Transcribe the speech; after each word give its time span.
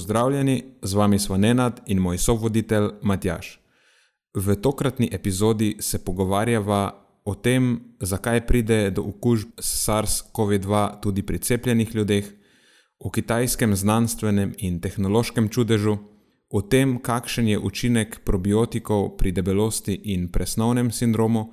Pozdravljeni, 0.00 0.64
z 0.82 0.94
vami 0.94 1.18
smo 1.18 1.36
Nenad 1.36 1.80
in 1.86 1.98
moj 1.98 2.18
sovoditelj 2.18 2.88
Matjaš. 3.02 3.60
V 4.34 4.54
tokratni 4.56 5.08
epizodi 5.12 5.76
se 5.80 5.98
pogovarjava 6.04 7.04
o 7.24 7.34
tem, 7.34 7.80
zakaj 8.00 8.46
pride 8.46 8.90
do 8.90 9.02
okužb 9.02 9.48
s 9.58 9.88
SARS-CoV-2 9.88 11.00
tudi 11.02 11.22
pri 11.22 11.38
cepljenih 11.38 11.94
ljudeh, 11.94 12.30
o 12.98 13.10
kitajskem 13.10 13.76
znanstvenem 13.76 14.54
in 14.58 14.80
tehnološkem 14.80 15.48
čudežu, 15.48 15.98
o 16.50 16.62
tem, 16.62 16.96
kakšen 16.98 17.48
je 17.48 17.58
učinek 17.58 18.22
probiotikov 18.24 19.18
pri 19.18 19.32
debelosti 19.32 20.00
in 20.04 20.30
presnovnem 20.32 20.90
sindromu, 20.90 21.52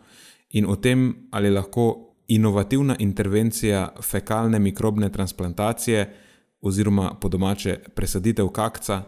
in 0.50 0.66
o 0.66 0.76
tem, 0.76 1.28
ali 1.32 1.52
lahko 1.52 2.16
inovativna 2.28 2.95
intervencija 3.00 3.90
fekalne 4.02 4.59
mikrobne 4.59 5.12
transplantacije 5.12 6.27
oziroma 6.68 7.14
po 7.22 7.30
domače 7.30 7.80
presaditev 7.96 8.50
kakca 8.54 9.04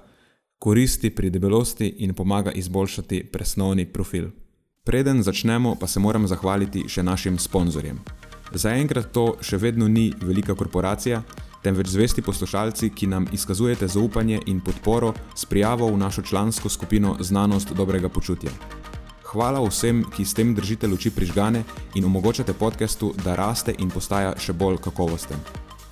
koristi 0.60 1.10
pri 1.10 1.30
debelosti 1.30 1.88
in 1.88 2.14
pomaga 2.14 2.52
izboljšati 2.52 3.24
presnovni 3.32 3.86
profil. 3.86 4.30
Preden 4.84 5.24
začnemo, 5.24 5.76
pa 5.76 5.88
se 5.88 6.00
moram 6.00 6.28
zahvaliti 6.28 6.88
še 6.90 7.04
našim 7.04 7.38
sponzorjem. 7.40 8.00
Zaenkrat 8.54 9.12
to 9.14 9.36
še 9.46 9.60
vedno 9.62 9.88
ni 9.88 10.10
velika 10.22 10.56
korporacija, 10.56 11.22
temveč 11.64 11.92
zvesti 11.94 12.22
poslušalci, 12.22 12.90
ki 12.90 13.08
nam 13.08 13.28
izkazujete 13.34 13.88
zaupanje 13.88 14.40
in 14.48 14.60
podporo 14.66 15.14
s 15.36 15.46
prijavo 15.46 15.92
v 15.92 15.98
našo 15.98 16.22
člansko 16.22 16.70
skupino 16.70 17.16
Znanost 17.20 17.74
dobrega 17.78 18.10
počutja. 18.10 18.52
Hvala 19.30 19.62
vsem, 19.62 20.04
ki 20.10 20.26
s 20.26 20.34
tem 20.34 20.56
držite 20.56 20.88
luči 20.88 21.12
prižgane 21.14 21.64
in 21.96 22.06
omogočate 22.06 22.54
podkastu, 22.54 23.14
da 23.24 23.36
raste 23.36 23.76
in 23.78 23.90
postaja 23.94 24.34
še 24.40 24.54
bolj 24.54 24.82
kakovosten. 24.82 25.69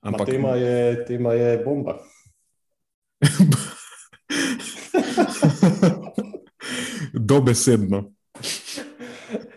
Ampak 0.00 0.26
tema 0.26 0.48
je, 0.56 1.04
tema 1.06 1.32
je 1.32 1.64
bomba. 1.64 1.98
Dobesedno. 7.12 8.12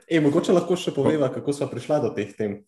E, 0.10 0.20
mogoče 0.22 0.54
lahko 0.56 0.76
še 0.80 0.92
poveva, 0.96 1.30
kako 1.34 1.54
smo 1.54 1.68
prišli 1.70 2.02
do 2.02 2.10
teh 2.16 2.34
tem. 2.38 2.66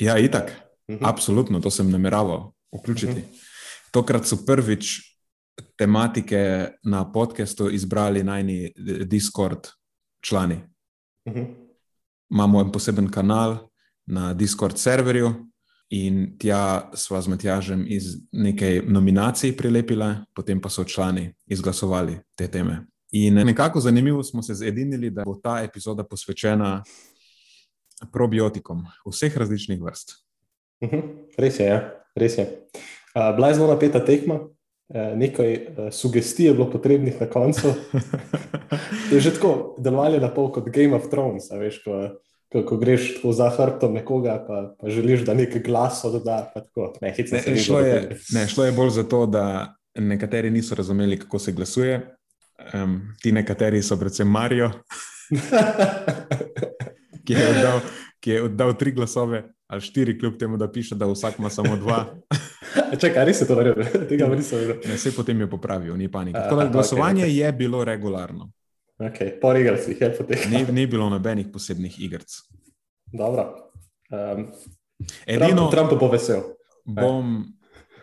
Ja, 0.00 0.18
itak. 0.18 0.50
Uh 0.88 0.96
-huh. 0.96 1.08
Absolutno, 1.08 1.60
to 1.60 1.70
sem 1.70 1.90
nameraval 1.90 2.52
vključiti. 2.72 3.12
Uh 3.12 3.18
-huh. 3.18 3.46
Tokrat 3.90 4.26
so 4.26 4.36
prvič 4.46 5.10
tematike 5.76 6.68
na 6.82 7.12
podkastu 7.12 7.70
izbrali 7.70 8.24
najni 8.24 8.72
Discord 9.04 9.68
člani. 10.20 10.60
Uh 11.24 11.34
-huh. 11.34 11.46
Imamo 12.30 12.60
en 12.60 12.72
poseben 12.72 13.10
kanal 13.10 13.68
na 14.06 14.34
Discord 14.34 14.78
serverju, 14.78 15.49
In 15.90 16.36
tja 16.38 16.90
sva 16.94 17.18
z 17.18 17.32
Matjažem 17.32 17.82
iz 17.90 18.12
nekaj 18.32 18.84
nominacij 18.86 19.56
prilepila, 19.58 20.24
potem 20.34 20.60
pa 20.62 20.70
so 20.70 20.84
člani 20.86 21.32
izglasovali 21.50 22.20
te 22.38 22.46
teme. 22.46 22.84
In 23.12 23.34
nekako 23.34 23.80
zanimivo 23.80 24.22
smo 24.22 24.42
se 24.42 24.54
zedinili, 24.54 25.10
da 25.10 25.24
bo 25.26 25.34
ta 25.42 25.58
epizoda 25.64 26.04
posvečena 26.04 26.82
probiotikom 28.12 28.84
vseh 29.06 29.36
različnih 29.36 29.82
vrst. 29.82 30.14
Uhum, 30.80 31.02
res 31.38 31.58
je, 31.58 31.66
ja. 31.66 31.80
res 32.14 32.38
je. 32.38 32.46
Uh, 33.10 33.34
bila 33.36 33.50
je 33.50 33.58
zelo 33.58 33.68
napeta 33.68 34.00
tekma, 34.04 34.38
uh, 34.40 35.12
nekaj 35.18 35.52
uh, 35.54 35.92
sugestij 35.92 36.46
je 36.46 36.54
bilo 36.54 36.70
potrebnih 36.70 37.20
na 37.20 37.26
koncu. 37.26 37.74
je 39.12 39.20
že 39.20 39.34
tako 39.34 39.74
delovalo 39.78 40.22
na 40.22 40.30
pol 40.30 40.52
kot 40.54 40.70
Game 40.70 40.94
of 40.96 41.10
Thrones, 41.10 41.50
veš, 41.50 41.82
ko 41.84 41.98
ko, 41.98 41.98
ko 42.50 42.76
greš 42.76 43.14
tako 43.16 43.32
za 43.32 43.50
hrbtom 43.50 43.94
nekoga, 43.94 44.44
pa, 44.48 44.74
pa 44.80 44.90
želiš, 44.90 45.20
da 45.26 45.34
nekaj 45.34 45.62
glasa 45.62 46.10
doda. 46.10 46.52
Ne, 47.00 47.14
ne, 47.32 47.56
šlo, 47.56 47.80
je, 47.80 48.18
ne, 48.34 48.48
šlo 48.48 48.64
je 48.64 48.72
bolj 48.72 48.90
zato, 48.90 49.26
da 49.26 49.74
nekateri 49.94 50.50
niso 50.50 50.74
razumeli, 50.74 51.18
kako 51.18 51.38
se 51.38 51.52
glasuje. 51.52 52.00
Um, 52.74 53.00
ti 53.22 53.32
nekateri 53.32 53.82
so 53.82 53.96
predvsem 53.96 54.28
Marijo, 54.28 54.70
ki, 57.26 57.36
ki 58.20 58.30
je 58.30 58.42
oddal 58.42 58.76
tri 58.76 58.92
glasove. 58.92 59.44
Ali 59.70 59.80
štiri, 59.80 60.18
kljub 60.18 60.38
temu, 60.38 60.56
da 60.56 60.66
piše, 60.72 60.94
da 60.94 61.06
vsak 61.06 61.38
ima 61.38 61.50
samo 61.50 61.76
dva. 61.76 62.04
Če 63.00 63.12
kaj, 63.14 63.24
res 63.26 63.40
je 63.40 63.46
to 63.46 63.54
verjetno, 63.54 63.84
tega 64.10 64.26
nisem 64.34 64.58
videl. 64.58 64.80
Vse 64.96 65.12
potem 65.14 65.40
je 65.44 65.46
popravil, 65.50 65.94
ni 65.96 66.10
panike. 66.10 66.38
Tako 66.38 66.56
da 66.56 66.66
glasovanje 66.74 67.22
okay, 67.24 67.30
okay. 67.30 67.38
je 67.38 67.52
bilo 67.52 67.84
regularno. 67.84 68.50
Okay, 69.00 69.40
por 69.40 69.56
igrc 69.56 69.88
je 69.88 70.16
potekalo. 70.18 70.50
Ni, 70.50 70.72
ni 70.72 70.86
bilo 70.86 71.08
nobenih 71.08 71.46
posebnih 71.52 72.00
igr. 72.04 72.20
Um, 73.12 74.52
Edino, 75.26 75.70
Trump 75.70 75.94
bo 76.00 76.10
vesel. 76.12 76.42
Bom 76.84 77.44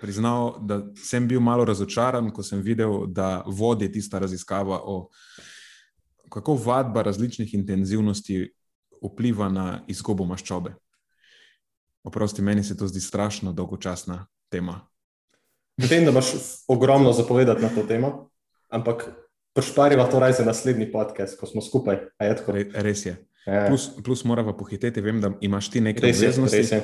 priznal, 0.02 0.56
da 0.62 0.81
sem 0.97 1.28
bil 1.28 1.40
malo 1.40 1.66
razočaran, 1.66 2.31
ko 2.34 2.44
sem 2.44 2.62
videl, 2.62 3.06
da 3.08 3.44
vodi 3.46 3.91
tista 3.91 4.19
raziskava 4.19 4.80
o 4.84 5.09
kako 6.30 6.58
vadba 6.66 7.02
različnih 7.02 7.53
intenzivnosti 7.53 8.47
vpliva 9.02 9.50
na 9.50 9.84
izgubo 9.88 10.25
maščobe. 10.25 10.74
Oprosti, 12.03 12.41
meni 12.41 12.64
se 12.64 12.78
to 12.78 12.88
zdi 12.88 13.02
strašno 13.02 13.53
dolgočasna 13.53 14.25
tema. 14.50 14.79
Vem, 15.78 16.06
da 16.06 16.12
imaš 16.12 16.34
ogromno 16.68 17.14
zapovedati 17.14 17.62
na 17.62 17.69
to 17.69 17.84
temo, 17.84 18.29
ampak 18.69 19.12
Pošpariva 19.57 20.06
to 20.06 20.19
raje 20.19 20.34
za 20.38 20.45
naslednji 20.45 20.91
podcast, 20.91 21.40
ko 21.40 21.47
smo 21.50 21.62
skupaj. 21.66 21.97
Re, 22.19 22.66
res 22.85 23.06
je. 23.06 23.16
Ja. 23.47 23.66
Plus, 23.68 23.90
plus 24.06 24.22
moramo 24.23 24.53
pohiteti, 24.57 25.01
vem, 25.01 25.22
da 25.22 25.31
imaš 25.41 25.72
ti 25.73 25.81
nekaj 25.81 26.12
obveznosti. 26.13 26.81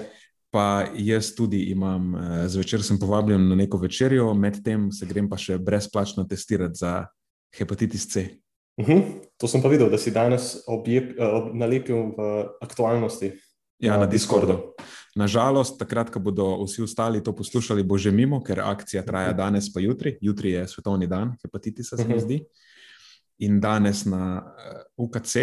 Pa 0.50 0.86
jaz 0.98 1.36
tudi 1.38 1.60
imam, 1.74 2.16
eh, 2.16 2.48
zvečer 2.50 2.84
sem 2.84 2.98
povabljen 3.00 3.50
na 3.50 3.56
neko 3.56 3.78
večerjo, 3.78 4.34
medtem 4.34 4.92
se 4.92 5.06
grem 5.06 5.30
pa 5.30 5.38
še 5.38 5.58
brezplačno 5.58 6.26
testirati 6.30 6.82
za 6.82 7.06
hepatitis 7.58 8.08
C. 8.10 8.26
Uh 8.78 8.88
mhm. 8.88 8.98
-huh. 8.98 9.04
To 9.38 9.48
sem 9.48 9.62
pa 9.62 9.70
videl, 9.70 9.90
da 9.90 9.98
si 9.98 10.12
danes 10.12 10.58
objep, 10.68 11.14
eh, 11.20 11.26
ob, 11.26 11.54
nalepil 11.54 12.16
v 12.18 12.46
aktualnosti. 12.62 13.32
Ja, 13.80 13.94
na, 13.94 14.00
na 14.00 14.06
Discordu. 14.06 14.48
Discordu. 14.48 14.74
Nažalost, 15.16 15.78
takrat, 15.78 16.10
ko 16.10 16.20
bodo 16.20 16.48
vsi 16.64 16.84
ostali 16.84 17.22
to 17.24 17.36
poslušali, 17.36 17.84
bo 17.86 17.98
že 17.98 18.12
mimo, 18.12 18.42
ker 18.44 18.64
akcija 18.66 19.04
traja 19.06 19.30
mhm. 19.30 19.38
danes, 19.38 19.70
pa 19.74 19.80
jutri. 19.80 20.18
Jutri 20.22 20.52
je 20.52 20.68
svetovni 20.68 21.08
dan 21.08 21.36
hepatitisa, 21.44 21.98
se 21.98 22.08
mi 22.08 22.16
mhm. 22.16 22.24
zdi. 22.26 22.40
In 23.46 23.60
danes 23.60 24.06
na 24.06 24.42
uh, 24.42 25.06
UKC 25.06 25.36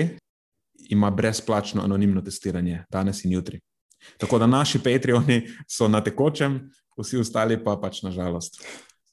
ima 0.91 1.11
brezplačno 1.11 1.83
anonimno 1.83 2.23
testiranje, 2.23 2.85
danes 2.91 3.25
in 3.25 3.33
jutri. 3.33 3.61
Tako 4.19 4.39
da 4.39 4.47
naši 4.47 4.79
Patreoni 4.79 5.43
so 5.69 5.89
na 5.89 6.01
tekočem, 6.01 6.71
vsi 6.99 7.21
ostali 7.21 7.59
pa 7.65 7.77
pač 7.77 8.03
nažalost. 8.03 8.63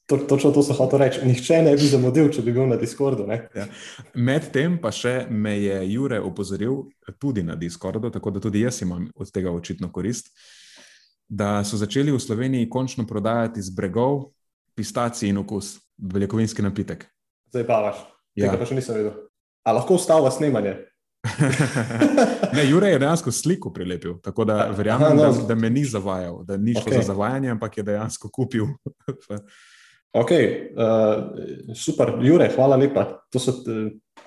To, 0.08 0.16
točno 0.16 0.50
to 0.56 0.62
so 0.64 0.72
hotel 0.72 1.02
reči. 1.02 1.20
Nihče 1.24 1.58
ne 1.62 1.74
bi 1.76 1.84
zamudil, 1.84 2.30
če 2.32 2.40
bi 2.42 2.52
bil 2.56 2.64
na 2.70 2.78
Discordu. 2.80 3.26
Ja. 3.28 3.66
Medtem 4.16 4.78
pa 4.80 4.88
še 4.94 5.26
me 5.28 5.52
je 5.60 5.76
Jure 5.92 6.16
opozoril 6.24 6.86
tudi 7.20 7.44
na 7.44 7.58
Discordu, 7.60 8.08
tako 8.10 8.32
da 8.32 8.40
tudi 8.40 8.62
jaz 8.64 8.80
imam 8.82 9.10
od 9.14 9.32
tega 9.32 9.52
očitno 9.52 9.92
korist, 9.92 10.32
da 11.28 11.60
so 11.60 11.76
začeli 11.76 12.14
v 12.14 12.20
Sloveniji 12.24 12.70
končno 12.72 13.04
prodajati 13.06 13.60
z 13.62 13.74
bregov 13.76 14.30
pistaci 14.78 15.28
in 15.28 15.42
okus, 15.44 15.74
beljakovinski 16.00 16.64
napitek. 16.64 17.04
Zdaj 17.52 17.66
pa 17.68 17.80
vaš. 17.90 18.00
Ja. 18.32 18.48
Tega 18.48 18.62
pa 18.62 18.68
še 18.70 18.78
nisem 18.78 18.96
videl. 18.96 19.12
A 19.68 19.74
lahko 19.76 19.98
ostalo 20.00 20.30
snemanje? 20.32 20.78
ne, 22.56 22.64
Jure 22.64 22.94
je 22.94 23.00
dejansko 23.02 23.32
sliko 23.34 23.74
prilepil, 23.76 24.16
tako 24.24 24.46
da 24.48 24.70
verjamem, 24.72 25.10
Aha, 25.12 25.16
no. 25.18 25.32
da, 25.34 25.48
da 25.50 25.54
me 25.58 25.68
ni 25.68 25.84
zavajal, 25.84 26.46
da 26.48 26.56
ni 26.56 26.72
šlo 26.72 26.86
okay. 26.86 27.02
za 27.02 27.10
zavajanje, 27.12 27.50
ampak 27.52 27.76
je 27.76 27.90
dejansko 27.90 28.30
kupil. 28.32 28.72
Ok, 30.16 30.30
uh, 30.32 31.74
super, 31.76 32.14
Jure, 32.22 32.48
hvala 32.54 32.76
lepa. 32.80 33.04
To 33.32 33.40
so 33.42 33.52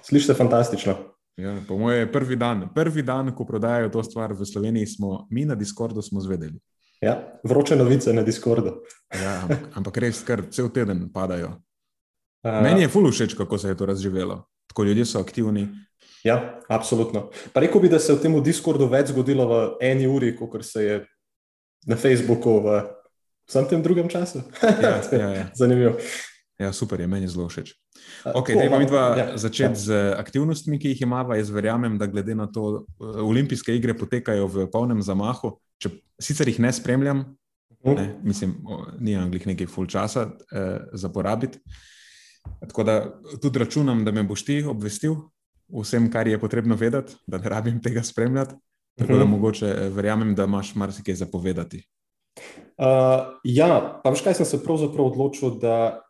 Slišite 0.02 0.34
fantastično. 0.34 0.96
Ja, 1.38 1.56
po 1.68 1.78
mojem 1.78 2.00
je 2.00 2.12
prvi 2.12 2.36
dan, 2.36 2.70
prvi 2.76 3.02
dan, 3.02 3.36
ko 3.36 3.46
prodajajo 3.46 3.90
to 3.90 4.04
stvar 4.04 4.34
v 4.34 4.46
Sloveniji, 4.46 4.86
smo 4.86 5.28
mi 5.32 5.46
na 5.46 5.56
Discordu 5.56 6.02
zvedeli. 6.02 6.60
Ja, 7.02 7.40
vroče 7.44 7.76
novice 7.76 8.14
na 8.14 8.22
Discordu. 8.22 8.84
Ja, 9.14 9.42
ampak, 9.42 9.60
ampak 9.78 9.98
res, 9.98 10.24
kar 10.24 10.44
cel 10.50 10.70
teden 10.70 11.10
padajo. 11.14 11.56
Uh, 12.44 12.62
Meni 12.64 12.82
je 12.82 12.90
fully 12.90 13.12
všeč, 13.12 13.34
kako 13.38 13.58
se 13.58 13.68
je 13.68 13.78
to 13.78 13.86
razživelo. 13.86 14.44
Tako 14.68 14.84
ljudje 14.84 15.06
so 15.06 15.20
aktivni. 15.20 15.68
Ja, 16.24 16.60
absolutno. 16.70 17.30
Pa 17.54 17.60
rekel 17.60 17.82
bi, 17.82 17.90
da 17.90 18.00
se 18.00 18.12
je 18.12 18.18
v 18.18 18.22
tem 18.22 18.44
Discordu 18.44 18.90
več 18.90 19.10
zgodilo 19.10 19.48
v 19.48 19.62
eni 19.82 20.08
uri, 20.08 20.36
kot 20.38 20.66
se 20.66 20.84
je 20.84 21.06
na 21.88 21.96
Facebooku 21.96 22.60
v 22.62 22.82
vsem 23.52 23.68
tem 23.68 23.84
drugem 23.84 24.08
času. 24.08 24.46
Ja, 24.64 25.02
ja, 25.12 25.30
ja. 25.36 25.46
Zanimivo. 25.60 25.98
Ja, 26.62 26.70
super 26.74 27.02
je, 27.02 27.08
meni 27.10 27.28
zelo 27.28 27.50
všeč. 27.50 27.74
Okay, 28.24 28.56
Dajmo 28.56 28.80
mi 28.80 28.86
dva 28.86 29.04
ja, 29.18 29.26
začeti 29.38 29.76
ja. 29.76 29.82
z 29.82 29.98
aktivnostmi, 30.14 30.78
ki 30.80 30.94
jih 30.94 31.04
imamo. 31.04 31.36
Jaz 31.36 31.50
verjamem, 31.50 31.98
da 31.98 32.08
glede 32.08 32.36
na 32.38 32.46
to, 32.48 32.86
uh, 32.86 33.22
olimpijske 33.26 33.74
igre 33.76 33.98
potekajo 33.98 34.48
v 34.48 34.68
polnem 34.72 35.02
zamahu. 35.02 35.56
Če, 35.82 35.90
sicer 36.22 36.48
jih 36.48 36.62
ne 36.62 36.72
spremljam, 36.74 37.26
uh. 37.82 37.96
ne, 37.98 38.08
mislim, 38.24 38.56
ni 39.02 39.18
anglih 39.18 39.48
nekaj 39.50 39.70
full 39.74 39.90
časa 39.90 40.30
uh, 40.30 40.94
za 40.94 41.10
porabiti. 41.10 41.60
Tako 42.62 42.86
da 42.86 42.96
tudi 43.42 43.60
računam, 43.60 44.06
da 44.06 44.14
me 44.14 44.24
boš 44.24 44.46
ti 44.46 44.62
obvestil 44.66 45.18
vsem, 45.82 46.12
kar 46.12 46.28
je 46.28 46.40
potrebno 46.40 46.76
vedeti, 46.76 47.16
da 47.28 47.38
ne 47.38 47.50
rabim 47.50 47.82
tega 47.82 48.04
spremljati. 48.04 48.56
Tako 48.98 49.14
da 49.14 49.24
mhm. 49.24 49.32
mogoče 49.32 49.66
eh, 49.66 49.90
verjamem, 49.90 50.36
da 50.36 50.44
imaš 50.44 50.76
marsikaj 50.76 51.16
zapovedati. 51.16 51.84
Uh, 52.82 53.38
ja, 53.44 53.68
pa 54.04 54.10
veš, 54.10 54.24
kaj 54.26 54.40
sem 54.40 54.48
se 54.48 54.62
pravzaprav 54.64 55.12
odločil, 55.12 55.58
da 55.62 56.02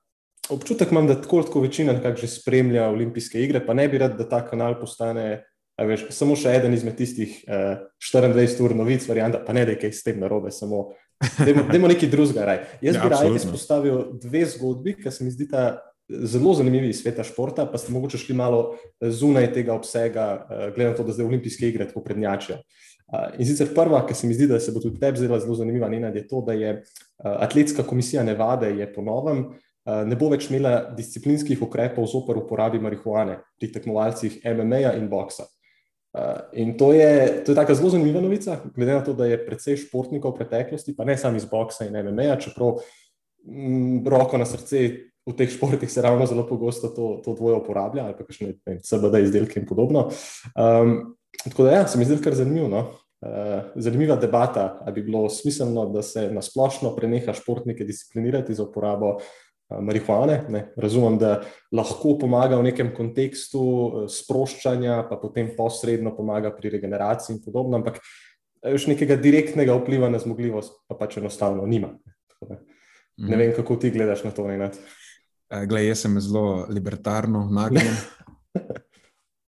občutek 0.51 0.91
imam, 0.91 1.07
da 1.07 1.17
tako 1.19 1.43
kot 1.43 1.63
večina 1.63 1.93
nekako 1.93 2.21
že 2.21 2.27
spremlja 2.27 2.89
olimpijske 2.89 3.41
igre, 3.41 3.59
pa 3.65 3.73
ne 3.73 3.87
bi 3.89 3.97
rad, 3.97 4.17
da 4.17 4.27
ta 4.29 4.41
kanal 4.45 4.77
postane 4.79 5.43
veš, 5.87 6.07
samo 6.13 6.35
še 6.37 6.53
eden 6.59 6.73
izmed 6.75 6.97
tistih 6.99 7.37
uh, 7.47 7.53
eh, 7.55 7.85
24 8.11 8.65
ur 8.65 8.75
novic, 8.77 9.05
varianta, 9.09 9.41
pa 9.45 9.53
ne 9.57 9.65
da 9.65 9.75
je 9.75 9.81
kaj 9.81 9.93
s 9.97 10.05
tem 10.05 10.19
narobe, 10.21 10.51
samo 10.53 10.91
da 11.37 11.49
imamo 11.51 11.91
nekaj 11.91 12.09
drugega. 12.09 12.57
Jaz 12.81 12.97
ja, 12.97 13.03
bi 13.03 13.13
raje 13.13 13.33
izpostavil 13.37 14.03
dve 14.21 14.45
zgodbi, 14.55 14.95
ki 14.97 15.13
se 15.13 15.25
mi 15.25 15.33
zdi 15.33 15.47
ta 15.49 15.81
zelo 16.09 16.53
zanimivi 16.57 16.89
iz 16.91 17.01
sveta 17.01 17.23
športa, 17.23 17.67
pa 17.69 17.79
ste 17.79 17.93
mogoče 17.93 18.19
šli 18.19 18.35
malo 18.35 18.77
zunaj 19.01 19.51
tega 19.55 19.75
obsega, 19.77 20.27
uh, 20.41 20.63
glede 20.75 20.91
na 20.91 20.97
to, 20.97 21.07
da 21.07 21.15
zdaj 21.17 21.29
olimpijske 21.29 21.69
igre 21.69 21.87
tako 21.89 22.03
prednjačijo. 22.05 22.61
Uh, 22.61 22.90
in 23.37 23.45
sicer 23.45 23.73
prva, 23.75 24.05
ki 24.07 24.15
se 24.15 24.27
mi 24.27 24.33
zdi, 24.37 24.47
da 24.47 24.59
se 24.59 24.71
bo 24.71 24.79
tudi 24.79 24.99
tebi 24.99 25.19
zdela 25.19 25.39
zelo 25.39 25.55
zanimiva, 25.59 25.89
Nena, 25.91 26.13
je 26.15 26.27
to, 26.27 26.43
da 26.47 26.53
je 26.53 26.77
atletska 27.21 27.83
komisija 27.83 28.23
Nevade 28.23 28.71
po 28.95 29.03
novem 29.03 29.45
uh, 29.45 29.61
ne 29.85 30.17
bo 30.17 30.29
več 30.31 30.49
imela 30.49 30.75
disciplinskih 30.97 31.61
ukrepov 31.65 32.07
zopr 32.09 32.41
uporabi 32.41 32.81
marihuane 32.81 33.39
pri 33.59 33.71
tekmovalcih 33.73 34.41
MMA-ja 34.45 34.93
in 34.99 35.09
boksa. 35.09 35.47
In 36.59 36.73
to 36.75 36.91
je, 36.91 37.43
to 37.45 37.53
je 37.53 37.55
tako 37.55 37.75
zelo 37.79 37.93
zanimiva 37.93 38.19
novica, 38.21 38.57
glede 38.75 38.97
na 38.97 39.03
to, 39.05 39.13
da 39.15 39.29
je 39.29 39.39
precej 39.45 39.79
športnikov 39.85 40.35
v 40.35 40.41
preteklosti, 40.41 40.95
pa 40.97 41.07
ne 41.07 41.15
samo 41.17 41.39
iz 41.39 41.47
boksa 41.47 41.87
in 41.87 41.95
MMA-ja, 41.95 42.35
čeprav 42.41 42.81
m, 43.47 44.01
roko 44.03 44.41
na 44.41 44.45
srce 44.45 44.83
v 45.21 45.35
teh 45.37 45.51
športih 45.53 45.87
se 45.91 46.01
ravno 46.03 46.25
zelo 46.27 46.43
pogosto 46.49 46.89
to, 46.91 47.21
to 47.23 47.37
dvoje 47.37 47.61
uporablja, 47.61 48.09
ali 48.09 48.17
pa 48.17 48.25
še 48.33 48.49
ne 48.51 48.79
CBD 48.83 49.21
izdelke 49.23 49.61
in 49.61 49.69
podobno. 49.69 50.09
Um, 50.51 51.13
tako 51.45 51.69
da, 51.69 51.77
ja, 51.79 51.87
se 51.87 52.01
mi 52.01 52.09
zdi 52.09 52.19
kar 52.25 52.35
zanimivo. 52.35 52.67
No? 52.67 52.81
Uh, 53.21 53.69
zanimiva 53.77 54.15
debata, 54.17 54.79
ali 54.81 54.95
bi 54.95 55.03
bilo 55.11 55.27
smiselno, 55.29 55.85
da 55.93 56.01
se 56.01 56.23
nasplošno 56.33 56.95
preneha 56.95 57.33
športnike 57.37 57.85
disciplinirati 57.85 58.53
za 58.57 58.63
uporabo 58.63 59.11
uh, 59.15 59.77
marihuane. 59.81 60.39
Ne? 60.49 60.63
Razumem, 60.77 61.19
da 61.21 61.35
lahko 61.71 62.15
pomaga 62.17 62.57
v 62.57 62.65
nekem 62.71 62.89
kontekstu 62.97 63.61
uh, 63.61 64.07
sproščanja, 64.09 65.03
pa 65.09 65.19
potem 65.21 65.53
posredno 65.57 66.15
pomaga 66.17 66.49
pri 66.55 66.73
regeneraciji 66.77 67.35
in 67.35 67.43
podobno, 67.45 67.77
ampak 67.77 68.01
už 68.73 68.89
nekega 68.89 69.17
direktnega 69.21 69.73
vpliva 69.77 70.09
na 70.09 70.19
zmogljivost 70.21 70.83
pa 70.89 70.97
pač 70.97 71.17
enostavno 71.17 71.65
nima. 71.65 71.93
Ne, 72.41 72.57
mhm. 73.21 73.37
vem, 73.37 73.53
kako 73.53 73.77
ti 73.77 73.93
gledaš 73.93 74.25
na 74.25 74.33
to. 74.33 74.47
Ne, 74.49 74.69
Eh, 75.51 75.65
Glej, 75.67 75.89
jaz 75.91 76.05
sem 76.05 76.15
zelo 76.23 76.65
libertarno 76.71 77.43
nagnjen. 77.51 77.95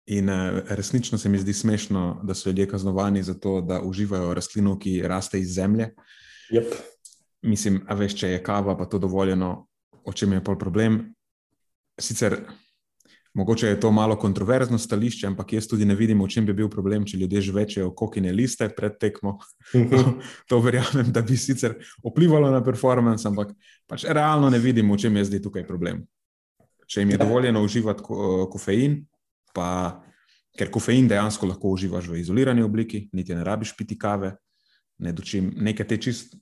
In 0.08 0.30
uh, 0.32 0.60
resnično 0.68 1.18
se 1.18 1.28
mi 1.28 1.38
zdi 1.38 1.52
smešno, 1.52 2.20
da 2.24 2.34
so 2.34 2.48
ljudje 2.48 2.68
kaznovani 2.68 3.22
za 3.22 3.34
to, 3.34 3.60
da 3.60 3.82
uživajo 3.84 4.34
rastlino, 4.34 4.78
ki 4.78 5.02
raste 5.04 5.40
iz 5.40 5.52
zemlje. 5.54 5.90
Yep. 6.52 6.78
Mislim, 7.42 7.82
a 7.88 7.94
veš, 7.94 8.16
če 8.16 8.28
je 8.28 8.42
kava, 8.42 8.76
pa 8.78 8.86
to 8.88 8.98
dovoljeno, 8.98 9.66
o 10.04 10.12
čem 10.12 10.32
je 10.32 10.44
pol 10.44 10.56
problem. 10.58 11.02
Sicer 12.00 12.38
Mogoče 13.38 13.66
je 13.66 13.80
to 13.80 13.90
malo 13.90 14.16
kontroverzno 14.16 14.78
stališče, 14.78 15.26
ampak 15.26 15.52
jaz 15.52 15.68
tudi 15.68 15.84
ne 15.84 15.94
vidim, 15.94 16.22
v 16.24 16.28
čem 16.28 16.46
bi 16.46 16.52
bil 16.52 16.66
problem, 16.68 17.04
če 17.06 17.20
ljudje 17.20 17.40
že 17.40 17.52
večejo 17.52 17.90
kokine 17.94 18.32
liste 18.32 18.66
pred 18.76 18.96
tekmo. 18.98 19.36
Mhm. 19.74 20.16
to 20.48 20.58
verjamem, 20.60 21.12
da 21.12 21.22
bi 21.22 21.36
sicer 21.36 21.76
vplivalo 22.02 22.50
na 22.50 22.62
performance, 22.64 23.28
ampak 23.28 23.52
pač 23.86 24.08
realno 24.08 24.50
ne 24.50 24.58
vidim, 24.58 24.90
v 24.90 24.98
čem 24.98 25.16
je 25.16 25.28
zdaj 25.30 25.42
tukaj 25.44 25.66
problem. 25.68 26.02
Če 26.88 27.04
jim 27.04 27.12
je 27.14 27.18
ja. 27.18 27.22
dovoljeno 27.22 27.62
uživati 27.62 28.02
ko, 28.02 28.48
kofein, 28.50 29.02
pa 29.58 29.70
ker 30.58 30.70
kofein 30.74 31.08
dejansko 31.10 31.46
lahko 31.50 31.72
uživaš 31.74 32.06
v 32.10 32.20
izolirani 32.22 32.62
obliki, 32.62 33.08
niti 33.12 33.34
ne 33.34 33.44
rabiš 33.46 33.74
piti 33.78 33.98
kave, 33.98 34.36
ne 35.02 35.12
dočim 35.12 35.50
nekaj 35.56 35.88
te 35.90 35.98
čist. 36.02 36.38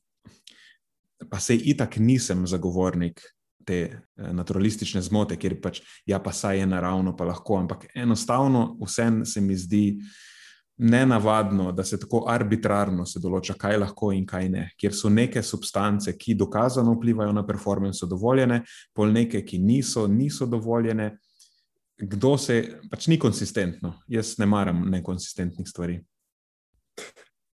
Pa 1.30 1.40
sej 1.40 1.62
itak 1.72 1.96
nisem 1.96 2.44
zagovornik 2.48 3.22
te 3.66 3.80
eh, 3.88 4.32
naturalistične 4.36 5.00
zmote, 5.02 5.36
kjer 5.40 5.56
pač 5.62 5.80
ja, 6.06 6.20
pa 6.22 6.32
saj 6.32 6.60
je 6.60 6.68
naravno, 6.68 7.16
pa 7.16 7.24
lahko. 7.28 7.58
Ampak 7.64 7.88
enostavno 7.94 8.76
vsem 8.84 9.24
se 9.24 9.40
mi 9.40 9.56
zdi 9.56 9.84
nenavadno, 10.76 11.70
da 11.72 11.84
se 11.84 11.98
tako 12.00 12.26
arbitrarno 12.28 13.06
se 13.08 13.20
določa, 13.20 13.56
kaj 13.56 13.78
lahko 13.80 14.10
in 14.12 14.26
kaj 14.28 14.48
ne. 14.52 14.66
Ker 14.80 14.92
so 14.94 15.08
neke 15.08 15.42
substance, 15.42 16.12
ki 16.20 16.36
dokazano 16.36 16.92
vplivajo 16.98 17.32
na 17.32 17.46
performance, 17.48 18.06
dovoljene, 18.08 18.60
pol 18.94 19.12
neke, 19.12 19.40
ki 19.44 19.58
niso, 19.58 20.04
niso 20.06 20.46
dovoljene. 20.46 21.14
Kdo 21.96 22.36
se 22.38 22.60
pač 22.90 23.06
ni 23.08 23.18
konsistentno? 23.18 23.94
Jaz 24.08 24.36
ne 24.38 24.46
maram 24.46 24.84
nekonsistentnih 24.90 25.68
stvari. 25.68 26.00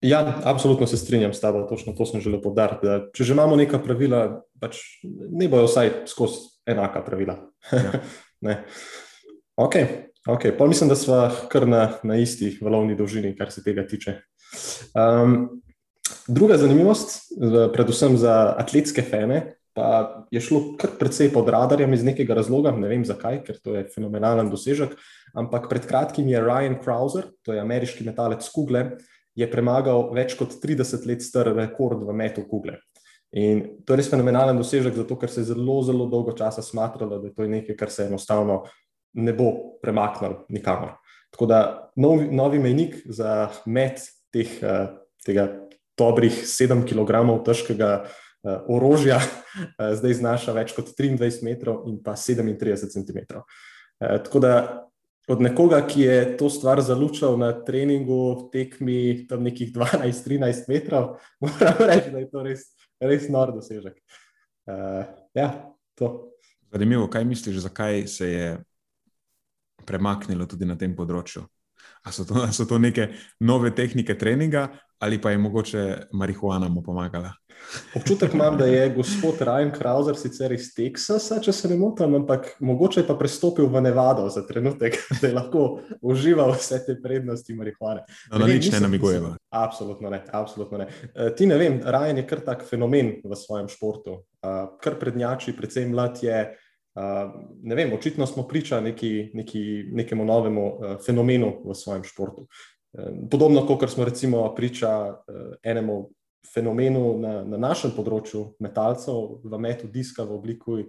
Ja, 0.02 0.42
absolutno 0.48 0.88
se 0.88 0.98
strinjam 0.98 1.34
s 1.34 1.42
tabo, 1.42 1.66
točno 1.68 1.94
to 1.94 2.06
sem 2.06 2.22
želel 2.24 2.40
povdariti. 2.42 2.88
Če 3.14 3.24
že 3.24 3.36
imamo 3.36 3.58
neka 3.60 3.82
pravila, 3.84 4.42
pač 4.62 4.80
ne 5.04 5.50
bojo 5.52 5.68
vsaj 5.68 5.92
skozi 6.08 6.48
enaka 6.70 7.04
pravila. 7.04 7.36
Ja. 8.40 8.64
ok, 9.60 9.76
ok. 10.24 10.46
Pa 10.58 10.68
mislim, 10.68 10.90
da 10.90 10.96
smo 10.96 11.20
kar 11.52 11.68
na, 11.68 11.82
na 12.04 12.16
isti 12.16 12.54
valovni 12.64 12.96
dolžini, 12.96 13.36
kar 13.36 13.52
se 13.52 13.64
tega 13.64 13.84
tiče. 13.88 14.22
Um, 14.96 15.60
druga 16.32 16.58
zanimivost, 16.58 17.34
predvsem 17.74 18.16
za 18.18 18.56
atletske 18.58 19.04
fene, 19.04 19.59
pa 19.80 20.26
je 20.32 20.42
šlo 20.44 20.74
kar 20.80 20.98
precej 21.00 21.30
pod 21.32 21.48
radarjem 21.48 21.94
iz 21.96 22.04
nekega 22.04 22.36
razloga, 22.36 22.74
ne 22.76 22.90
vem 22.92 23.06
zakaj, 23.08 23.40
ker 23.48 23.62
to 23.64 23.78
je 23.78 23.86
fenomenalen 23.94 24.50
dosežek. 24.52 24.98
Ampak 25.40 25.70
pred 25.72 25.86
kratkim 25.88 26.28
je 26.28 26.42
Ryan 26.44 26.76
Krauser, 26.84 27.30
to 27.48 27.56
je 27.56 27.64
ameriški 27.64 28.04
metalec 28.04 28.44
Kugle 28.52 28.90
je 29.40 29.48
premagal 29.48 30.10
več 30.16 30.36
kot 30.36 30.58
30 30.60 31.08
let 31.08 31.24
star 31.24 31.54
rekord 31.56 32.04
v 32.04 32.16
metu 32.18 32.44
kugle. 32.50 32.76
In 33.40 33.62
to 33.86 33.94
je 33.94 34.02
res 34.02 34.10
fenomenalen 34.12 34.58
dosežek, 34.60 34.98
zato 35.00 35.16
ker 35.22 35.32
se 35.32 35.46
je 35.46 35.52
zelo, 35.54 35.80
zelo 35.86 36.10
dolgo 36.12 36.34
časa 36.36 36.66
smatralo, 36.66 37.22
da 37.22 37.30
je 37.30 37.36
to 37.38 37.48
nekaj, 37.48 37.78
kar 37.80 37.94
se 37.94 38.10
enostavno 38.10 38.64
ne 39.16 39.32
bo 39.38 39.80
premaknilo 39.80 40.44
nikamor. 40.52 40.98
Tako 41.32 41.48
da 41.48 41.60
novi, 41.96 42.28
novi 42.36 42.60
mejnik 42.60 42.98
za 43.06 43.52
met 43.70 44.02
teh, 44.34 44.50
eh, 44.60 44.90
tega 45.24 45.48
dobrih 46.00 46.44
7 46.44 46.84
kg 46.90 47.22
težkega 47.46 47.92
uh, 48.02 48.18
orožja 48.44 49.20
uh, 49.20 49.94
zdaj 50.00 50.14
znaša 50.22 50.56
več 50.58 50.76
kot 50.78 50.94
23 50.96 51.44
metrov 51.48 51.84
in 51.90 52.00
pa 52.04 52.16
37 52.16 52.94
cm. 52.94 53.20
Uh, 53.36 54.18
tako 54.24 54.40
da 54.44 54.54
od 55.30 55.42
nekoga, 55.46 55.84
ki 55.86 56.02
je 56.02 56.38
to 56.38 56.50
stvar 56.50 56.82
zalučal 56.82 57.38
na 57.38 57.52
treningu, 57.66 58.50
tekmi 58.54 59.28
tam 59.30 59.44
nekih 59.46 59.70
12-13 59.76 60.66
metrov, 60.72 61.20
moram 61.44 61.84
reči, 61.86 62.10
da 62.10 62.24
je 62.24 62.30
to 62.32 62.44
res, 62.44 62.66
res 62.98 63.28
nor 63.30 63.54
dosežek. 63.54 64.00
Ja, 65.38 65.52
to. 65.94 66.34
Zanimivo, 66.74 67.06
kaj 67.14 67.26
misliš, 67.30 67.62
zakaj 67.62 68.08
se 68.08 68.32
je 68.32 68.50
premaknilo 69.86 70.50
tudi 70.50 70.66
na 70.66 70.78
tem 70.78 70.96
področju? 70.98 71.46
Ali 72.06 72.16
so, 72.16 72.26
so 72.54 72.66
to 72.70 72.78
neke 72.82 73.10
nove 73.40 73.72
tehnike 73.76 74.18
treninga, 74.18 74.70
ali 75.00 75.22
pa 75.22 75.32
je 75.32 75.38
mogoče 75.38 75.98
marihuana 76.12 76.68
mu 76.70 76.84
pomagala? 76.84 77.34
Občutek 77.96 78.34
imam, 78.34 78.58
da 78.58 78.66
je 78.66 78.90
gospod 78.96 79.36
Ryan 79.40 79.72
Krauser 79.72 80.16
sicer 80.18 80.52
iz 80.52 80.72
Teksasa, 80.76 81.40
če 81.44 81.54
se 81.54 81.70
ne 81.70 81.76
motim, 81.78 82.16
ampak 82.16 82.48
mogoče 82.66 83.02
je 83.02 83.08
pa 83.08 83.16
prestopil 83.20 83.68
v 83.70 83.82
Nevado 83.84 84.30
za 84.30 84.46
trenutek, 84.48 84.98
da 85.22 85.28
je 85.28 85.34
lahko 85.36 85.66
užival 86.02 86.54
vse 86.56 86.82
te 86.86 86.96
prednosti 87.02 87.54
marihuane. 87.54 88.06
No, 88.32 88.40
na 88.42 88.48
nič 88.48 88.72
ne 88.74 88.80
namigujemo. 88.86 89.36
Absolutno 89.50 90.10
ne, 90.10 90.24
absolutno 90.32 90.82
ne. 90.82 90.90
E, 91.14 91.30
ti 91.36 91.48
ne 91.50 91.60
vem, 91.60 91.82
Ryan 91.84 92.24
je 92.24 92.26
kar 92.30 92.42
tak 92.46 92.66
fenomen 92.66 93.20
v 93.24 93.38
svojem 93.38 93.70
športu, 93.70 94.24
kar 94.82 94.98
prednjači, 95.00 95.56
predvsem 95.58 95.92
mlad 95.92 96.24
je. 96.24 96.42
Ne 97.64 97.76
vem, 97.78 97.92
očitno 97.96 98.26
smo 98.28 98.44
priča 98.48 98.80
neki, 98.82 99.30
neki, 99.38 99.62
nekemu 99.96 100.26
novemu 100.26 100.64
fenomenu 101.06 101.54
v 101.64 101.76
svojem 101.78 102.04
športu. 102.04 102.48
Podobno 103.32 103.66
kot 103.68 103.90
smo 103.90 104.06
recimo 104.06 104.56
priča 104.56 105.22
enemu 105.64 106.10
fenomenu 106.54 107.20
na, 107.20 107.34
na 107.44 107.58
našem 107.58 107.92
področju 107.94 108.56
metalcev 108.64 109.40
v 109.44 109.60
metu 109.62 109.90
diska 109.92 110.24
v 110.26 110.38
obliki 110.40 110.86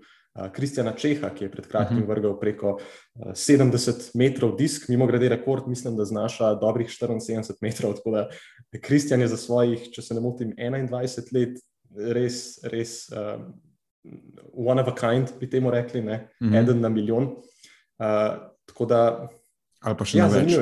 Kristjana 0.54 0.92
Čeha, 0.94 1.32
ki 1.34 1.44
je 1.44 1.50
pred 1.50 1.66
kratkim 1.66 2.04
mhm. 2.04 2.08
vrgel 2.08 2.36
preko 2.40 2.76
70 3.18 4.12
metrov 4.14 4.54
disk, 4.56 4.86
mimo 4.88 5.08
grede 5.10 5.28
rekord, 5.32 5.66
mislim, 5.68 5.96
da 5.98 6.06
znaša 6.06 6.54
dobrih 6.60 6.88
74 6.88 7.58
metrov. 7.66 7.96
Tako 7.98 8.14
da 8.14 8.22
Kristjan 8.80 9.20
je 9.20 9.32
za 9.34 9.36
svojih, 9.36 9.90
če 9.90 10.06
se 10.06 10.14
ne 10.14 10.22
motim, 10.22 10.54
21 10.56 11.34
let 11.34 11.58
res, 12.14 12.60
res 12.70 13.10
um, 13.10 13.50
one 14.54 14.80
of 14.80 14.88
a 14.88 14.94
kind, 14.94 15.34
bi 15.40 15.50
temu 15.50 15.70
rekli, 15.74 16.02
ne? 16.02 16.30
Mm 16.40 16.48
-hmm. 16.48 16.62
eden 16.62 16.80
na 16.80 16.88
milijon. 16.88 17.24
Uh, 17.98 18.38
tako 18.64 18.86
da, 18.86 19.28
ali 19.80 19.96
pa 19.96 20.04
še 20.04 20.18
ja, 20.18 20.28
na 20.28 20.38
več. 20.38 20.54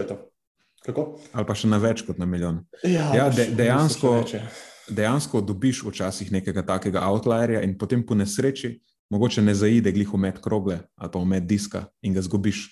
Kako? 0.87 1.04
Ali 1.32 1.47
pa 1.47 1.54
še 1.58 1.68
na 1.68 1.78
več 1.82 2.04
kot 2.06 2.18
na 2.18 2.26
milijon. 2.26 2.62
Ja, 2.87 3.11
ja 3.16 3.28
de, 3.35 3.49
dejansko, 3.58 4.12
ja. 4.32 4.44
dejansko 4.88 5.42
dobiš 5.44 5.82
včasih 5.88 6.30
nekega 6.32 6.62
takega 6.66 7.02
outlierja 7.11 7.62
in 7.66 7.76
potem 7.78 8.04
po 8.06 8.16
nesreči 8.18 8.78
mogoče 9.11 9.42
ne 9.42 9.54
zaide 9.54 9.92
glih 9.92 10.11
v 10.12 10.20
med 10.20 10.40
krogle 10.44 10.80
ali 10.97 11.11
pa 11.12 11.18
v 11.18 11.28
med 11.28 11.49
diska 11.49 11.87
in 12.02 12.14
ga 12.14 12.23
zgubiš. 12.23 12.68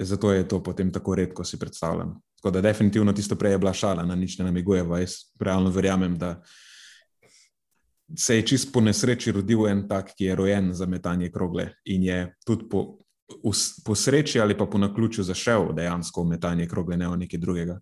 Zato 0.00 0.32
je 0.32 0.48
to 0.48 0.62
potem 0.62 0.92
tako 0.92 1.14
redko 1.14 1.44
si 1.44 1.58
predstavljam. 1.58 2.14
Tako 2.40 2.50
da 2.50 2.60
definitivno 2.60 3.12
tisto 3.12 3.36
prej 3.36 3.52
je 3.52 3.58
bila 3.58 3.72
šala, 3.72 4.02
na 4.06 4.14
nič 4.16 4.38
ne 4.38 4.46
namiguje, 4.48 4.84
jaz 5.00 5.16
realno 5.40 5.70
verjamem, 5.70 6.16
da 6.18 6.40
se 8.16 8.36
je 8.36 8.46
čist 8.46 8.72
po 8.72 8.80
nesreči 8.80 9.32
rodil 9.32 9.66
en 9.68 9.84
tak, 9.88 10.14
ki 10.16 10.24
je 10.24 10.34
rojen 10.34 10.72
za 10.74 10.86
metanje 10.86 11.30
krogle 11.30 11.68
in 11.84 12.02
je 12.02 12.34
tudi 12.46 12.68
po, 12.70 12.99
po 13.84 13.94
sreči 13.94 14.40
ali 14.40 14.56
pa 14.58 14.66
po 14.66 14.78
naključju 14.78 15.24
zašel 15.24 15.72
dejansko 15.76 16.22
v 16.22 16.34
metanje 16.34 16.68
krogle, 16.68 16.96
ne 16.96 17.08
v 17.08 17.16
nekaj 17.24 17.40
drugega. 17.40 17.80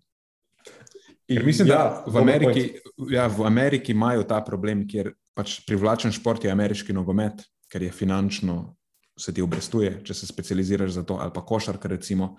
Ker 1.29 1.45
mislim, 1.45 1.67
ja, 1.69 1.77
da 1.77 2.11
v 2.11 2.17
Ameriki, 2.17 2.63
ja, 3.11 3.27
v 3.27 3.45
Ameriki 3.45 3.93
imajo 3.93 4.23
ta 4.25 4.41
problem, 4.41 4.87
kjer 4.89 5.11
pač 5.37 5.59
privlačen 5.67 6.11
šport 6.11 6.43
je 6.43 6.51
ameriški 6.51 6.93
nogomet, 6.93 7.43
ker 7.69 7.85
je 7.85 7.91
finančno 7.93 8.75
se 9.19 9.33
ti 9.35 9.43
obrestuje, 9.43 9.99
če 10.07 10.15
se 10.15 10.27
specializiraš 10.27 10.95
za 10.95 11.03
to, 11.03 11.19
ali 11.21 11.33
pa 11.35 11.43
košarka, 11.45 11.91
recimo. 11.91 12.37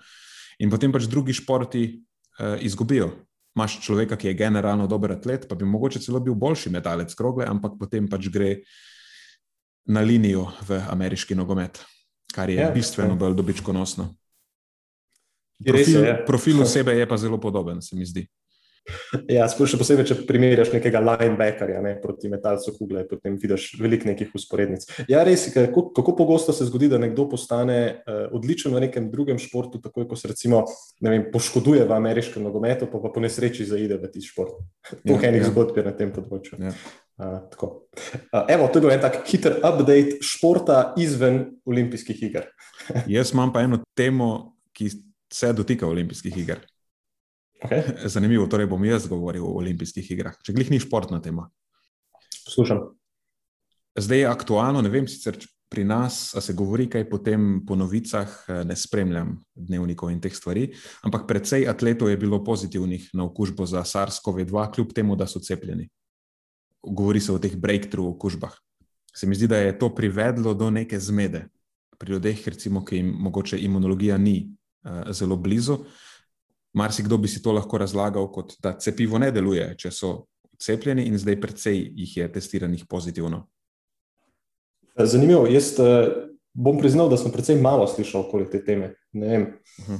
In 0.59 0.71
potem 0.73 0.91
pač 0.91 1.05
drugi 1.09 1.33
športi 1.37 1.83
uh, 1.87 2.57
izgubijo 2.59 3.11
imaš 3.55 3.81
človeka, 3.83 4.15
ki 4.15 4.31
je 4.31 4.39
generalno 4.39 4.87
dober 4.87 5.11
atlet, 5.17 5.45
pa 5.47 5.55
bi 5.59 5.67
mogoče 5.67 5.99
celo 5.99 6.21
bil 6.23 6.35
boljši 6.39 6.71
metalec 6.71 7.13
krogle, 7.19 7.45
ampak 7.47 7.75
potem 7.79 8.07
pač 8.09 8.29
gre 8.31 8.51
na 9.91 10.03
linijo 10.05 10.47
v 10.67 10.79
ameriški 10.93 11.35
nogomet, 11.35 11.81
kar 12.35 12.49
je 12.49 12.61
ja, 12.61 12.71
bistveno 12.73 13.15
ja. 13.15 13.21
bolj 13.23 13.37
dobičkonosno. 13.39 14.09
Profil, 15.61 16.03
je, 16.05 16.13
profil 16.25 16.61
osebe 16.61 16.95
je 16.97 17.07
pa 17.07 17.17
zelo 17.21 17.37
podoben, 17.37 17.81
se 17.81 17.95
mi 17.95 18.05
zdi. 18.05 18.25
Ja, 19.29 19.45
še 19.45 19.77
posebej, 19.77 20.05
če 20.09 20.15
primerjaš 20.25 20.71
nekega 20.73 20.99
linebackerja 21.03 21.81
ne, 21.85 21.93
proti 22.01 22.31
metalcu 22.31 22.73
kugle, 22.75 23.03
potem 23.07 23.35
vidiš 23.39 23.67
veliko 23.79 24.09
nekih 24.09 24.33
usporednic. 24.37 24.87
Ja, 25.11 25.21
res 25.27 25.45
je, 25.47 25.53
kako, 25.53 25.85
kako 25.95 26.15
pogosto 26.17 26.55
se 26.55 26.65
zgodi, 26.67 26.89
da 26.91 26.99
nekdo 27.01 27.27
postane 27.29 27.77
uh, 28.01 28.23
odličen 28.35 28.73
v 28.73 28.83
nekem 28.87 29.11
drugem 29.13 29.39
športu, 29.41 29.79
tako 29.83 30.07
kot 30.09 30.19
se 30.19 30.31
recimo 30.31 30.63
vem, 30.97 31.27
poškoduje 31.33 31.85
v 31.85 31.95
ameriškem 31.97 32.43
nogometu, 32.47 32.89
pa, 32.89 33.03
pa 33.03 33.13
po 33.13 33.23
nesreči 33.23 33.69
zaide 33.69 34.01
v 34.01 34.09
ti 34.11 34.25
šport. 34.25 34.57
Je 35.05 35.13
ja, 35.13 35.21
enih 35.29 35.45
ja. 35.45 35.51
zgodb 35.53 35.77
na 35.85 35.93
tem 35.95 36.09
področju. 36.13 36.57
Ja. 36.61 36.73
Uh, 37.17 37.41
uh, 37.61 38.45
evo, 38.49 38.67
to 38.67 38.79
je 38.79 38.81
bil 38.81 38.91
en 38.91 39.01
tak 39.01 39.21
hiter 39.29 39.59
update 39.59 40.21
športa 40.25 40.93
izven 40.97 41.43
olimpijskih 41.65 42.23
iger. 42.23 42.47
Jaz 43.15 43.33
imam 43.33 43.53
pa 43.53 43.61
eno 43.61 43.81
temo, 43.97 44.57
ki 44.73 44.89
se 45.33 45.53
dotika 45.53 45.87
olimpijskih 45.87 46.37
iger. 46.37 46.63
Okay. 47.61 48.07
Zanimivo, 48.09 48.47
torej 48.49 48.65
bom 48.65 48.81
jaz 48.85 49.05
govoril 49.07 49.45
o 49.45 49.53
olimpijskih 49.59 50.07
igrah, 50.15 50.33
če 50.41 50.55
glih 50.55 50.71
ni 50.73 50.79
športna 50.81 51.21
tema. 51.21 51.45
Poslušam. 52.47 52.87
Zdaj 53.99 54.23
je 54.23 54.29
aktualno, 54.31 54.81
ne 54.81 54.89
vem 54.89 55.05
sicer 55.07 55.37
pri 55.71 55.83
nas, 55.85 56.33
a 56.35 56.41
se 56.41 56.55
govori 56.57 56.89
kaj 56.89 57.05
potem 57.09 57.61
po 57.67 57.77
novicah, 57.79 58.33
ne 58.65 58.75
spremljam 58.75 59.37
dnevnikov 59.55 60.09
in 60.11 60.19
teh 60.23 60.33
stvari, 60.35 60.65
ampak 61.05 61.27
precej 61.29 61.67
atletov 61.69 62.09
je 62.09 62.17
bilo 62.19 62.41
pozitivnih 62.43 63.11
na 63.13 63.27
okužbo 63.29 63.65
za 63.69 63.85
SARS-CoV-2, 63.87 64.65
kljub 64.75 64.91
temu, 64.97 65.15
da 65.15 65.29
so 65.29 65.39
cepljeni. 65.39 65.87
Govori 66.83 67.19
se 67.19 67.31
o 67.31 67.39
teh 67.39 67.55
breakthrough 67.55 68.15
okužbah. 68.15 68.53
Se 69.15 69.27
mi 69.27 69.35
zdi, 69.35 69.47
da 69.47 69.57
je 69.57 69.79
to 69.79 69.89
privedlo 69.95 70.53
do 70.53 70.69
neke 70.69 70.99
zmede 70.99 71.47
pri 71.97 72.11
ljudeh, 72.11 72.47
recimo, 72.47 72.85
ki 72.85 72.95
jim 72.95 73.11
mogoče 73.19 73.59
imunologija 73.59 74.17
ni 74.17 74.55
uh, 74.83 75.11
zelo 75.11 75.35
blizu. 75.37 75.77
Marsikdo 76.73 77.17
bi 77.17 77.27
si 77.27 77.41
to 77.43 77.51
lahko 77.51 77.77
razlagal 77.77 78.31
kot 78.31 78.55
da 78.63 78.73
cepivo 78.79 79.19
ne 79.19 79.31
deluje, 79.31 79.67
če 79.77 79.91
so 79.91 80.11
cepljeni, 80.61 81.05
in 81.05 81.17
zdaj 81.17 81.37
precej 81.41 81.83
jih 81.95 82.17
je 82.17 82.31
testiranih 82.31 82.85
pozitivno. 82.89 83.43
Zanimivo. 84.97 85.45
Jaz 85.47 85.75
uh, 85.79 86.09
bom 86.53 86.79
priznal, 86.79 87.09
da 87.09 87.17
sem 87.17 87.31
precej 87.31 87.61
malo 87.61 87.85
slišal 87.87 88.25
okoli 88.25 88.49
te 88.49 88.63
teme. 88.65 88.95
Uh 89.13 89.21
mhm. 89.21 89.45
-huh. 89.87 89.99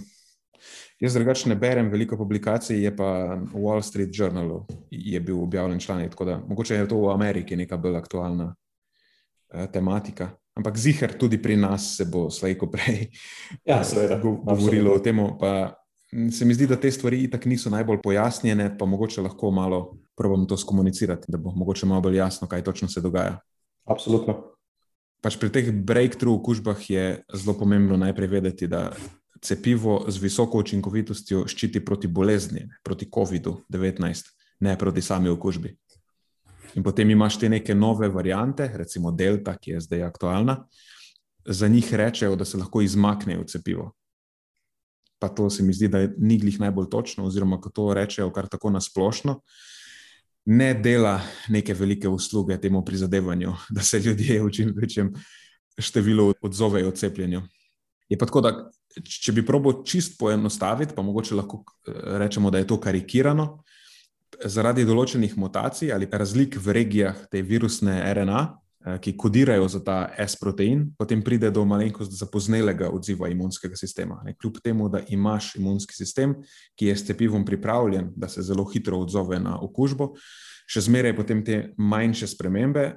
Jaz 1.02 1.14
drugače 1.14 1.50
ne 1.50 1.56
berem 1.56 1.90
veliko 1.90 2.18
publikacij, 2.18 2.84
je 2.84 2.92
pa 2.96 3.34
v 3.34 3.58
Wall 3.58 3.82
Street 3.82 4.10
Journalu 4.14 4.60
je 4.92 5.20
bil 5.20 5.40
objavljen 5.42 5.80
članek, 5.80 6.12
tako 6.12 6.26
da 6.26 6.38
mogoče 6.48 6.76
je 6.76 6.88
to 6.88 7.00
v 7.02 7.14
Ameriki 7.14 7.56
neka 7.56 7.78
bolj 7.78 7.98
aktualna 7.98 8.52
uh, 8.54 9.66
tematika. 9.74 10.30
Ampak 10.54 10.78
zihar 10.78 11.14
tudi 11.18 11.42
pri 11.42 11.56
nas 11.58 11.96
se 11.98 12.06
bo 12.06 12.30
slejko 12.30 12.70
prej 12.70 13.08
ja, 13.66 13.84
seveda, 13.84 14.20
govorilo 14.20 14.94
absolutno. 14.94 15.26
o 15.26 15.40
tem. 15.40 16.32
Se 16.32 16.46
mi 16.46 16.54
zdi, 16.54 16.68
da 16.68 16.76
te 16.76 16.92
stvari 16.92 17.24
itak 17.24 17.46
niso 17.46 17.70
najbolj 17.72 18.02
pojasnjene, 18.04 18.76
pa 18.78 18.86
mogoče 18.86 19.22
lahko 19.22 19.52
malo 19.52 19.98
probam 20.18 20.46
to 20.48 20.58
skomunicirati, 20.58 21.32
da 21.32 21.38
bo 21.38 21.54
mogoče 21.56 21.86
malo 21.86 22.02
bolj 22.02 22.18
jasno, 22.18 22.48
kaj 22.48 22.64
točno 22.64 22.88
se 22.88 23.02
dogaja. 23.02 23.40
Absolutno. 23.88 24.36
Pač 25.22 25.38
pri 25.40 25.50
teh 25.50 25.72
breakthrough 25.72 26.42
okužbah 26.42 26.90
je 26.90 27.24
zelo 27.34 27.58
pomembno 27.58 27.98
najprej 27.98 28.28
vedeti, 28.28 28.68
da 28.68 28.92
cepivo 29.42 30.06
z 30.08 30.22
visoko 30.22 30.62
učinkovitostjo 30.62 31.46
ščiti 31.48 31.82
proti 31.86 32.08
bolezni, 32.08 32.68
proti 32.84 33.08
COVID-19, 33.10 34.30
ne 34.60 34.78
proti 34.78 35.02
sami 35.02 35.30
okužbi. 35.30 35.76
In 36.76 36.84
potem 36.84 37.10
imaš 37.10 37.40
te 37.40 37.50
neke 37.50 37.76
nove 37.76 38.10
variante, 38.10 38.70
recimo 38.78 39.12
Delta, 39.12 39.58
ki 39.58 39.76
je 39.76 39.82
zdaj 39.88 40.04
aktualna, 40.04 40.62
za 41.46 41.68
njih 41.68 41.94
rečejo, 41.94 42.36
da 42.36 42.46
se 42.46 42.58
lahko 42.58 42.82
izmaknejo 42.82 43.44
cepivo 43.50 43.92
pa 45.22 45.30
to 45.30 45.50
se 45.50 45.64
mi 45.64 45.74
zdi, 45.74 45.88
da 45.88 46.08
ni 46.18 46.40
glih 46.42 46.58
najbolj 46.60 46.90
točno, 46.90 47.28
oziroma 47.30 47.60
ko 47.62 47.70
to 47.70 47.92
rečejo 47.94 48.32
kar 48.34 48.48
tako 48.50 48.72
nasplošno, 48.74 49.38
ne 50.50 50.74
dela 50.74 51.20
neke 51.54 51.76
velike 51.78 52.10
usluge 52.10 52.58
temu 52.62 52.82
prizadevanju, 52.86 53.54
da 53.70 53.86
se 53.86 54.00
ljudje 54.00 54.42
v 54.42 54.50
čim 54.52 54.74
večjem 54.76 55.14
številu 55.78 56.34
odzovejo 56.42 56.92
cepljenju. 56.98 57.44
Je 58.10 58.18
pa 58.18 58.26
tako, 58.26 58.42
da 58.42 58.56
če 59.00 59.32
bi 59.32 59.46
probo 59.46 59.82
čist 59.88 60.18
poenostaviti, 60.20 60.96
pa 60.96 61.06
mogoče 61.06 61.36
lahko 61.36 61.64
eh, 61.64 62.18
rečemo, 62.24 62.52
da 62.52 62.62
je 62.62 62.68
to 62.68 62.80
karikirano. 62.82 63.64
Zaradi 64.46 64.86
določenih 64.88 65.36
mutacij 65.38 65.92
ali 65.94 66.08
razlik 66.12 66.58
v 66.58 66.74
regijah 66.80 67.28
te 67.30 67.42
virusne 67.46 68.00
RNA, 68.14 68.42
Eh, 68.82 68.98
ki 68.98 69.12
kodirajo 69.18 69.68
za 69.70 69.80
ta 69.86 70.10
S-protein, 70.18 70.88
potem 70.98 71.22
pride 71.22 71.52
do 71.54 71.62
malenkost 71.66 72.16
zapoznelega 72.18 72.88
odziva 72.90 73.28
imunskega 73.30 73.78
sistema. 73.78 74.18
Ne, 74.26 74.34
kljub 74.34 74.58
temu, 74.64 74.88
da 74.90 75.04
imaš 75.08 75.52
imunski 75.56 75.94
sistem, 75.94 76.34
ki 76.76 76.88
je 76.90 76.96
s 76.98 77.06
cepivom 77.06 77.46
pripravljen, 77.46 78.10
da 78.16 78.28
se 78.28 78.42
zelo 78.42 78.66
hitro 78.66 78.98
odzove 78.98 79.38
na 79.40 79.60
okužbo, 79.62 80.16
še 80.66 80.82
zmeraj 80.82 81.14
potem 81.14 81.44
te 81.46 81.60
manjše 81.78 82.32
spremembe 82.34 82.96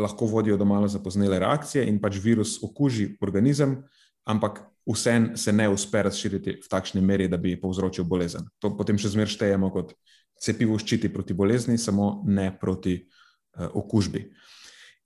lahko 0.00 0.30
vodijo 0.32 0.56
do 0.56 0.64
malo 0.64 0.88
zapoznele 0.88 1.36
reakcije 1.44 1.84
in 1.84 2.00
pač 2.00 2.16
virus 2.16 2.56
okuži 2.64 3.10
organizem, 3.20 3.82
ampak 4.24 4.62
vse 4.86 5.36
se 5.36 5.52
ne 5.52 5.68
uspe 5.68 6.02
razširiti 6.02 6.58
v 6.64 6.68
takšni 6.70 7.00
meri, 7.00 7.28
da 7.28 7.36
bi 7.36 7.60
povzročil 7.60 8.04
bolezen. 8.04 8.48
To 8.58 8.74
potem 8.76 8.98
še 8.98 9.12
zmeraj 9.14 9.34
štejemo 9.36 9.70
kot 9.74 9.94
cepivo 10.42 10.78
ščiti 10.78 11.12
proti 11.12 11.34
bolezni, 11.34 11.78
samo 11.78 12.22
ne 12.26 12.50
proti 12.58 12.96
uh, 12.98 13.70
okužbi. 13.78 14.26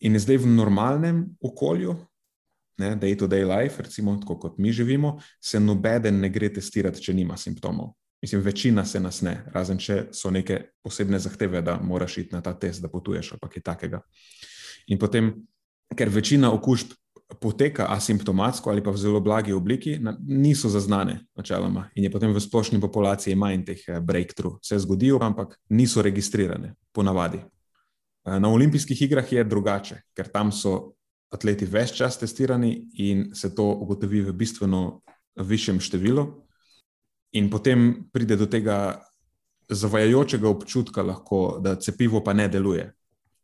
In 0.09 0.19
zdaj 0.21 0.43
v 0.45 0.53
normalnem 0.53 1.25
okolju, 1.41 1.97
day 2.77 3.17
to 3.17 3.29
day 3.29 3.45
life, 3.45 3.83
recimo 3.83 4.17
tako 4.21 4.39
kot 4.39 4.59
mi 4.59 4.73
živimo, 4.73 5.17
se 5.41 5.61
nobeden 5.61 6.21
ne 6.21 6.29
gre 6.29 6.53
testirati, 6.53 7.01
če 7.01 7.15
nima 7.15 7.37
simptomov. 7.37 7.95
Mislim, 8.23 8.43
večina 8.43 8.85
se 8.85 9.01
nas 9.01 9.21
ne, 9.23 9.45
razen 9.53 9.79
če 9.79 10.07
so 10.13 10.31
neke 10.33 10.61
posebne 10.85 11.19
zahteve, 11.21 11.61
da 11.63 11.79
moraš 11.81 12.19
iti 12.19 12.35
na 12.35 12.41
ta 12.41 12.55
test, 12.59 12.83
da 12.83 12.89
potuješ 12.89 13.33
ali 13.33 13.51
kaj 13.53 13.63
takega. 13.63 14.01
In 14.89 14.99
potem, 14.99 15.33
ker 15.97 16.09
večina 16.13 16.53
okužb 16.53 16.93
poteka 17.41 17.87
asimptomatsko 17.91 18.71
ali 18.71 18.83
pa 18.83 18.91
v 18.95 19.01
zelo 19.03 19.21
blagi 19.21 19.53
obliki, 19.53 19.99
niso 20.27 20.69
zaznane 20.69 21.27
načeloma 21.37 21.89
in 21.95 22.05
je 22.05 22.11
potem 22.11 22.33
v 22.33 22.41
splošni 22.41 22.81
populaciji 22.81 23.35
manj 23.35 23.65
teh 23.65 23.83
eh, 23.89 24.01
breakthrough. 24.01 24.59
Se 24.63 24.79
zgodijo, 24.79 25.19
ampak 25.23 25.59
niso 25.69 26.03
registrirane, 26.03 26.75
ponavadi. 26.93 27.43
Na 28.27 28.49
olimpijskih 28.51 29.03
igrah 29.03 29.33
je 29.33 29.45
drugače, 29.45 30.01
ker 30.15 30.27
tam 30.29 30.51
so 30.51 30.97
atleti 31.31 31.67
več 31.67 31.93
čas 31.95 32.19
testirani 32.19 32.73
in 32.99 33.29
se 33.35 33.53
to 33.55 33.69
ugotovi 33.71 34.25
v 34.27 34.33
bistveno 34.35 34.81
višjem 35.39 35.79
številu, 35.79 36.25
in 37.37 37.51
potem 37.51 38.09
pride 38.13 38.37
do 38.37 38.47
tega 38.51 39.03
zavajajočega 39.69 40.49
občutka, 40.49 41.03
lahko, 41.03 41.59
da 41.63 41.77
cepivo 41.77 42.23
pa 42.25 42.33
ne 42.33 42.49
deluje. 42.49 42.87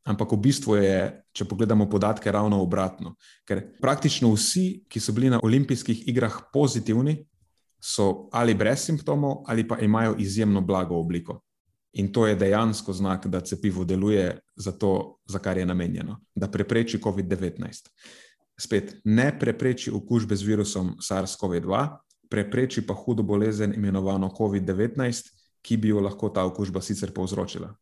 Ampak 0.02 0.32
v 0.34 0.40
bistvu 0.42 0.76
je, 0.82 0.96
če 1.30 1.46
pogledamo 1.46 1.86
podatke, 1.90 2.32
ravno 2.32 2.58
obratno. 2.62 3.14
Ker 3.46 3.62
praktično 3.80 4.32
vsi, 4.34 4.82
ki 4.90 5.00
so 5.00 5.14
bili 5.14 5.30
na 5.30 5.38
olimpijskih 5.42 6.08
igrah 6.10 6.40
pozitivni, 6.52 7.20
so 7.82 8.28
ali 8.32 8.54
brez 8.54 8.82
simptomov, 8.86 9.42
ali 9.46 9.66
pa 9.68 9.78
imajo 9.78 10.16
izjemno 10.18 10.60
blago 10.60 10.98
obliko. 10.98 11.40
In 11.92 12.12
to 12.12 12.26
je 12.26 12.36
dejansko 12.36 12.92
znak, 12.92 13.26
da 13.26 13.40
cepivo 13.40 13.84
deluje 13.84 14.38
za 14.56 14.72
to, 14.72 15.18
za 15.26 15.38
kar 15.38 15.58
je 15.58 15.66
namenjeno, 15.66 16.20
da 16.34 16.48
prepreči 16.48 16.98
COVID-19. 16.98 17.90
Spet 18.58 18.94
ne 19.04 19.38
prepreči 19.38 19.90
okužbe 19.90 20.36
z 20.36 20.42
virusom 20.42 20.96
SARS-CoV-2, 21.00 21.88
prepreči 22.30 22.86
pa 22.86 22.94
hudo 22.94 23.22
bolezen 23.22 23.74
imenovano 23.74 24.30
COVID-19, 24.38 25.30
ki 25.62 25.76
bi 25.76 25.88
jo 25.88 26.00
lahko 26.00 26.28
ta 26.28 26.46
okužba 26.48 26.80
sicer 26.80 27.12
povzročila. 27.12 27.74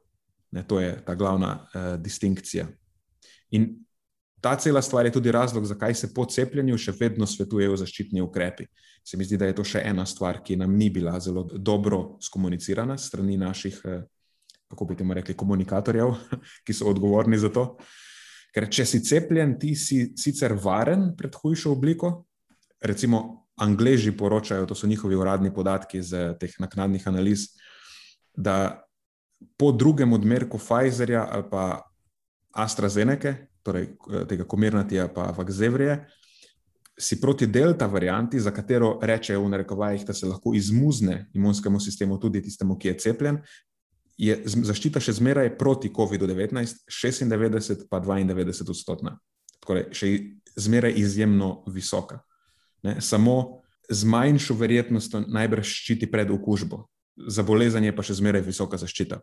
Ne, 0.50 0.64
to 0.66 0.80
je 0.80 0.96
ta 1.06 1.14
glavna 1.14 1.52
uh, 1.62 1.94
distinkcija. 2.02 2.66
In 3.50 3.68
ta 4.40 4.56
cela 4.56 4.82
stvar 4.82 5.06
je 5.06 5.12
tudi 5.12 5.32
razlog, 5.32 5.64
zakaj 5.66 5.94
se 5.94 6.14
po 6.14 6.24
cepljenju 6.26 6.78
še 6.78 6.94
vedno 6.98 7.26
svetujejo 7.26 7.76
zaščitni 7.76 8.22
ukrepi. 8.24 8.66
Se 9.04 9.16
mi 9.16 9.24
zdi, 9.24 9.38
da 9.38 9.46
je 9.46 9.56
to 9.56 9.64
še 9.64 9.82
ena 9.86 10.06
stvar, 10.06 10.40
ki 10.44 10.56
nam 10.60 10.74
ni 10.76 10.90
bila 10.90 11.18
zelo 11.20 11.44
dobro 11.44 12.18
skomunicirana 12.22 12.98
strani 12.98 13.38
naših, 13.38 13.80
uh, 13.84 14.02
kako 14.70 14.90
bi 14.90 14.98
temu 14.98 15.14
rekli, 15.14 15.36
komunikatorjev, 15.38 16.14
ki 16.66 16.74
so 16.74 16.90
odgovorni 16.90 17.38
za 17.38 17.52
to. 17.54 17.66
Ker 18.50 18.66
če 18.66 18.86
si 18.86 19.04
cepljen, 19.06 19.54
ti 19.62 19.76
si 19.78 20.08
sicer 20.18 20.56
varen 20.58 21.12
pred 21.16 21.36
hujšo 21.38 21.70
obliko. 21.76 22.24
Recimo, 22.82 23.40
Angleži 23.60 24.14
poročajo, 24.16 24.64
to 24.66 24.74
so 24.74 24.88
njihovi 24.88 25.18
uradni 25.20 25.50
podatki 25.54 25.98
iz 26.00 26.14
teh 26.40 26.54
naknadnih 26.58 27.04
analiz, 27.08 27.50
da 28.32 28.80
po 29.56 29.72
drugem 29.72 30.12
odmerku 30.12 30.58
Pfizerja 30.58 31.26
ali 31.30 31.44
pa 31.50 31.82
AstraZeneca, 32.52 33.34
torej 33.62 33.82
eh, 33.84 34.24
tega 34.28 34.44
komirnatija 34.44 35.08
pa 35.14 35.30
Vakzevrije, 35.36 36.06
si 37.00 37.20
proti 37.20 37.46
delta 37.46 37.86
varianti, 37.86 38.40
za 38.40 38.50
katero 38.50 38.98
rečejo 39.02 39.44
v 39.44 39.48
narekovajih, 39.48 40.04
da 40.06 40.14
se 40.14 40.26
lahko 40.26 40.52
izmuzne 40.54 41.30
imunskemu 41.34 41.80
sistemu, 41.80 42.18
tudi 42.20 42.42
tistemu, 42.42 42.76
ki 42.78 42.88
je 42.88 42.98
cepljen, 42.98 43.38
je 44.20 44.36
zaščita 44.44 45.00
še 45.00 45.14
zmeraj 45.16 45.54
proti 45.58 45.88
COVID-19 45.96 46.84
96 46.92 47.86
pa 47.88 48.02
92 48.04 48.68
odstotna. 48.68 49.16
Torej, 49.64 49.86
še 49.96 50.10
zmeraj 50.60 50.92
izjemno 51.00 51.62
visoka. 51.72 52.20
Ne? 52.84 52.98
Samo 53.00 53.62
z 53.88 54.04
manjšo 54.04 54.54
verjetnostjo 54.60 55.24
najbrž 55.28 55.72
ščiti 55.80 56.08
pred 56.10 56.28
okužbo 56.30 56.84
za 57.16 57.42
bolezen 57.46 57.84
je 57.84 57.94
pa 57.96 58.04
še 58.06 58.18
zmeraj 58.20 58.44
visoka 58.46 58.78
zaščita. 58.80 59.20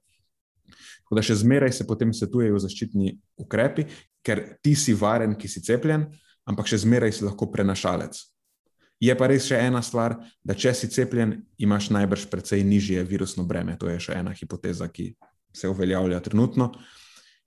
Tako 1.08 1.16
da 1.16 1.24
še 1.24 1.38
zmeraj 1.40 1.72
se 1.72 1.88
potem 1.88 2.12
svetujejo 2.14 2.60
zaščitni 2.60 3.14
ukrepi, 3.40 3.86
ker 4.26 4.60
ti 4.64 4.76
si 4.76 4.96
varen, 4.98 5.38
ki 5.40 5.48
si 5.48 5.64
cepljen, 5.64 6.04
ampak 6.48 6.68
še 6.68 6.82
zmeraj 6.84 7.16
si 7.16 7.24
lahko 7.24 7.48
prenašalec. 7.54 8.20
Je 9.00 9.14
pa 9.14 9.28
res 9.30 9.46
še 9.46 9.60
ena 9.62 9.80
stvar, 9.86 10.18
da 10.44 10.56
če 10.58 10.74
si 10.74 10.90
cepljen, 10.90 11.36
imaš 11.62 11.92
najbrž 11.94 12.26
precej 12.32 12.64
nižje 12.66 13.04
virusno 13.06 13.46
breme. 13.46 13.78
To 13.78 13.90
je 13.92 14.00
še 14.02 14.18
ena 14.18 14.34
hipoteza, 14.36 14.90
ki 14.90 15.12
se 15.54 15.70
uveljavlja 15.70 16.20
trenutno. 16.26 16.72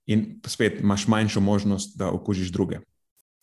In 0.09 0.39
spet 0.47 0.79
imaš 0.81 1.05
manjšo 1.11 1.43
možnost, 1.43 1.97
da 1.99 2.09
okužiš 2.09 2.53
druge. 2.55 2.79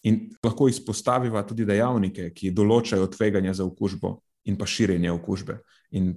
In 0.09 0.33
lahko 0.43 0.69
izpostaviva 0.71 1.43
tudi 1.47 1.67
dejavnike, 1.69 2.31
ki 2.35 2.55
določajo 2.55 3.11
tveganje 3.13 3.59
za 3.61 3.67
okužbo 3.69 4.17
in 4.49 4.57
pa 4.57 4.67
širjenje 4.67 5.13
okužbe. 5.13 5.59
In 5.99 6.15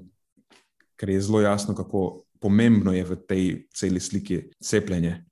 ker 1.02 1.10
je 1.10 1.22
zelo 1.22 1.42
jasno, 1.42 1.74
kako 1.74 2.22
pomembno 2.38 2.94
je 2.94 3.02
v 3.02 3.16
tej 3.26 3.46
celi 3.74 4.00
sliki 4.00 4.44
cepljenje. 4.62 5.26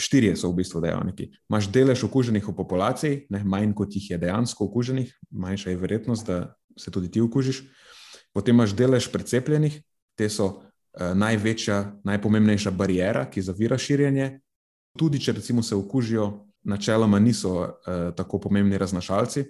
Štirje 0.00 0.36
so 0.36 0.48
v 0.48 0.62
bistvu 0.62 0.80
dejavniki. 0.80 1.28
Máš 1.50 1.68
delež 1.68 2.06
okuženih 2.08 2.40
v 2.48 2.54
populaciji, 2.56 3.26
ne, 3.28 3.42
manj 3.44 3.74
kot 3.76 3.92
jih 3.92 4.14
je 4.14 4.18
dejansko 4.18 4.64
okuženih, 4.64 5.10
manjša 5.28 5.74
je 5.74 5.76
verjetnost, 5.76 6.24
da 6.24 6.54
se 6.78 6.90
tudi 6.90 7.10
ti 7.10 7.20
okužiš. 7.20 7.66
Potem 8.32 8.56
imaš 8.56 8.72
delež 8.72 9.10
precepljenih, 9.12 9.76
te 10.16 10.30
so 10.30 10.46
uh, 10.46 11.12
največja, 11.18 12.00
najpomembnejša 12.08 12.70
barijera, 12.70 13.26
ki 13.28 13.42
zavira 13.42 13.76
širjenje. 13.76 14.38
Tudi 14.96 15.20
če 15.20 15.36
recimo 15.36 15.62
se 15.62 15.76
okužijo, 15.76 16.46
načeloma 16.64 17.18
niso 17.18 17.52
uh, 17.60 17.68
tako 18.16 18.40
pomembni 18.40 18.78
raznašalci. 18.78 19.44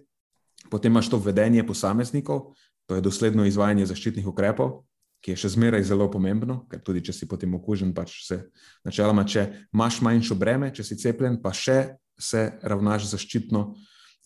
Potem 0.71 0.93
imaš 0.93 1.13
to 1.13 1.23
vedenje 1.23 1.67
posameznikov, 1.67 2.55
to 2.89 2.97
je 2.97 3.05
dosledno 3.05 3.45
izvajanje 3.45 3.87
zaščitnih 3.87 4.27
ukrepov, 4.27 4.88
ki 5.21 5.35
je 5.35 5.43
še 5.43 5.53
zmeraj 5.57 5.87
zelo 5.89 6.07
pomembno, 6.11 6.63
ker 6.71 6.83
tudi 6.85 7.03
če 7.05 7.15
si 7.15 7.29
potem 7.31 7.55
okužen, 7.59 7.93
pač 7.95 8.21
se 8.27 8.39
načeloma, 8.87 9.27
če 9.27 9.69
imaš 9.75 10.01
manjšo 10.07 10.37
breme, 10.39 10.71
če 10.75 10.87
si 10.87 10.99
cepljen, 11.01 11.41
pa 11.43 11.53
še 11.55 11.99
se 12.19 12.45
ravnaš 12.63 13.11
zaščitno, 13.13 13.65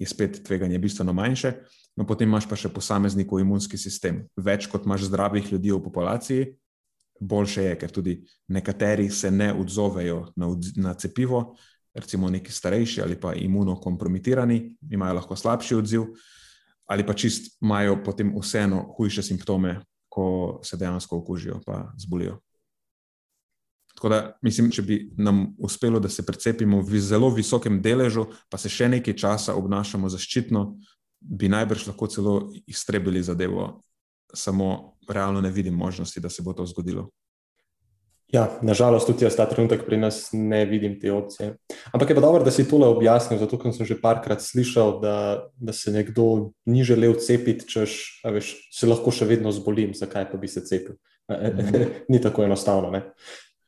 je 0.01 0.09
spet 0.09 0.43
tveganje 0.45 0.81
bistveno 0.81 1.15
manjše. 1.17 1.55
No, 1.97 2.07
potem 2.09 2.29
imaš 2.29 2.47
pa 2.49 2.57
še 2.57 2.71
posameznikov 2.73 3.43
imunski 3.43 3.77
sistem. 3.77 4.23
Več 4.37 4.67
kot 4.73 4.87
imaš 4.89 5.11
zdravih 5.11 5.51
ljudi 5.53 5.73
v 5.75 5.81
populaciji, 5.85 6.47
boljše 7.21 7.67
je, 7.69 7.75
ker 7.79 7.93
tudi 7.93 8.15
nekateri 8.49 9.11
se 9.13 9.31
ne 9.31 9.53
odzovejo 9.53 10.33
na, 10.41 10.49
na 10.81 10.95
cepivo, 10.99 11.53
recimo 11.95 12.31
neki 12.33 12.53
starejši 12.53 13.03
ali 13.05 13.19
pa 13.21 13.35
imunokompromitirani, 13.37 14.59
imajo 14.91 15.19
lahko 15.21 15.37
slabši 15.37 15.77
odziv, 15.77 16.09
ali 16.89 17.05
pa 17.07 17.15
čist 17.15 17.59
imajo 17.63 18.01
potem 18.05 18.33
vseeno 18.41 18.87
hujše 18.97 19.23
simptome 19.23 19.77
ko 20.13 20.61
se 20.63 20.77
dejansko 20.77 21.17
okužijo 21.17 21.61
in 21.67 21.85
zbolijo. 21.97 22.39
Tako 23.95 24.09
da 24.09 24.37
mislim, 24.43 24.71
če 24.71 24.83
bi 24.83 24.97
nam 25.17 25.55
uspelo, 25.59 26.01
da 26.01 26.09
se 26.09 26.25
precepimo 26.27 26.83
v 26.83 27.01
zelo 27.01 27.31
visokem 27.31 27.81
deležu, 27.83 28.27
pa 28.51 28.59
se 28.59 28.69
še 28.69 28.91
nekaj 28.93 29.17
časa 29.17 29.55
obnašamo 29.57 30.11
zaščitno, 30.13 30.65
bi 31.21 31.49
najbrž 31.49 31.87
lahko 31.87 32.09
celo 32.13 32.35
iztrebili 32.67 33.23
zadevo. 33.23 33.85
Samo 34.35 34.99
realno 35.09 35.41
ne 35.41 35.51
vidim 35.51 35.75
možnosti, 35.75 36.21
da 36.21 36.29
se 36.29 36.43
bo 36.43 36.53
to 36.53 36.67
zgodilo. 36.67 37.09
Ja, 38.33 38.47
nažalost, 38.65 39.07
tudi 39.11 39.27
jaz 39.27 39.35
ta 39.37 39.45
trenutek 39.45 39.83
pri 39.85 39.99
nas 40.01 40.31
ne 40.33 40.63
vidim 40.65 40.95
te 41.01 41.13
opcije. 41.13 41.51
Ampak 41.93 42.11
je 42.11 42.15
pa 42.17 42.23
dobro, 42.25 42.41
da 42.45 42.51
si 42.51 42.65
tole 42.65 42.89
objasnil, 42.89 43.37
zato 43.43 43.59
ker 43.61 43.75
sem 43.77 43.85
že 43.87 43.99
parkrat 44.01 44.41
slišal, 44.41 44.95
da, 45.03 45.17
da 45.61 45.73
se 45.77 45.93
nekdo 45.93 46.55
ni 46.65 46.81
želel 46.81 47.19
cepiti, 47.21 47.69
češ, 47.69 47.99
veš, 48.25 48.55
se 48.73 48.89
lahko 48.89 49.13
še 49.13 49.29
vedno 49.29 49.53
zbolim, 49.53 49.93
zakaj 49.93 50.31
pa 50.33 50.41
bi 50.41 50.49
se 50.49 50.65
cepil. 50.65 50.97
Mhm. 51.29 51.85
ni 52.13 52.23
tako 52.25 52.49
enostavno. 52.49 52.91
Ne? 52.91 53.05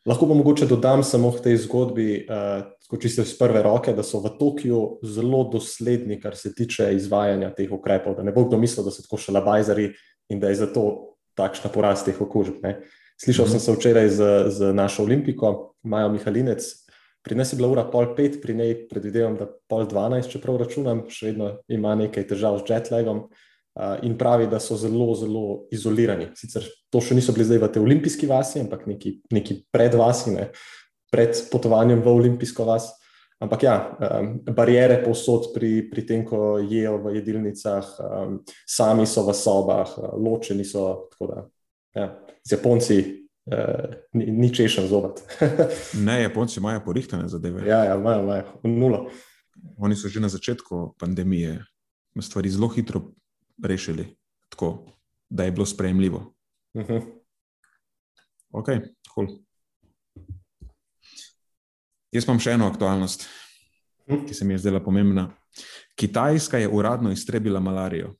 Lahko 0.08 0.28
pa 0.28 0.34
mogoče 0.40 0.66
dodam 0.68 1.04
samo 1.04 1.28
v 1.32 1.44
tej 1.44 1.60
zgodbi, 1.68 2.08
uh, 2.24 2.64
čisto 3.00 3.22
iz 3.24 3.36
prve 3.38 3.62
roke, 3.64 3.92
da 3.92 4.02
so 4.04 4.20
v 4.24 4.32
Tokiu 4.38 4.82
zelo 5.04 5.44
dosledni, 5.52 6.20
kar 6.20 6.36
se 6.36 6.54
tiče 6.54 6.88
izvajanja 6.96 7.52
teh 7.56 7.72
ukrepov. 7.72 8.16
Da 8.16 8.24
ne 8.24 8.32
bo 8.32 8.44
kdo 8.48 8.56
mislil, 8.60 8.84
da 8.84 8.92
so 8.92 9.04
tako 9.04 9.20
še 9.20 9.32
labajzari 9.32 9.90
in 10.32 10.40
da 10.40 10.52
je 10.52 10.60
zato 10.64 10.84
takšna 11.36 11.72
porast 11.72 12.08
teh 12.08 12.20
okužb. 12.20 12.60
Slišal 13.20 13.46
sem 13.46 13.60
se 13.62 13.72
včeraj 13.72 14.08
z, 14.10 14.20
z 14.50 14.72
našo 14.74 15.04
olimpiko, 15.06 15.74
Majo 15.86 16.10
Mihalinec. 16.10 16.64
Pri 17.24 17.34
nas 17.38 17.52
je 17.52 17.56
bila 17.56 17.70
ura 17.70 17.84
pol 17.88 18.10
pet, 18.16 18.40
pri 18.42 18.54
njej 18.54 18.74
predvidevam, 18.88 19.36
da 19.38 19.46
pol 19.70 19.86
dvanajst, 19.88 20.34
če 20.34 20.40
prav 20.42 20.58
računam, 20.60 21.06
še 21.08 21.30
vedno 21.30 21.54
ima 21.72 21.94
nekaj 21.96 22.26
težav 22.28 22.58
z 22.60 22.74
jetlagom 22.74 23.22
uh, 23.24 23.94
in 24.04 24.18
pravi, 24.20 24.48
da 24.50 24.60
so 24.60 24.76
zelo, 24.76 25.14
zelo 25.16 25.44
izolirani. 25.72 26.32
Sicer 26.36 26.66
to 26.92 27.00
še 27.00 27.16
niso 27.16 27.32
bili 27.32 27.46
zdaj 27.48 27.62
v 27.62 27.70
tej 27.72 27.84
olimpijski 27.86 28.28
vasi, 28.28 28.60
ampak 28.66 28.84
neki, 28.90 29.14
neki 29.32 29.62
pred 29.72 29.96
vasi, 29.96 30.34
ne, 30.34 30.50
pred 31.14 31.38
potovanjem 31.48 32.04
v 32.04 32.12
olimpijsko 32.12 32.66
vas. 32.68 32.90
Ampak 33.40 33.64
ja, 33.64 33.78
um, 33.94 34.36
barijere 34.52 35.00
povsod 35.06 35.52
pri, 35.54 35.86
pri 35.88 36.04
tem, 36.04 36.28
ko 36.28 36.58
jejo 36.60 36.98
v 37.06 37.16
jedilnicah, 37.22 37.88
um, 38.04 38.38
sami 38.68 39.08
so 39.08 39.24
v 39.24 39.38
sobah, 39.38 39.96
ločeni 40.18 40.66
so. 40.66 41.08
Da, 41.22 41.46
ja 41.94 42.24
z 42.44 42.52
Japonci 42.52 43.26
uh, 43.46 43.94
ni, 44.12 44.26
ni 44.30 44.54
češen 44.54 44.88
zobat. 44.88 45.22
ne, 46.06 46.22
Japonci 46.22 46.60
imajo 46.60 46.84
porihtane 46.84 47.28
zadeve. 47.28 47.68
Ja, 47.68 47.84
ja 47.84 47.94
imajo, 47.94 48.22
imajo, 48.22 48.44
nulo. 48.62 49.10
Oni 49.76 49.96
so 49.96 50.08
že 50.08 50.20
na 50.20 50.28
začetku 50.28 50.94
pandemije 50.98 51.64
stvari 52.20 52.50
zelo 52.50 52.68
hitro 52.68 53.12
rešili, 53.62 54.16
tako 54.48 54.86
da 55.30 55.44
je 55.44 55.52
bilo 55.52 55.66
sprejemljivo. 55.66 56.34
Uh 56.74 56.82
mhm. 56.82 56.92
-huh. 56.92 57.02
Ok, 58.50 58.68
cool. 59.14 59.26
Jaz 62.12 62.24
imam 62.24 62.38
še 62.38 62.52
eno 62.54 62.66
aktualnost, 62.70 63.26
mhm. 64.10 64.26
ki 64.26 64.34
se 64.34 64.44
mi 64.44 64.54
je 64.54 64.58
zdela 64.58 64.80
pomembna. 64.80 65.30
Kitajska 65.94 66.58
je 66.58 66.68
uradno 66.68 67.10
iztrebila 67.10 67.60
malarijo. 67.60 68.14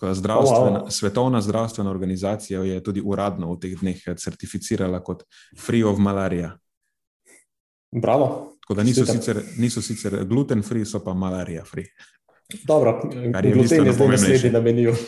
Zdravstvena, 0.00 0.80
oh, 0.80 0.86
wow. 0.86 0.90
Svetovna 0.90 1.40
zdravstvena 1.40 1.90
organizacija 1.90 2.62
je 2.64 2.82
tudi 2.82 3.02
uradno 3.04 3.52
v 3.52 3.60
teh 3.60 3.74
dneh 3.80 4.00
certificirala 4.16 5.02
kot 5.04 5.24
Free 5.58 5.84
of 5.84 5.98
Malaria. 5.98 6.54
Bravo. 7.92 8.56
Tako 8.60 8.74
da 8.74 8.82
niso 8.82 9.06
sicer, 9.06 9.42
niso 9.58 9.82
sicer 9.82 10.24
gluten 10.24 10.62
free, 10.62 10.84
so 10.84 11.00
pa 11.04 11.14
malarija 11.14 11.64
free. 11.64 11.86
Dobro, 12.66 13.00
gluten 13.54 13.86
je 13.86 13.92
zdaj 13.92 14.08
naslednji 14.08 14.50
na 14.50 14.60
meniju. 14.60 14.94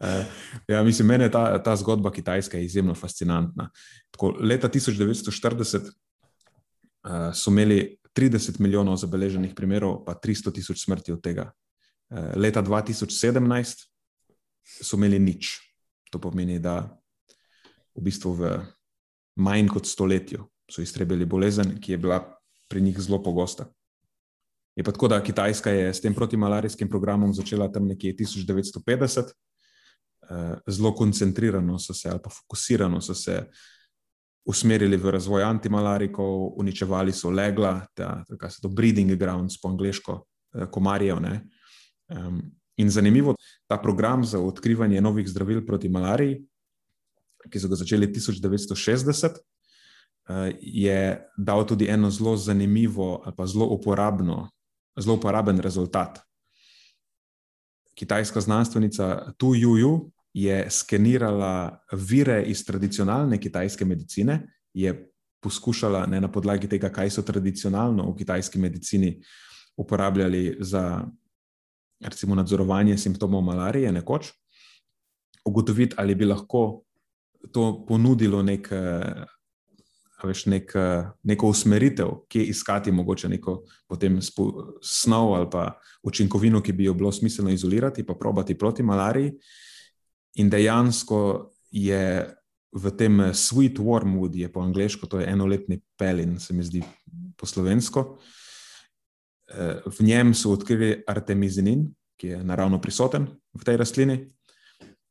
Eh, 0.00 0.24
ja, 0.68 0.82
mislim, 0.82 1.08
meni 1.08 1.24
je 1.24 1.30
ta, 1.30 1.62
ta 1.62 1.76
zgodba 1.76 2.10
Kitajske 2.12 2.64
izjemno 2.64 2.94
fascinantna. 2.94 3.70
Tako, 4.10 4.34
leta 4.40 4.68
1940 4.68 5.76
uh, 5.76 5.84
eh, 7.04 7.30
so 7.34 7.50
imeli 7.50 7.96
30 8.16 8.60
milijonov 8.60 8.96
zabeleženih 8.96 9.54
primerov, 9.54 10.04
pa 10.04 10.14
300 10.14 10.52
tisoč 10.54 10.84
smrti 10.84 11.12
od 11.12 11.22
tega. 11.22 11.50
Uh, 12.14 12.30
leta 12.38 12.62
2017 12.62 13.10
so 14.62 14.96
imeli 14.96 15.18
nič. 15.18 15.58
To 16.14 16.22
pomeni, 16.22 16.60
da 16.62 16.86
v 17.94 18.02
bistvu 18.06 18.30
v 18.38 18.42
manj 19.42 19.66
kot 19.74 19.86
stoletju 19.90 20.46
so 20.70 20.82
iztrebili 20.82 21.26
bolezen, 21.26 21.80
ki 21.82 21.92
je 21.92 21.98
bila 21.98 22.22
pri 22.70 22.80
njih 22.80 23.00
zelo 23.02 23.18
pogosta. 23.22 23.66
Je 24.76 24.82
pa 24.84 24.92
tako, 24.92 25.08
da 25.08 25.22
Kitajska 25.22 25.70
je 25.70 25.94
s 25.94 26.00
tem 26.00 26.14
protimalarijskim 26.14 26.88
programom 26.88 27.34
začela 27.34 27.68
tam 27.72 27.86
nekje 27.86 28.14
1950, 28.16 29.30
eh, 30.30 30.56
zelo 30.66 30.94
koncentrirano 30.94 31.78
so 31.78 31.94
se 31.94 32.10
ali 32.10 32.20
pa 32.22 32.30
fokusirano 32.30 33.00
so 33.00 33.14
se 33.14 33.44
usmerili 34.46 34.96
v 34.96 35.10
razvoj 35.10 35.42
antimalarikov, 35.42 36.58
uničevali 36.58 37.12
so 37.12 37.30
legla, 37.30 37.86
tako 37.94 38.50
se 38.50 38.60
to 38.62 38.68
breeding 38.68 39.14
grounds 39.18 39.60
po 39.60 39.68
angliško, 39.68 40.24
eh, 40.54 40.66
komarjev. 42.08 42.64
In 42.76 42.90
zanimivo, 42.90 43.34
ta 43.66 43.78
program 43.78 44.24
za 44.24 44.40
odkrivanje 44.40 45.00
novih 45.00 45.28
zdravil 45.28 45.66
proti 45.66 45.88
malariji, 45.88 46.40
ki 47.50 47.60
so 47.60 47.68
ga 47.70 47.78
začeli 47.78 48.08
1960, 48.10 49.38
eh, 50.28 50.52
je 50.60 50.98
dal 51.36 51.66
tudi 51.66 51.86
eno 51.86 52.10
zelo 52.10 52.36
zanimivo 52.36 53.22
ali 53.24 53.34
pa 53.36 53.46
zelo 53.46 53.66
uporabno, 53.66 54.48
zelo 54.98 55.14
uporaben 55.14 55.60
rezultat. 55.60 56.18
Kitajska 57.94 58.40
znanstvenica 58.40 59.32
Tu 59.36 59.54
Juju 59.54 60.10
je 60.34 60.66
skenirala 60.70 61.78
vire 61.92 62.42
iz 62.42 62.64
tradicionalne 62.66 63.38
kitajske 63.38 63.84
medicine, 63.84 64.48
je 64.74 65.10
poskušala 65.40 66.06
ne 66.06 66.20
na 66.20 66.32
podlagi 66.32 66.68
tega, 66.68 66.90
kaj 66.90 67.10
so 67.10 67.22
tradicionalno 67.22 68.10
v 68.10 68.16
kitajski 68.16 68.58
medicini 68.58 69.20
uporabljali 69.76 70.56
za 70.60 71.04
recimo 72.04 72.34
nadzorovanje 72.34 72.98
simptomov 72.98 73.42
malarije, 73.42 73.92
nekoč, 73.92 74.32
ugotoviti, 75.44 75.94
ali 75.98 76.14
bi 76.14 76.24
lahko 76.24 76.82
to 77.52 77.84
ponudilo 77.88 78.42
nek, 78.42 78.68
veš, 80.24 80.46
nek, 80.46 80.72
neko 81.22 81.48
usmeritev, 81.52 82.12
kje 82.28 82.44
iskati 82.52 82.92
mogoče 82.92 83.28
neko 83.28 83.58
potem 83.88 84.18
snov 84.82 85.34
ali 85.34 85.48
pa 85.52 85.66
učinkovino, 86.02 86.62
ki 86.62 86.72
bi 86.72 86.84
jo 86.84 86.94
bilo 86.94 87.12
smiselno 87.12 87.50
izolirati, 87.50 88.06
pa 88.06 88.14
probati 88.14 88.58
proti 88.58 88.82
malariji. 88.82 89.32
In 90.34 90.50
dejansko 90.50 91.50
je 91.70 92.34
v 92.74 92.90
tem 92.98 93.20
Sweet 93.32 93.78
Wormwood, 93.78 94.34
je 94.34 94.52
po 94.52 94.60
angliško, 94.60 95.06
to 95.06 95.20
je 95.20 95.28
enoletni 95.30 95.80
pelin, 95.98 96.40
se 96.40 96.54
mi 96.54 96.62
zdi 96.62 96.82
po 97.36 97.46
slovensko. 97.46 98.18
V 99.86 100.00
njem 100.00 100.32
so 100.34 100.54
odkrili 100.54 101.02
artemizinin, 101.06 101.84
ki 102.16 102.28
je 102.28 102.44
naravno 102.44 102.80
prisoten 102.80 103.26
v 103.52 103.64
tej 103.64 103.76
rastlini 103.76 104.16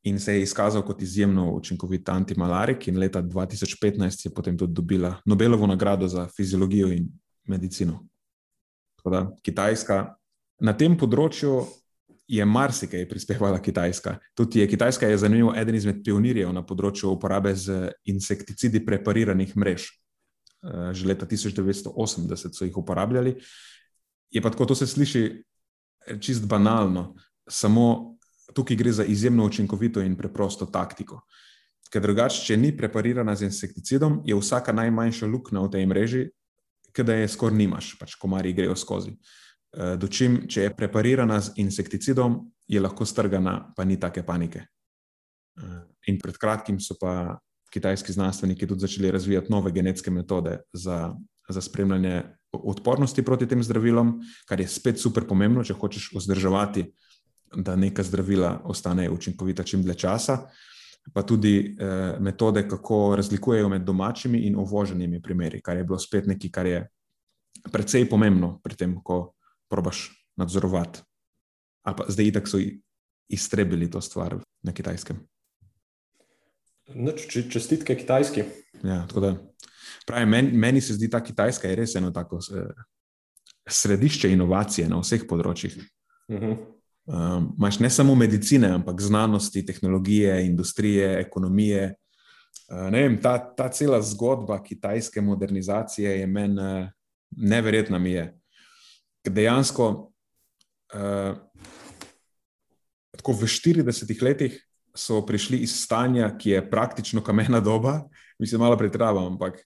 in 0.04 0.19
se 0.19 0.34
je 0.34 0.43
izkazal 0.43 0.82
kot 0.84 1.02
izjemno 1.02 1.52
učinkovit 1.54 2.10
antimalarik. 2.10 2.88
In 2.88 2.98
leta 3.00 3.22
2015 3.22 4.26
je 4.26 4.34
potem 4.34 4.58
tudi 4.58 4.74
dobila 4.74 5.15
Nobelovo 5.26 5.67
nagrado 5.67 6.08
za 6.08 6.28
fiziologijo 6.28 6.88
in 6.91 7.08
medicino. 7.48 8.08
Tako 8.98 9.10
da 9.10 9.36
Kitajska 9.41 10.15
na 10.60 10.74
tem 10.78 10.98
področju 10.98 11.63
je 12.28 12.46
marsikaj 12.46 13.08
prispevala 13.10 13.60
Kitajska. 13.62 14.17
Tudi 14.36 14.60
je 14.60 14.67
Kitajska 14.67 15.08
je 15.08 15.17
zanimivo 15.17 15.54
eden 15.56 15.76
izmed 15.76 16.04
pionirjev 16.04 16.54
na 16.56 16.63
področju 16.65 17.12
uporabe 17.12 17.56
z 17.56 17.91
insekticidi 18.10 18.84
prepariranih 18.86 19.56
mrež. 19.56 19.89
Eh, 20.63 20.93
že 20.96 21.08
leta 21.08 21.28
1980 21.28 22.56
so 22.56 22.63
jih 22.63 22.78
uporabljali. 22.80 23.36
Je 24.34 24.41
pa 24.41 24.50
tako, 24.50 24.65
to 24.65 24.76
se 24.76 24.88
sliši 24.88 25.24
eh, 25.24 26.19
čist 26.19 26.48
banalno, 26.50 27.13
samo 27.50 28.17
tukaj 28.54 28.78
gre 28.78 28.91
za 28.91 29.06
izjemno 29.06 29.46
učinkovito 29.46 30.02
in 30.02 30.17
preprosto 30.17 30.65
taktiko. 30.65 31.22
Ker 31.93 32.02
drugače, 32.02 32.41
če 32.41 32.58
ni 32.58 32.72
preparirana 32.78 33.36
z 33.36 33.46
insekticidom, 33.46 34.22
je 34.26 34.36
vsaka 34.36 34.74
najmanjša 34.74 35.30
luknja 35.30 35.62
v 35.62 35.72
tej 35.76 35.86
mreži, 35.86 36.24
ki 36.93 37.06
da 37.06 37.17
je 37.17 37.30
skoraj 37.30 37.58
nimaš, 37.58 37.93
pač 38.00 38.15
komarji 38.17 38.54
grejo 38.58 38.76
skozi. 38.76 39.13
Eh, 39.13 39.96
dočim, 40.02 40.43
če 40.50 40.67
je 40.67 40.76
preparirana 40.76 41.39
z 41.41 41.54
insekticidom, 41.62 42.41
je 42.67 42.82
lahko 42.82 43.06
strgana, 43.06 43.74
pa 43.78 43.86
ni 43.86 44.00
take 44.00 44.26
panike. 44.26 44.65
Eh, 45.58 45.82
in 46.10 46.17
pred 46.19 46.38
kratkim 46.38 46.80
so 46.82 46.98
pa 47.00 47.38
kitajski 47.74 48.13
znanstveniki 48.13 48.67
tudi 48.67 48.86
začeli 48.86 49.12
razvijati 49.12 49.52
nove 49.52 49.72
genetske 49.72 50.12
metode 50.12 50.60
za, 50.74 51.13
za 51.50 51.62
spremljanje 51.62 52.24
odpornosti 52.54 53.24
proti 53.26 53.48
tem 53.48 53.63
zdravilom, 53.63 54.20
kar 54.46 54.62
je 54.62 54.68
spet 54.68 55.00
super 55.02 55.26
pomembno, 55.28 55.63
če 55.63 55.74
hočeš 55.74 56.12
vzdrževati, 56.16 56.86
da 57.56 57.76
neka 57.76 58.04
zdravila 58.04 58.62
ostanejo 58.70 59.13
učinkovita 59.13 59.63
čim 59.63 59.84
dlje 59.84 59.96
časa. 60.06 60.38
Pa 61.13 61.26
tudi 61.28 61.58
eh, 61.60 62.16
metode, 62.20 62.63
kako 62.68 63.16
razlikujejo 63.20 63.70
med 63.70 63.84
domačimi 63.84 64.46
in 64.48 64.56
uvoženimi 64.56 65.22
primeri, 65.22 65.62
kar 65.62 65.78
je 65.78 65.84
bilo 65.84 66.00
spet 66.00 66.28
nekaj, 66.28 66.52
kar 66.52 66.66
je 66.66 66.80
precej 67.72 68.08
pomembno 68.10 68.60
pri 68.63 68.76
tem, 68.80 68.96
ko 69.04 69.34
probaš 69.70 70.08
nadzorovati. 70.39 71.04
Ali 71.84 71.98
pa 71.98 72.06
zdaj, 72.08 72.32
tako 72.39 72.54
so 72.54 72.62
iztrebili 73.30 73.92
to 73.92 74.02
stvar 74.02 74.38
na 74.63 74.72
kitajskem. 74.72 75.20
Noč, 76.96 77.28
čestitke 77.28 77.96
kitajski. 77.96 78.44
Ja, 78.84 79.04
tako 79.08 79.20
da 79.20 79.36
Pravi, 80.08 80.26
meni, 80.26 80.52
meni 80.58 80.82
se 80.82 80.94
zdi 80.94 81.10
ta 81.10 81.22
Kitajska 81.24 81.72
res 81.76 81.96
eno 81.96 82.12
tako 82.12 82.39
središče 83.70 84.32
inovacije 84.34 84.88
na 84.89 85.00
vseh 85.00 85.24
področjih. 85.30 85.78
Uh 86.28 86.39
-huh. 86.39 86.58
um, 87.06 87.54
maš 87.58 87.80
ne 87.80 87.89
samo 87.89 88.16
medicine, 88.16 88.68
ampak 88.68 89.02
znanosti, 89.02 89.66
tehnologije, 89.66 90.46
industrije, 90.46 91.20
ekonomije. 91.20 91.96
Uh, 92.70 92.92
vem, 92.92 93.22
ta, 93.22 93.38
ta 93.56 93.70
cela 93.70 94.02
zgodba 94.02 94.63
kitajske 94.63 95.22
modernizacije 95.22 96.20
je 96.20 96.28
meni 96.28 96.60
uh, 96.60 96.88
neverjetna. 97.38 98.00
Mi 98.00 98.12
je. 98.12 98.39
Dejansko, 99.26 100.12
uh, 100.94 101.38
tako 103.18 103.32
v 103.32 103.48
40 103.48 104.24
letih 104.24 104.60
so 104.96 105.26
prišli 105.26 105.58
iz 105.58 105.76
stanja, 105.84 106.38
ki 106.38 106.50
je 106.50 106.70
praktično 106.70 107.24
kamena 107.24 107.60
doba, 107.60 108.02
mislim, 108.39 108.62
malo 108.62 108.78
pretravam, 108.78 109.26
ampak 109.26 109.63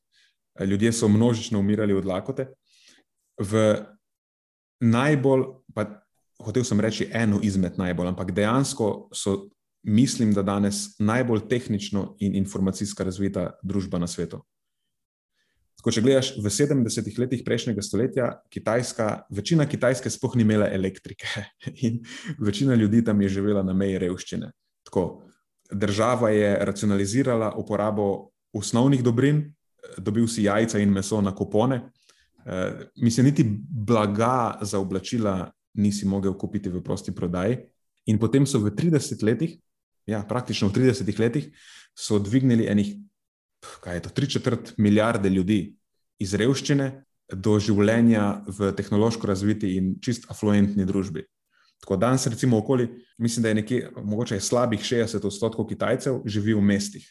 ljudje 0.65 0.91
so 0.93 1.07
množično 1.07 1.59
umirali 1.59 1.93
od 1.93 2.05
lakote. 2.05 2.47
V 3.37 3.75
najbolj, 4.79 5.43
pa 5.73 5.85
hotel 6.43 6.63
sem 6.63 6.79
reči 6.79 7.09
eno 7.13 7.39
izmed 7.43 7.77
najbolj, 7.77 8.07
ampak 8.07 8.31
dejansko 8.31 9.09
so, 9.13 9.49
mislim, 9.83 10.33
da 10.33 10.43
danes 10.43 10.99
najbolj 10.99 11.47
tehnično 11.49 12.15
in 12.19 12.35
informacijsko 12.35 13.03
razvita 13.03 13.51
družba 13.63 13.99
na 13.99 14.07
svetu. 14.07 14.43
Tako, 15.77 15.93
če 15.93 16.01
gledaš 16.01 16.29
v 16.41 16.49
70-ih 16.49 17.19
letih 17.21 17.41
prejšnjega 17.45 17.83
stoletja, 17.85 18.29
Kitajska, 18.49 19.27
večina 19.29 19.67
Kitajske 19.69 20.09
sploh 20.09 20.33
ni 20.35 20.41
imela 20.41 20.69
elektrike 20.73 21.29
in 21.85 22.01
večina 22.39 22.75
ljudi 22.75 23.03
tam 23.05 23.21
je 23.21 23.29
živela 23.37 23.63
na 23.63 23.73
meji 23.77 23.99
revščine. 24.01 24.51
Tako, 24.89 25.03
država 25.71 26.31
je 26.33 26.49
racionalizirala 26.65 27.53
uporabo 27.61 28.31
osnovnih 28.57 29.03
dobrin, 29.03 29.43
dobil 29.97 30.27
si 30.27 30.43
jajca 30.43 30.79
in 30.79 30.91
meso 30.93 31.21
na 31.21 31.35
kupone. 31.35 31.81
Uh, 32.47 32.87
mislim, 32.95 33.25
niti 33.25 33.45
blaga 33.69 34.59
za 34.61 34.79
oblačila 34.79 35.51
nisi 35.77 36.05
mogel 36.05 36.33
kupiti 36.37 36.69
v 36.69 36.81
prosti 36.83 37.11
prodaji. 37.15 37.57
In 38.07 38.19
potem 38.19 38.45
so 38.47 38.59
v 38.59 38.71
30 38.71 39.23
letih, 39.23 39.57
ja, 40.07 40.23
praktično 40.23 40.69
v 40.69 40.79
30 40.79 41.19
letih, 41.19 41.49
so 41.97 42.19
dvignili 42.19 42.67
enih, 42.69 42.95
kaj 43.83 43.95
je 43.95 44.01
to, 44.01 44.09
tri 44.09 44.29
četrt 44.29 44.73
milijarde 44.77 45.29
ljudi 45.29 45.75
iz 46.19 46.33
revščine 46.33 47.03
do 47.33 47.57
življenja 47.59 48.43
v 48.47 48.71
tehnološko 48.77 49.27
razviti 49.27 49.75
in 49.75 49.97
čist 50.01 50.29
afluentni 50.31 50.85
družbi. 50.87 51.25
Tako 51.83 51.97
danes, 51.99 52.25
recimo, 52.27 52.57
okoli, 52.57 52.87
mislim, 53.21 53.43
da 53.43 53.49
je 53.49 53.55
nekje, 53.59 53.91
mogoče 54.03 54.35
je 54.35 54.41
slabih 54.41 54.81
60 54.81 55.25
odstotkov 55.27 55.67
Kitajcev 55.67 56.23
živi 56.25 56.55
v 56.57 56.63
mestih. 56.63 57.05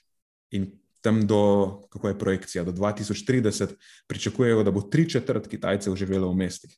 In 0.57 0.73
tam 1.07 1.23
do, 1.27 1.42
kako 1.88 2.09
je 2.09 2.19
projekcija, 2.19 2.64
do 2.66 2.73
2030 2.73 3.75
pričakujejo, 4.11 4.64
da 4.66 4.71
bo 4.75 4.83
tri 4.83 5.07
četrt 5.11 5.47
Kitajcev 5.47 5.95
živelo 5.95 6.33
v 6.33 6.37
mestih. 6.42 6.73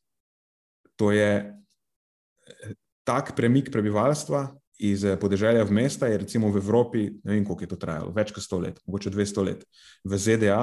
To 1.00 1.12
je 1.12 1.30
eh, 1.48 2.74
tak 3.08 3.32
premik 3.36 3.72
prebivalstva 3.72 4.50
iz 4.78 5.04
eh, 5.04 5.16
podeželja 5.16 5.64
v 5.64 5.72
mesta, 5.80 6.10
je 6.12 6.18
recimo 6.18 6.50
v 6.52 6.60
Evropi, 6.60 7.06
ne 7.24 7.38
vem, 7.38 7.44
koliko 7.44 7.64
je 7.64 7.70
to 7.72 7.80
trajalo, 7.80 8.12
več 8.12 8.34
kot 8.36 8.44
sto 8.44 8.58
let, 8.60 8.82
mogoče 8.84 9.14
200 9.16 9.46
let. 9.46 9.64
V 10.04 10.20
ZDA 10.20 10.60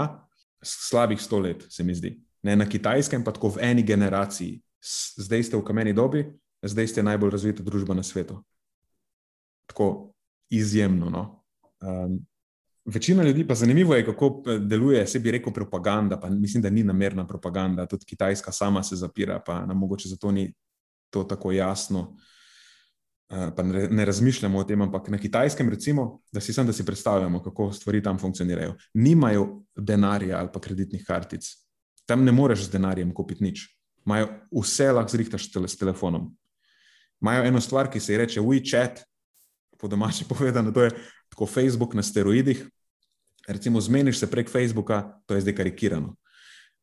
slabih 0.61 1.21
sto 1.21 1.41
let, 1.41 1.65
se 1.69 1.83
mi 1.83 1.97
zdi. 1.97 2.13
Ne, 2.45 2.53
na 2.53 2.69
kitajskem, 2.69 3.25
pa 3.25 3.33
tako 3.33 3.55
v 3.57 3.65
eni 3.65 3.81
generaciji. 3.81 4.61
Zdaj 5.17 5.49
ste 5.49 5.57
v 5.57 5.65
kameni 5.65 5.95
dobi, 5.97 6.21
zdaj 6.61 6.93
ste 6.93 7.01
najbolj 7.01 7.33
razvita 7.33 7.65
družba 7.65 7.97
na 7.97 8.05
svetu. 8.05 8.37
Tako 9.65 10.13
izjemno. 10.53 11.09
No? 11.09 11.23
Um, 11.81 12.21
večina 12.85 13.23
ljudi 13.23 13.47
pa 13.47 13.55
zanimivo 13.55 13.95
je, 13.95 14.05
kako 14.05 14.43
deluje, 14.59 15.07
se 15.07 15.19
bi 15.19 15.31
rekel, 15.31 15.53
propaganda. 15.53 16.19
Pa 16.19 16.29
mislim, 16.29 16.63
da 16.63 16.69
ni 16.69 16.83
namerna 16.83 17.27
propaganda, 17.27 17.85
tudi 17.85 18.05
Kitajska 18.05 18.51
sama 18.51 18.83
se 18.83 18.95
zapira, 18.95 19.39
pa 19.45 19.65
nam 19.65 19.77
mogoče 19.77 20.09
zato 20.09 20.31
ni 20.31 20.53
to 21.09 21.23
tako 21.23 21.51
jasno. 21.51 22.15
Uh, 23.29 23.37
pa 23.55 23.63
ne 23.89 24.05
razmišljamo 24.05 24.59
o 24.59 24.63
tem, 24.63 24.81
ampak 24.81 25.07
na 25.09 25.17
kitajskem, 25.17 25.69
recimo, 25.69 26.21
da 26.31 26.41
si 26.41 26.53
sam, 26.53 26.67
da 26.67 26.73
si 26.73 26.85
predstavljamo, 26.85 27.41
kako 27.43 27.71
stvari 27.73 28.03
tam 28.03 28.19
funkcionirajo. 28.19 28.75
Nimajo 28.93 29.63
denarja 29.75 30.37
ali 30.37 30.49
pa 30.53 30.59
kreditnih 30.59 31.03
kartic, 31.07 31.45
tam 32.05 32.23
ne 32.23 32.31
moreš 32.31 32.67
z 32.67 32.71
denarjem 32.71 33.13
kupiti 33.13 33.43
nič. 33.43 33.63
Imajo 34.05 34.27
vse 34.61 34.91
lahko 34.91 35.11
zrihtaš 35.11 35.49
s 35.67 35.77
telefonom. 35.77 36.35
Imajo 37.21 37.43
eno 37.43 37.61
stvar, 37.61 37.89
ki 37.89 37.99
se 37.99 38.13
ji 38.13 38.17
reče 38.17 38.41
WeChat, 38.41 39.01
po 39.79 39.87
domači 39.87 40.25
povedano, 40.31 40.71
to 40.71 40.83
je 40.83 40.91
tako 41.29 41.45
Facebook 41.45 41.93
na 41.93 42.03
steroidih. 42.03 42.65
Recimo, 43.47 43.81
zmeniš 43.81 44.19
se 44.19 44.31
prek 44.31 44.49
Facebooka, 44.49 45.21
to 45.25 45.35
je 45.35 45.41
zdaj 45.41 45.55
karikirano. 45.55 46.15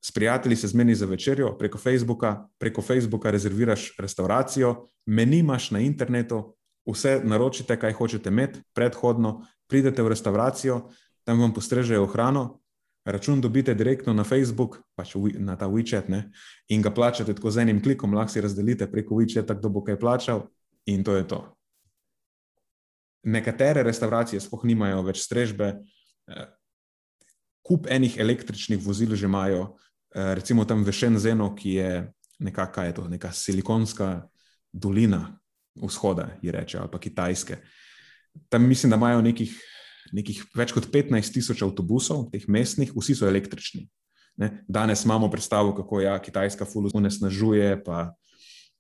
S 0.05 0.11
prijatelji 0.13 0.57
se 0.57 0.69
zmeniš 0.69 0.99
za 0.99 1.07
večerjo 1.07 1.59
preko 1.59 1.79
Facebooka, 1.79 2.49
preko 2.59 2.83
Facebooka 2.83 3.31
rezerviraš 3.31 3.95
restauracijo, 3.99 4.89
menimaš 5.07 5.71
na 5.71 5.79
internetu, 5.79 6.57
vse 6.87 7.21
naročite, 7.25 7.79
kaj 7.79 7.93
hočete 7.93 8.29
imeti, 8.29 8.61
predhodno 8.75 9.47
pridete 9.67 10.03
v 10.03 10.09
restauracijo, 10.09 10.89
tam 11.25 11.41
vam 11.41 11.55
postrežejo 11.55 12.07
hrano, 12.07 12.61
račun 13.05 13.41
dobite 13.41 13.75
direktno 13.75 14.13
na 14.13 14.25
Facebook, 14.25 14.79
pač 14.95 15.15
na 15.39 15.57
ta 15.57 15.67
WeChat, 15.67 16.09
ne? 16.09 16.31
in 16.69 16.83
ga 16.83 16.91
plačate 16.91 17.35
tako 17.35 17.51
z 17.51 17.63
enim 17.63 17.83
klikom, 17.83 18.15
lahko 18.15 18.33
si 18.33 18.41
razdelite 18.41 18.91
preko 18.91 19.15
WeChat, 19.15 19.55
kdo 19.59 19.69
bo 19.69 19.85
kaj 19.85 19.99
plačal, 19.99 20.47
in 20.87 21.05
to 21.05 21.17
je 21.17 21.29
to 21.29 21.47
nekatere 23.23 23.83
restauracije 23.83 24.41
sploh 24.41 24.65
nimajo 24.65 25.03
več 25.07 25.23
strežbe, 25.23 25.75
eh, 26.29 26.47
kup 27.63 27.87
enih 27.91 28.19
električnih 28.19 28.83
vozil 28.83 29.15
že 29.17 29.27
imajo, 29.27 29.77
eh, 30.15 30.35
recimo 30.35 30.65
tam 30.65 30.85
v 30.85 30.93
Šenzenu, 30.93 31.55
ki 31.57 31.71
je 31.75 32.13
nekakšna, 32.41 32.85
je 32.85 32.95
to 32.95 33.09
neka 33.09 33.33
silikonska 33.33 34.29
dolina 34.73 35.39
vzhoda, 35.77 36.39
ji 36.43 36.51
reče, 36.51 36.79
ali 36.79 36.91
pa 36.91 36.99
kitajske. 36.99 37.57
Tam 38.49 38.67
mislim, 38.69 38.91
da 38.91 38.97
imajo 38.97 39.23
nekih, 39.23 39.53
nekih 40.13 40.45
več 40.55 40.73
kot 40.73 40.91
15 40.91 41.33
tisoč 41.33 41.63
avtobusov, 41.63 42.31
teh 42.33 42.49
mestnih, 42.49 42.93
vsi 42.97 43.15
so 43.15 43.29
električni. 43.29 43.89
Ne? 44.37 44.65
Danes 44.69 45.05
imamo 45.05 45.31
predstavo, 45.31 45.75
kako 45.77 46.01
ja, 46.01 46.19
Kitajska 46.19 46.65
fulus 46.65 46.95
unesnažuje, 46.95 47.85
pa 47.85 48.15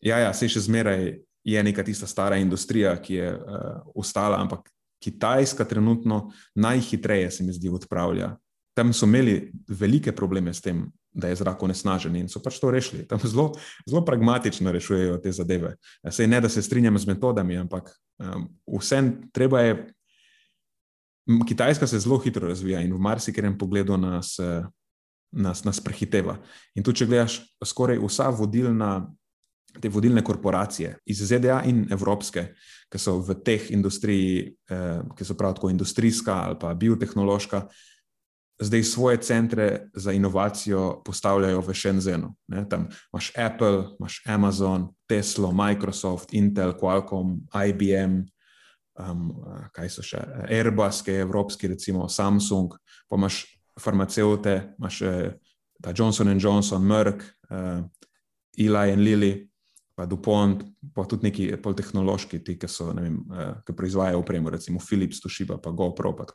ja, 0.01 0.19
ja, 0.19 0.33
se 0.35 0.49
še 0.49 0.65
zmeraj 0.65 1.21
je 1.45 1.63
neka 1.63 1.83
tista 1.83 2.07
stara 2.07 2.37
industrija, 2.37 2.97
ki 3.03 3.15
je 3.15 3.35
uh, 3.35 3.43
ostala, 3.95 4.41
ampak 4.41 4.71
Kitajska 5.03 5.65
trenutno 5.65 6.33
najhitreje 6.55 7.31
se 7.31 7.45
mi 7.45 7.53
zdi 7.53 7.69
odpravlja. 7.69 8.37
Tam 8.75 8.93
so 8.93 9.07
imeli 9.07 9.53
velike 9.69 10.13
probleme 10.13 10.55
s 10.55 10.61
tem, 10.61 10.87
da 11.13 11.29
je 11.29 11.37
zrak 11.37 11.63
onesnažen 11.63 12.17
in 12.17 12.29
so 12.29 12.41
pač 12.41 12.61
to 12.61 12.71
rešili. 12.71 13.05
Tam 13.09 13.19
zelo, 13.25 13.53
zelo 13.87 14.05
pragmatično 14.05 14.73
rešujejo 14.73 15.19
te 15.19 15.33
zadeve. 15.33 15.75
Sej 16.11 16.27
ne, 16.27 16.41
da 16.41 16.49
se 16.49 16.63
strinjam 16.63 16.99
z 16.99 17.07
metodami, 17.07 17.59
ampak 17.59 17.91
um, 18.19 18.47
vse 18.79 19.03
treba 19.33 19.61
je. 19.61 19.75
Kitajska 21.49 21.87
se 21.87 21.99
zelo 21.99 22.19
hitro 22.19 22.49
razvija 22.49 22.81
in 22.81 22.95
v 22.95 22.99
marsikerem 22.99 23.59
pogledu 23.59 23.97
nas, 23.97 24.37
nas, 25.33 25.65
nas 25.65 25.81
prehiteva. 25.81 26.39
In 26.75 26.83
tu, 26.83 26.93
če 26.93 27.07
gledaš, 27.07 27.37
skoraj 27.65 28.01
vsa 28.03 28.31
vodilna 28.35 29.07
te 29.81 29.89
vodilne 29.89 30.25
korporacije 30.25 30.97
iz 31.07 31.23
ZDA 31.29 31.63
in 31.67 31.87
evropske, 31.91 32.47
ki 32.93 32.99
so 33.01 33.19
v 33.25 33.37
teh 33.45 33.71
industriji, 33.71 34.53
eh, 34.71 35.01
ki 35.17 35.25
so 35.25 35.35
prav 35.35 35.55
tako 35.55 35.71
industrijska 35.71 36.35
ali 36.35 36.59
pa 36.61 36.75
biotehnološka, 36.75 37.67
zdaj 38.63 38.83
svoje 38.83 39.17
centre 39.17 39.89
za 39.95 40.13
inovacijo 40.13 41.03
postavljajo 41.05 41.61
v 41.61 41.75
Shenzhenu. 41.75 42.35
Ne? 42.49 42.69
Tam 42.69 42.89
imaš 43.13 43.33
Apple, 43.37 43.85
imaš 43.99 44.23
Amazon, 44.27 44.89
Tesla, 45.09 45.53
Microsoft, 45.53 46.35
Intel, 46.35 46.73
Qualcomm, 46.73 47.41
IBM. 47.69 48.23
Um, 48.93 49.31
kaj 49.73 49.89
so 49.89 50.03
še, 50.05 50.21
Airbus, 50.53 50.99
ki 51.03 51.15
je 51.15 51.21
evropski, 51.25 51.69
recimo 51.73 52.09
Samsung, 52.13 52.75
pa 53.09 53.17
imaš 53.17 53.47
farmaceute, 53.81 54.75
imaš 54.79 55.01
eh, 55.03 55.33
Johnson 55.97 56.39
Johnson, 56.39 56.85
Merck, 56.85 57.25
uh, 57.51 57.81
Eli 58.59 58.93
in 58.93 59.01
Lilly, 59.01 59.33
pa 60.03 60.07
DuPont, 60.11 60.65
pa 60.95 61.05
tudi 61.07 61.29
neki 61.29 61.45
poltehnološki, 61.63 62.41
ti, 62.43 62.57
ki, 62.59 62.67
so, 62.71 62.89
vem, 62.97 63.21
eh, 63.31 63.53
ki 63.67 63.75
proizvajajo 63.79 64.19
opremo, 64.19 64.51
recimo 64.51 64.83
Philips, 64.83 65.21
Toshiba, 65.23 65.61
pa 65.63 65.71
GoPro. 65.71 66.11
Pa 66.19 66.27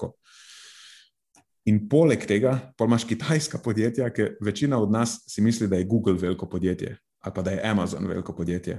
In 1.68 1.82
poleg 1.92 2.24
tega, 2.24 2.72
pa 2.80 2.86
imaš 2.88 3.04
kitajska 3.04 3.60
podjetja, 3.60 4.08
ki 4.16 4.38
večina 4.40 4.80
od 4.80 4.92
nas 4.92 5.20
si 5.28 5.44
misli, 5.44 5.68
da 5.68 5.76
je 5.76 5.84
Google 5.84 6.16
veliko 6.16 6.48
podjetje 6.48 6.96
ali 7.20 7.34
pa 7.36 7.42
da 7.42 7.52
je 7.52 7.62
Amazon 7.66 8.08
veliko 8.08 8.32
podjetje. 8.36 8.78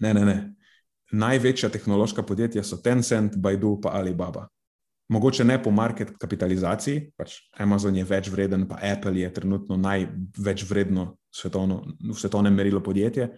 Ne, 0.00 0.14
ne, 0.14 0.24
ne. 0.24 0.54
Največja 1.12 1.68
tehnološka 1.70 2.24
podjetja 2.26 2.64
so 2.64 2.80
Tencent, 2.82 3.36
Baidu 3.36 3.76
in 3.84 3.90
Alibaba. 3.92 4.48
Mogoče 5.08 5.44
ne 5.44 5.62
po 5.62 5.70
market 5.70 6.16
kapitalizaciji, 6.18 7.12
pač 7.16 7.36
Amazon 7.60 7.94
je 7.96 8.04
več 8.04 8.30
vreden, 8.32 8.66
pa 8.66 8.80
Apple 8.82 9.20
je 9.20 9.32
trenutno 9.32 9.76
največ 9.76 10.64
vredno 10.66 11.18
svetovno, 11.30 11.84
v 12.00 12.16
svetovnem 12.18 12.54
merilu 12.54 12.80
podjetje. 12.82 13.28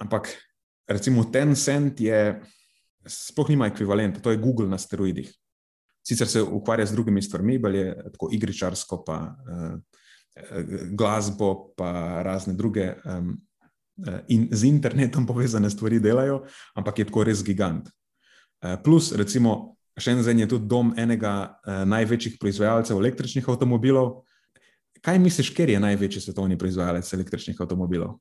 Ampak 0.00 0.32
recimo 0.88 1.24
Tencent 1.28 2.00
je, 2.00 2.40
sploh 3.06 3.52
nima 3.52 3.68
ekvivalenta, 3.70 4.20
to 4.20 4.32
je 4.32 4.40
Google 4.40 4.68
na 4.68 4.78
steroidih. 4.78 5.30
Sicer 6.06 6.28
se 6.28 6.42
ukvarja 6.42 6.86
z 6.86 6.96
drugimi 6.96 7.22
stvarmi, 7.22 7.58
bolj 7.58 7.76
je 7.76 7.90
tako 8.12 8.30
igričarsko, 8.32 9.02
pa 9.06 9.18
uh, 9.28 9.76
glasbo, 10.96 11.72
pa 11.76 12.22
razne 12.24 12.54
druge 12.56 12.94
um, 13.04 13.34
in 14.28 14.48
z 14.50 14.64
internetom 14.64 15.26
povezane 15.26 15.70
stvari 15.70 16.00
delajo, 16.00 16.40
ampak 16.74 16.98
je 16.98 17.04
tako 17.10 17.24
res 17.28 17.44
gigant. 17.44 17.90
Uh, 18.64 18.80
plus, 18.84 19.12
recimo, 19.12 19.76
Shenzhen 20.00 20.38
je 20.40 20.48
tudi 20.48 20.68
dom 20.68 20.94
enega 20.96 21.34
uh, 21.44 21.82
največjih 21.84 22.38
proizvajalcev 22.40 22.96
električnih 22.96 23.48
avtomobilov. 23.48 24.22
Kaj 25.04 25.20
misliš, 25.20 25.52
ker 25.56 25.68
je 25.68 25.80
največji 25.80 26.24
svetovni 26.24 26.56
proizvajalec 26.58 27.12
električnih 27.12 27.60
avtomobilov? 27.60 28.16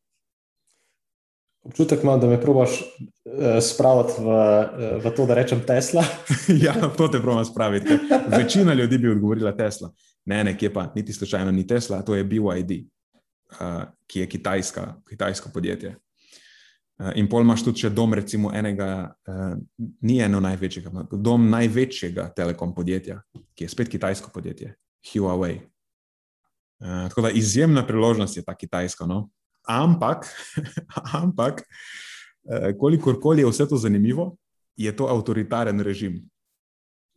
Občutek 1.63 2.03
imam, 2.03 2.19
da 2.19 2.27
me 2.27 2.41
probaš 2.41 2.69
uh, 2.81 3.59
spraviti 3.61 4.21
v, 4.21 4.27
uh, 4.27 5.03
v 5.03 5.11
to, 5.15 5.25
da 5.25 5.35
rečem 5.35 5.59
Tesla. 5.67 6.03
ja, 6.65 6.73
to 6.97 7.07
te 7.07 7.19
probujem 7.19 7.45
spraviti. 7.45 7.97
Večina 8.27 8.73
ljudi 8.73 8.97
bi 8.97 9.09
odgovorila 9.09 9.51
Tesla. 9.57 9.91
Ne, 10.25 10.43
ne, 10.43 10.57
kje 10.57 10.73
pa, 10.73 10.91
niti 10.95 11.13
slučajno 11.13 11.51
ni 11.51 11.67
Tesla, 11.67 12.01
to 12.01 12.15
je 12.15 12.23
BYD, 12.23 12.71
uh, 12.71 13.59
eh, 13.61 13.85
ki 14.07 14.19
je 14.19 14.29
kitajska, 14.29 14.93
kitajsko 15.09 15.49
podjetje. 15.53 15.95
In 17.15 17.29
pol 17.31 17.41
imaš 17.41 17.63
tudi 17.63 17.89
dom, 17.95 18.13
recimo, 18.13 18.51
enega, 18.53 19.13
uh, 19.27 19.55
ni 20.01 20.19
eno 20.19 20.39
največjega, 20.39 21.05
dom 21.11 21.49
največjega 21.49 22.27
telekom 22.35 22.73
podjetja, 22.75 23.21
ki 23.55 23.63
je 23.63 23.69
spet 23.69 23.89
kitajsko 23.89 24.31
podjetje, 24.33 24.73
Huawei. 25.11 25.61
Uh, 26.79 27.07
tako 27.07 27.21
da 27.21 27.29
izjemna 27.29 27.87
priložnost 27.87 28.37
je 28.37 28.43
ta 28.43 28.55
kitajska. 28.55 29.05
No? 29.05 29.29
Ampak, 29.69 30.25
ampak 31.21 31.61
eh, 31.61 32.73
kolikor 32.77 33.19
koli 33.21 33.45
je 33.45 33.49
vse 33.49 33.67
to 33.69 33.77
zanimivo, 33.77 34.33
je 34.77 34.89
to 34.95 35.05
avtoritaren 35.05 35.79
režim. 35.79 36.23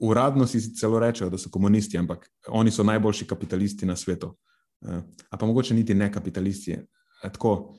Uradno 0.02 0.46
si 0.46 0.60
celo 0.74 0.98
rečejo, 0.98 1.30
da 1.30 1.38
so 1.38 1.50
komunisti, 1.50 1.98
ampak 1.98 2.26
oni 2.48 2.70
so 2.70 2.84
najboljši 2.84 3.26
kapitalisti 3.26 3.86
na 3.86 3.96
svetu. 3.96 4.34
Eh, 4.84 5.00
a 5.30 5.36
pa 5.36 5.46
mogoče 5.46 5.74
niti 5.74 5.94
ne 5.94 6.12
kapitalisti. 6.12 6.72
Eh, 6.72 7.32
tako, 7.32 7.78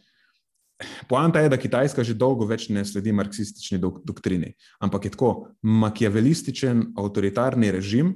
poanta 1.09 1.39
je, 1.39 1.49
da 1.49 1.57
Kitajska 1.57 2.03
že 2.03 2.17
dolgo 2.17 2.49
več 2.49 2.69
ne 2.69 2.85
sledi 2.85 3.13
marksistični 3.13 3.77
doktrini, 3.77 4.55
ampak 4.81 5.05
je 5.05 5.11
tako 5.13 5.33
makiavelističen, 5.61 6.93
avtoritarni 6.97 7.71
režim, 7.71 8.15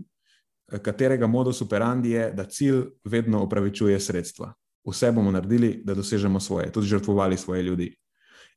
katerega 0.81 1.27
modus 1.27 1.61
operandi 1.61 2.17
je, 2.17 2.31
da 2.33 2.49
cilj 2.49 2.87
vedno 3.05 3.43
upravičuje 3.45 3.99
sredstva 3.99 4.55
vse 4.87 5.11
bomo 5.11 5.31
naredili, 5.31 5.81
da 5.83 5.95
dosežemo 5.95 6.39
svoje, 6.39 6.71
tudi 6.71 6.87
žrtvovali 6.87 7.37
svoje 7.37 7.63
ljudi. 7.63 7.95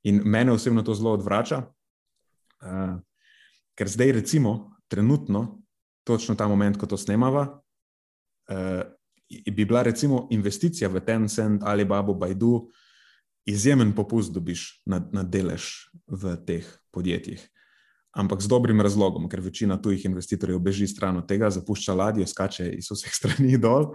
In 0.03 0.23
mene 0.25 0.53
osebno 0.53 0.83
to 0.83 0.95
zelo 0.95 1.13
odvrača, 1.13 1.59
uh, 1.59 3.01
ker 3.75 3.89
zdaj, 3.89 4.13
recimo, 4.13 4.77
trenutno, 4.89 5.63
točno 6.05 6.35
ta 6.35 6.49
moment, 6.49 6.77
ko 6.77 6.87
to 6.87 6.97
snemava, 6.97 7.61
uh, 8.51 8.83
bi 9.53 9.65
bila 9.65 9.83
recimo 9.83 10.29
investicija 10.31 10.89
v 10.89 11.01
Tencent 11.01 11.63
ali 11.65 11.85
Babo 11.85 12.15
Baidu, 12.15 12.71
izjemen 13.47 13.93
popust 13.95 14.33
dobiš 14.33 14.83
na, 14.87 15.01
na 15.13 15.23
delež 15.23 15.91
v 16.07 16.37
teh 16.47 16.67
podjetjih. 16.91 17.49
ampak 18.11 18.43
z 18.43 18.49
dobrim 18.51 18.81
razlogom, 18.81 19.29
ker 19.31 19.41
večina 19.41 19.77
tujih 19.79 20.05
investitorjev 20.05 20.59
beži 20.59 20.89
stran 20.91 21.17
od 21.17 21.29
tega, 21.29 21.51
zapušča 21.51 21.95
ladje, 21.95 22.27
skače 22.27 22.67
iz 22.75 22.91
vseh 22.91 23.15
strani 23.19 23.59
dol. 23.59 23.95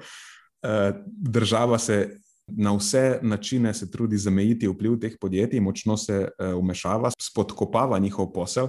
Eh, 0.64 0.94
država 1.06 1.80
se 1.80 2.18
na 2.48 2.76
vse 2.78 3.20
načine 3.22 3.74
trudi 3.92 4.18
zamejiti 4.18 4.68
vpliv 4.68 5.00
teh 5.00 5.18
podjetij, 5.22 5.60
močno 5.60 5.98
se 5.98 6.28
umešava, 6.58 7.12
spodkopava 7.22 8.00
njihov 8.00 8.32
posel, 8.34 8.68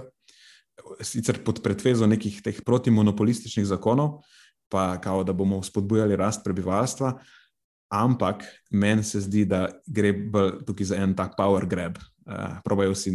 sicer 1.01 1.43
pod 1.43 1.61
pretvezo 1.63 2.07
nekih 2.07 2.41
teh 2.41 2.61
protimonopolističnih 2.65 3.65
zakonov, 3.65 4.21
pa 4.69 4.97
kao, 5.01 5.23
da 5.23 5.33
bomo 5.33 5.63
spodbujali 5.63 6.15
rast 6.15 6.43
prebivalstva. 6.43 7.19
Ampak 7.89 8.43
meni 8.71 9.03
se 9.03 9.21
zdi, 9.23 9.45
da 9.45 9.69
gre 9.87 10.11
tukaj 10.67 10.85
za 10.85 10.95
en 10.99 11.15
tak 11.15 11.37
power 11.37 11.65
grab. 11.65 11.97
Uh, 12.27 12.57
probajo 12.65 12.95
si, 12.95 13.13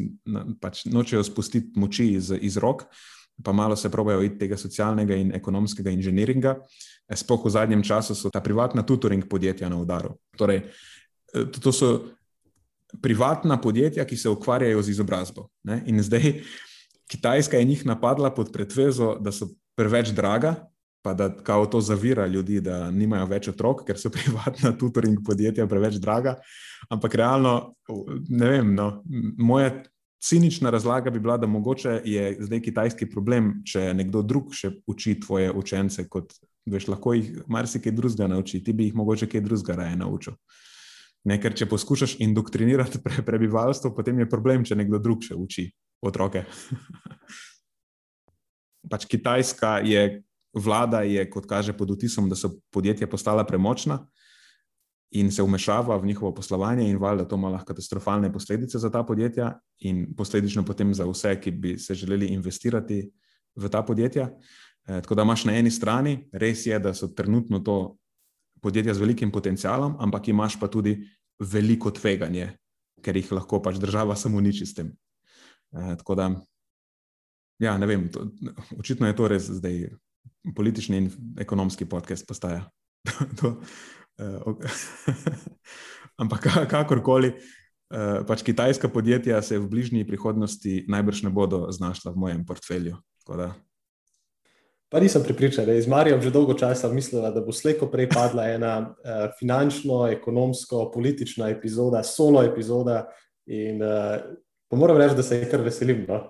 pač 0.61 0.87
nočejo 0.89 1.21
spustiti 1.25 1.77
moči 1.77 2.15
iz, 2.17 2.31
iz 2.41 2.57
rok, 2.57 2.87
pa 3.45 3.53
malo 3.53 3.77
se 3.77 3.91
probajo 3.91 4.23
iti 4.23 4.39
tega 4.39 4.57
socialnega 4.57 5.17
in 5.17 5.35
ekonomskega 5.35 5.91
inženiringa. 5.91 6.57
Eh, 7.09 7.17
sploh 7.17 7.45
v 7.45 7.51
zadnjem 7.51 7.83
času 7.83 8.15
so 8.15 8.31
ta 8.31 8.41
privatna 8.41 8.83
tutoring 8.83 9.25
podjetja 9.29 9.69
na 9.69 9.77
udaru. 9.77 10.17
Torej, 10.37 10.63
eh, 11.35 11.47
to 11.61 11.73
so 11.73 11.89
privatna 13.03 13.57
podjetja, 13.61 14.05
ki 14.05 14.17
se 14.17 14.29
ukvarjajo 14.29 14.83
z 14.83 14.89
izobrazbo. 14.89 15.49
Ne? 15.65 15.83
In 15.87 16.03
zdaj 16.03 16.43
Kitajska 17.09 17.57
je 17.57 17.65
njih 17.65 17.87
napadla 17.87 18.31
pod 18.31 18.53
pretvezo, 18.53 19.17
da 19.21 19.33
so 19.33 19.49
preveč 19.77 20.13
draga, 20.17 20.55
pa 21.03 21.15
da 21.15 21.29
kao 21.35 21.67
to 21.67 21.81
zavira 21.81 22.27
ljudi, 22.27 22.61
da 22.61 22.91
nimajo 22.91 23.27
več 23.27 23.49
otrok, 23.49 23.85
ker 23.87 23.99
so 23.99 24.11
privatna 24.17 24.73
tutoring 24.79 25.19
podjetja 25.27 25.67
preveč 25.67 25.99
draga. 26.01 26.37
Ampak 26.89 27.15
realno, 27.15 27.75
ne 28.29 28.49
vem, 28.49 28.75
no, 28.75 29.03
moja 29.39 29.83
cinična 30.23 30.71
razlaga 30.71 31.11
bi 31.11 31.21
bila, 31.21 31.37
da 31.37 31.47
mogoče 31.47 32.01
je 32.05 32.37
zdaj 32.41 32.61
kitajski 32.63 33.11
problem, 33.11 33.55
če 33.67 33.91
nekdo 33.95 34.23
drug 34.23 34.55
še 34.55 34.71
uči 34.87 35.17
tvoje 35.21 35.51
učence, 35.51 36.07
kot 36.09 36.33
veš, 36.71 36.87
lahko 36.93 37.17
jih 37.19 37.43
marsikaj 37.51 37.93
drugega 37.93 38.29
nauči, 38.31 38.63
ti 38.65 38.73
bi 38.73 38.87
jih 38.87 38.99
mogoče 38.99 39.27
kaj 39.27 39.43
drugega 39.43 39.79
raje 39.83 39.99
naučil. 39.99 40.39
Ne, 41.27 41.39
ker 41.43 41.55
če 41.55 41.67
poskušaš 41.71 42.17
indoktrinirati 42.23 43.03
pre, 43.03 43.23
prebivalstvo, 43.27 43.93
potem 43.95 44.23
je 44.23 44.31
problem, 44.31 44.65
če 44.67 44.79
nekdo 44.79 45.03
drug 45.03 45.27
še 45.27 45.39
uči 45.39 45.69
otroke. 46.03 46.45
pač 48.91 49.07
Kitajska 49.11 49.81
je 49.87 50.23
vlada 50.55 51.03
je, 51.07 51.23
kot 51.31 51.47
kaže, 51.51 51.75
pod 51.75 51.95
vtisom, 51.95 52.31
da 52.31 52.39
so 52.39 52.55
podjetja 52.75 53.11
postala 53.11 53.47
premočna 53.47 54.05
in 55.13 55.31
se 55.33 55.43
umešava 55.43 55.97
v 55.97 56.07
njihovo 56.07 56.35
poslovanje, 56.35 56.89
in 56.91 56.97
valjda 56.97 57.25
to 57.29 57.37
ima 57.37 57.49
lahko 57.49 57.67
katastrofalne 57.67 58.33
posledice 58.33 58.79
za 58.79 58.91
ta 58.91 59.03
podjetja, 59.03 59.53
in 59.79 60.07
posledično 60.17 60.65
potem 60.65 60.95
za 60.95 61.05
vse, 61.05 61.35
ki 61.41 61.51
bi 61.51 61.79
se 61.79 61.95
želeli 61.95 62.27
investirati 62.27 63.11
v 63.57 63.69
ta 63.69 63.83
podjetja. 63.83 64.31
E, 64.87 65.03
tako 65.03 65.15
da 65.15 65.23
imaš 65.23 65.45
na 65.45 65.57
eni 65.59 65.71
strani, 65.71 66.29
res 66.33 66.67
je, 66.67 66.79
da 66.79 66.95
so 66.95 67.09
trenutno 67.09 67.59
to 67.59 67.97
podjetja 68.63 68.95
z 68.95 69.01
velikim 69.05 69.31
potencialom, 69.31 69.97
ampak 69.99 70.29
imaš 70.29 70.57
pa 70.61 70.69
tudi 70.69 70.97
veliko 71.39 71.91
tveganje, 71.91 72.55
ker 73.03 73.17
jih 73.17 73.33
lahko 73.33 73.61
pač 73.63 73.77
država 73.83 74.17
samo 74.17 74.39
uniči 74.39 74.67
s 74.67 74.75
tem. 74.75 74.95
E, 75.73 75.97
tako 76.01 76.15
da, 76.15 76.31
ja, 77.61 77.77
ne 77.79 77.87
vem, 77.87 78.09
to, 78.09 78.31
očitno 78.79 79.07
je 79.07 79.17
to 79.17 79.29
res 79.29 79.51
zdaj 79.61 79.91
politični 80.57 80.97
in 80.97 81.11
ekonomski 81.39 81.85
podcast 81.85 82.27
postaja. 82.27 82.65
to, 83.41 83.59
Ampak 86.23 86.47
kakorkoli, 86.71 87.33
uh, 87.33 88.23
pač 88.29 88.45
kitajska 88.47 88.89
podjetja 88.93 89.43
se 89.43 89.59
v 89.59 89.69
bližnji 89.69 90.07
prihodnosti 90.07 90.85
najbrž 90.89 91.23
ne 91.27 91.31
bodo 91.31 91.67
znašla 91.73 92.13
v 92.13 92.17
mojem 92.17 92.47
portfelju. 92.47 92.97
Pa 94.93 95.01
nisem 95.01 95.23
pripričan, 95.25 95.65
da 95.65 95.73
je 95.73 95.81
iz 95.81 95.89
Marija 95.89 96.21
že 96.21 96.31
dolgo 96.31 96.55
časa 96.55 96.93
mislila, 96.93 97.31
da 97.33 97.41
bo 97.41 97.53
slejko 97.53 97.89
prej 97.89 98.11
padla 98.13 98.45
ena 98.53 98.73
uh, 98.81 99.33
finančno, 99.39 100.05
ekonomsko, 100.13 100.91
politična 100.93 101.49
epizoda, 101.49 102.03
solo 102.05 102.45
epizoda. 102.45 103.07
In 103.47 103.83
uh, 103.83 104.21
moram 104.71 104.97
reči, 104.97 105.17
da 105.17 105.23
se 105.23 105.41
je 105.41 105.51
kar 105.51 105.65
veselim. 105.65 106.05
No? 106.09 106.21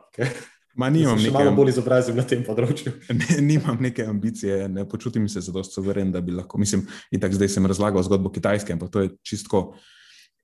Ma, 0.75 0.89
nimam 0.91 1.19
nekaj, 1.19 1.33
malo 1.33 1.53
bolj 1.57 1.75
izobrazil 1.75 2.17
na 2.17 2.25
tem 2.25 2.45
področju. 2.47 2.95
Ne, 3.21 3.41
nimam 3.45 3.81
neke 3.83 4.07
ambicije, 4.09 4.69
ne 4.73 4.87
počutim 4.89 5.29
se 5.29 5.43
zelo 5.45 5.65
soveren, 5.65 6.13
da 6.13 6.23
bi 6.25 6.33
lahko. 6.33 6.59
Mislim, 6.59 6.87
da 7.13 7.29
zdaj 7.33 7.51
sem 7.57 7.67
razlagal 7.69 8.05
zgodbo 8.07 8.33
Kitajske, 8.33 8.73
ampak 8.77 8.93
to 8.93 9.05
je 9.05 9.13
čisto 9.23 9.67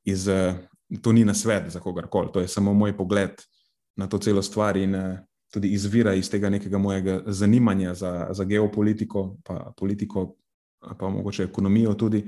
iz. 0.05 0.29
To 1.05 1.13
ni 1.13 1.21
na 1.25 1.35
svet 1.37 1.67
za 1.69 1.83
kogarkoli, 1.85 2.31
to 2.33 2.41
je 2.41 2.49
samo 2.49 2.73
moj 2.73 2.95
pogled 2.97 3.43
na 4.01 4.07
to 4.09 4.17
celo 4.25 4.41
stvar 4.43 4.79
in 4.81 4.95
tudi 5.53 5.69
izvira 5.77 6.15
iz 6.17 6.31
tega 6.33 6.49
nekega 6.49 6.79
mojega 6.81 7.19
zanimanja 7.27 7.93
za, 7.95 8.13
za 8.33 8.45
geopolitiko, 8.45 9.37
pa 9.45 9.73
politiko, 9.77 10.31
pa 10.81 11.11
mogoče 11.13 11.45
ekonomijo 11.45 11.93
tudi, 11.95 12.23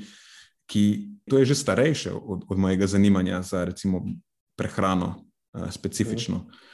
ki 0.69 0.85
to 1.25 1.41
je 1.41 1.49
že 1.53 1.55
starejše 1.55 2.13
od, 2.13 2.45
od 2.49 2.59
mojega 2.59 2.87
zanimanja 2.87 3.43
za 3.43 3.65
recimo 3.65 4.05
prehrano 4.57 5.15
specifično. 5.71 6.37
Mm. 6.37 6.70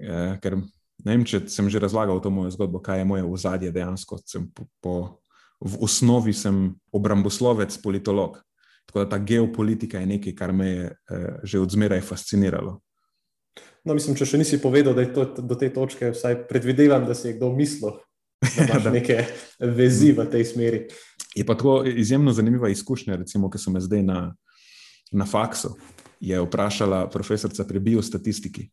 Eh, 0.00 0.36
ker 0.40 0.56
ne 1.04 1.16
vem, 1.16 1.24
če 1.24 1.44
sem 1.52 1.68
že 1.68 1.80
razlagal 1.80 2.20
to 2.24 2.32
mojo 2.32 2.52
zgodbo, 2.54 2.80
kaj 2.80 3.02
je 3.02 3.08
moje 3.08 3.24
ozadje 3.24 3.72
dejansko. 3.72 4.20
Po, 4.56 4.66
po, 4.80 4.94
v 5.60 5.80
osnovi 5.84 6.32
sem 6.32 6.70
obramboslovec, 6.92 7.76
politolog. 7.84 8.40
Tako 8.88 9.04
da 9.04 9.10
ta 9.12 9.18
geopolitika 9.22 10.00
je 10.00 10.08
nekaj, 10.16 10.34
kar 10.34 10.52
me 10.56 10.68
je 10.68 10.86
eh, 10.88 11.34
že 11.44 11.60
odzmeraj 11.60 12.00
fasciniralo. 12.00 12.80
No, 13.84 13.96
mislim, 13.96 14.16
če 14.16 14.28
še 14.28 14.40
nisi 14.40 14.60
povedal, 14.60 14.92
da 14.96 15.04
je 15.04 15.12
to 15.16 15.24
do 15.40 15.56
te 15.56 15.70
točke, 15.72 16.12
vsaj 16.12 16.42
predvidevam, 16.48 17.06
da 17.08 17.16
si 17.16 17.30
je 17.30 17.36
kdo 17.38 17.52
mislil, 17.56 17.96
da 18.40 18.66
imaš 18.66 18.88
neke 18.98 19.22
vezi 19.60 20.12
v 20.16 20.26
tej 20.32 20.44
smeri. 20.48 20.82
Je 21.36 21.46
pa 21.46 21.54
to 21.54 21.80
izjemno 21.86 22.34
zanimiva 22.36 22.68
izkušnja, 22.72 23.20
recimo, 23.20 23.48
ki 23.52 23.60
so 23.60 23.72
me 23.72 23.80
zdaj 23.80 24.02
na, 24.04 24.20
na 25.12 25.28
faksu. 25.28 25.76
Je 26.20 26.36
vprašala 26.40 27.06
profesorica 27.08 27.64
pri 27.64 27.80
biostatistiki, 27.80 28.66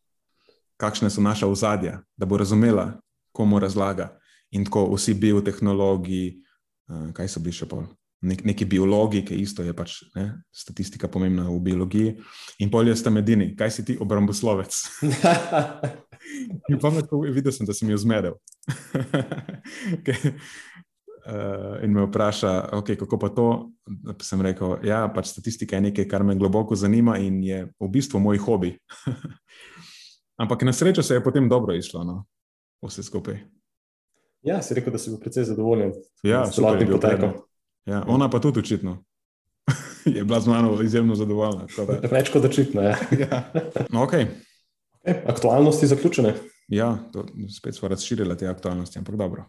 kakšne 0.78 1.10
so 1.10 1.20
naša 1.20 1.46
ozadja, 1.50 2.00
da 2.16 2.26
bo 2.26 2.38
razumela, 2.38 3.00
komu 3.32 3.58
razlaga. 3.58 4.14
In 4.50 4.64
tako 4.64 4.86
vsi 4.94 5.14
biotehnologi, 5.14 6.42
uh, 6.88 7.10
kaj 7.12 7.28
so 7.28 7.40
bili 7.44 7.56
še 7.58 7.68
pol. 7.68 7.84
Nek, 8.24 8.42
neki 8.42 8.66
biologi, 8.66 9.20
ki 9.22 9.36
isto 9.38 9.62
je 9.62 9.74
pač 9.76 10.00
ne, 10.16 10.40
statistika 10.50 11.06
pomembna 11.06 11.44
v 11.46 11.60
biologiji, 11.62 12.14
in 12.58 12.70
polje 12.70 12.96
sta 12.98 13.12
medini, 13.14 13.52
kaj 13.58 13.70
si 13.70 13.84
ti, 13.86 13.94
obramboslovec. 14.00 14.74
in 16.72 16.80
pamet, 16.82 17.12
videl 17.30 17.54
sem, 17.54 17.68
da 17.68 17.76
sem 17.76 17.92
jo 17.92 18.00
zmedel. 18.00 18.34
uh, 21.28 21.78
in 21.84 21.92
me 21.92 22.02
vpraša, 22.08 22.70
okay, 22.80 22.96
kako 22.98 23.18
pa 23.18 23.28
to. 23.28 23.48
Sem 24.24 24.42
rekel, 24.42 24.78
ja, 24.86 25.04
pač 25.14 25.30
statistika 25.32 25.78
je 25.78 25.88
nekaj, 25.88 26.08
kar 26.10 26.24
me 26.26 26.36
globoko 26.38 26.76
zanima 26.76 27.18
in 27.22 27.42
je 27.44 27.64
v 27.70 27.90
bistvu 27.92 28.18
moj 28.22 28.40
hobi. 28.42 28.74
Ampak 30.38 30.62
na 30.62 30.72
srečo 30.72 31.02
se 31.02 31.14
je 31.14 31.24
potem 31.24 31.48
dobro 31.48 31.74
išlo, 31.74 32.04
no? 32.04 32.24
vse 32.82 33.02
skupaj. 33.02 33.38
Ja, 34.42 34.62
si 34.62 34.74
rekel, 34.74 34.92
da 34.92 34.98
si 34.98 35.10
bil 35.10 35.18
precej 35.20 35.44
zadovoljen. 35.44 35.92
Ja, 36.22 36.46
s 36.46 36.54
celotnim 36.54 36.90
potekom. 36.94 37.32
Ja, 37.86 38.04
ona 38.06 38.30
pa 38.30 38.38
tudi 38.40 38.60
očitno. 38.60 39.04
je 40.16 40.24
bila 40.24 40.40
z 40.40 40.46
mano 40.46 40.82
izjemno 40.82 41.14
zadovoljna. 41.14 41.66
Več 42.16 42.30
kot 42.30 42.44
očitno 42.44 42.82
je. 42.82 42.94
Ja. 43.18 43.26
ja. 43.30 43.42
No, 43.90 44.06
okay. 44.06 44.28
Okay, 45.02 45.24
aktualnosti 45.26 45.86
zaključene. 45.86 46.34
Ja, 46.68 46.98
to, 47.12 47.24
spet 47.56 47.74
smo 47.74 47.88
razširili 47.88 48.36
te 48.36 48.46
aktualnosti, 48.46 48.98
ampak 48.98 49.16
dobro. 49.16 49.44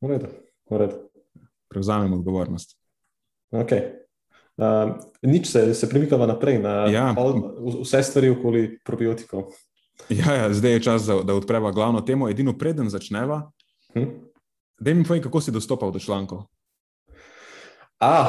Uredu, 0.00 0.26
uredu. 0.70 0.96
Prevzamemo 1.68 2.16
odgovornost. 2.16 2.76
Okay. 3.52 3.96
Uh, 4.60 4.98
nič 5.22 5.46
se, 5.48 5.74
se 5.74 5.88
premikava 5.88 6.26
naprej 6.26 6.58
na 6.58 6.84
ja. 6.90 7.14
vse 7.80 8.02
stvari 8.02 8.28
okoli 8.28 8.80
probiotikov. 8.84 9.54
Ja, 10.08 10.34
ja, 10.34 10.52
zdaj 10.54 10.72
je 10.72 10.82
čas, 10.82 11.06
da, 11.06 11.20
da 11.22 11.34
odpreva 11.34 11.70
glavno 11.72 12.00
temo. 12.00 12.28
Edino 12.28 12.56
preden 12.58 12.90
začneva, 12.90 13.50
hm? 13.94 14.06
da 14.80 14.94
mi 14.94 15.04
povej, 15.04 15.22
kako 15.22 15.40
si 15.40 15.52
dostopal 15.52 15.92
do 15.92 15.98
člankov. 15.98 16.42
Ah, 18.00 18.26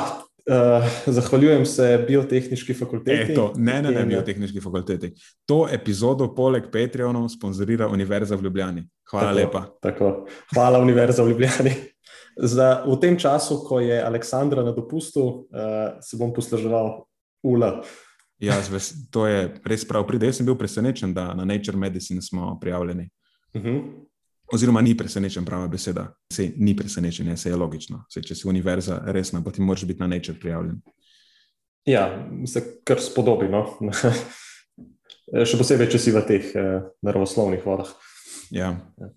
uh, 0.49 0.85
zahvaljujem 1.05 1.65
se 1.65 2.05
biotehnički 2.07 2.73
fakulteti. 2.73 3.31
Eto, 3.31 3.53
ne, 3.55 3.81
ne, 3.81 3.91
ne, 3.91 4.05
biotehnički 4.05 4.61
fakulteti. 4.61 5.13
To 5.45 5.67
epizodo 5.71 6.33
poleg 6.35 6.63
Patreonov 6.71 7.29
sponzorira 7.29 7.87
Univerza 7.87 8.35
v 8.35 8.43
Ljubljani. 8.43 8.83
Hvala 9.11 9.27
tako, 9.27 9.39
lepa. 9.39 9.65
Tako. 9.81 10.11
Hvala, 10.53 10.79
Univerza 10.79 11.23
v 11.23 11.29
Ljubljani. 11.29 11.75
Za, 12.37 12.83
v 12.87 12.95
tem 12.99 13.17
času, 13.19 13.63
ko 13.67 13.79
je 13.79 14.03
Aleksandra 14.03 14.63
na 14.63 14.71
dopustu, 14.71 15.23
uh, 15.23 15.99
se 16.01 16.17
bom 16.17 16.33
posluževal 16.33 17.03
ULA. 17.43 17.81
Ja, 18.41 18.57
to 19.13 19.27
je 19.27 19.49
res 19.65 19.83
prav. 19.87 20.07
Pride. 20.07 20.25
Jaz 20.25 20.39
sem 20.41 20.45
bil 20.45 20.57
presenečen, 20.57 21.13
da 21.13 21.33
na 21.37 21.45
Nature 21.45 21.77
Medicine 21.77 22.21
smo 22.21 22.57
prijavljeni. 22.61 23.09
Uh 23.53 23.61
mhm. 23.61 23.69
-huh. 23.69 23.83
Oziroma, 24.53 24.81
ni 24.81 24.97
presenečen, 24.97 25.45
prava 25.45 25.67
beseda. 25.67 26.13
Sej, 26.33 26.53
ni 26.57 26.75
presenečen, 26.75 27.37
se 27.37 27.49
je 27.49 27.55
logično. 27.55 28.03
Sej, 28.09 28.23
če 28.23 28.35
si 28.35 28.47
univerza 28.47 29.01
resna, 29.05 29.41
potem 29.43 29.65
moraš 29.65 29.85
biti 29.85 29.99
na 29.99 30.07
Nature 30.07 30.39
prijavljen. 30.39 30.81
Ja, 31.85 32.27
se 32.45 32.81
kar 32.83 32.99
spodobi. 32.99 33.47
No? 33.49 33.65
Še 35.49 35.57
posebej, 35.57 35.87
če 35.87 35.99
si 35.99 36.11
v 36.11 36.21
teh 36.27 36.51
eh, 36.55 36.81
naravoslovnih 37.01 37.63
vodah. 37.65 37.87
Ja. 38.51 38.75
Ja. 38.99 39.07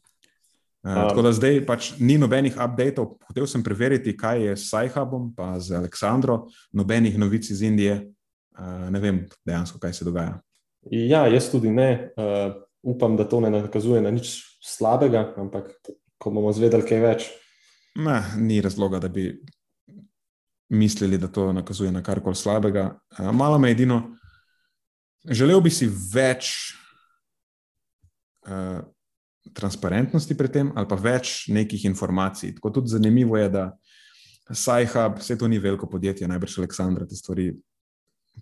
Uh, 0.84 1.08
tako 1.08 1.22
da 1.24 1.32
zdaj 1.32 1.62
pač 1.66 1.92
ni 1.98 2.18
nobenih 2.20 2.58
updatov. 2.60 3.16
Hotev 3.26 3.46
sem 3.48 3.62
preveriti, 3.64 4.12
kaj 4.16 4.42
je 4.44 4.56
s 4.56 4.68
Sajhabom, 4.68 5.30
pa 5.34 5.54
z 5.58 5.72
Aleksandro, 5.78 6.44
nobenih 6.76 7.16
novic 7.18 7.48
iz 7.50 7.62
Indije. 7.64 8.02
Uh, 8.54 8.86
ne 8.90 9.00
vem 9.02 9.24
dejansko, 9.46 9.80
kaj 9.82 9.92
se 9.92 10.06
dogaja. 10.06 10.38
Ja, 10.90 11.24
jaz 11.30 11.48
tudi 11.50 11.72
ne. 11.72 12.12
Uh, 12.16 12.54
upam, 12.82 13.16
da 13.16 13.26
to 13.28 13.40
ne 13.40 13.50
nakazuje 13.50 14.02
na 14.04 14.12
nič 14.14 14.36
slabega, 14.62 15.32
ampak 15.40 15.72
ko 16.20 16.30
bomo 16.30 16.52
zvedeli 16.54 16.86
kaj 16.86 17.02
več. 17.02 17.28
Ne, 17.98 18.20
ni 18.38 18.60
razloga, 18.62 19.00
da 19.02 19.08
bi 19.08 19.30
mislili, 20.74 21.18
da 21.18 21.28
to 21.28 21.52
nakazuje 21.52 21.92
na 21.92 22.02
karkoli 22.02 22.36
slabega. 22.36 22.92
Uh, 23.18 23.30
malo 23.32 23.58
me 23.58 23.72
edino, 23.74 24.02
želel 25.30 25.62
bi 25.64 25.72
si 25.74 25.90
več. 25.90 26.54
Uh, 28.44 28.82
transparentnosti 29.52 30.36
pri 30.36 30.48
tem, 30.48 30.72
ali 30.74 30.88
pa 30.88 30.96
več 30.96 31.46
nekih 31.52 31.84
informacij. 31.90 32.54
Tako 32.56 32.70
tudi 32.78 32.94
zanimivo 32.94 33.36
je, 33.36 33.48
da 33.52 33.64
Sajhab, 34.44 35.18
vse 35.20 35.36
to 35.40 35.48
ni 35.48 35.58
veliko 35.58 35.88
podjetje, 35.88 36.28
najbrž 36.28 36.58
Aleksandra 36.60 37.06
te 37.08 37.16
stvari 37.16 37.50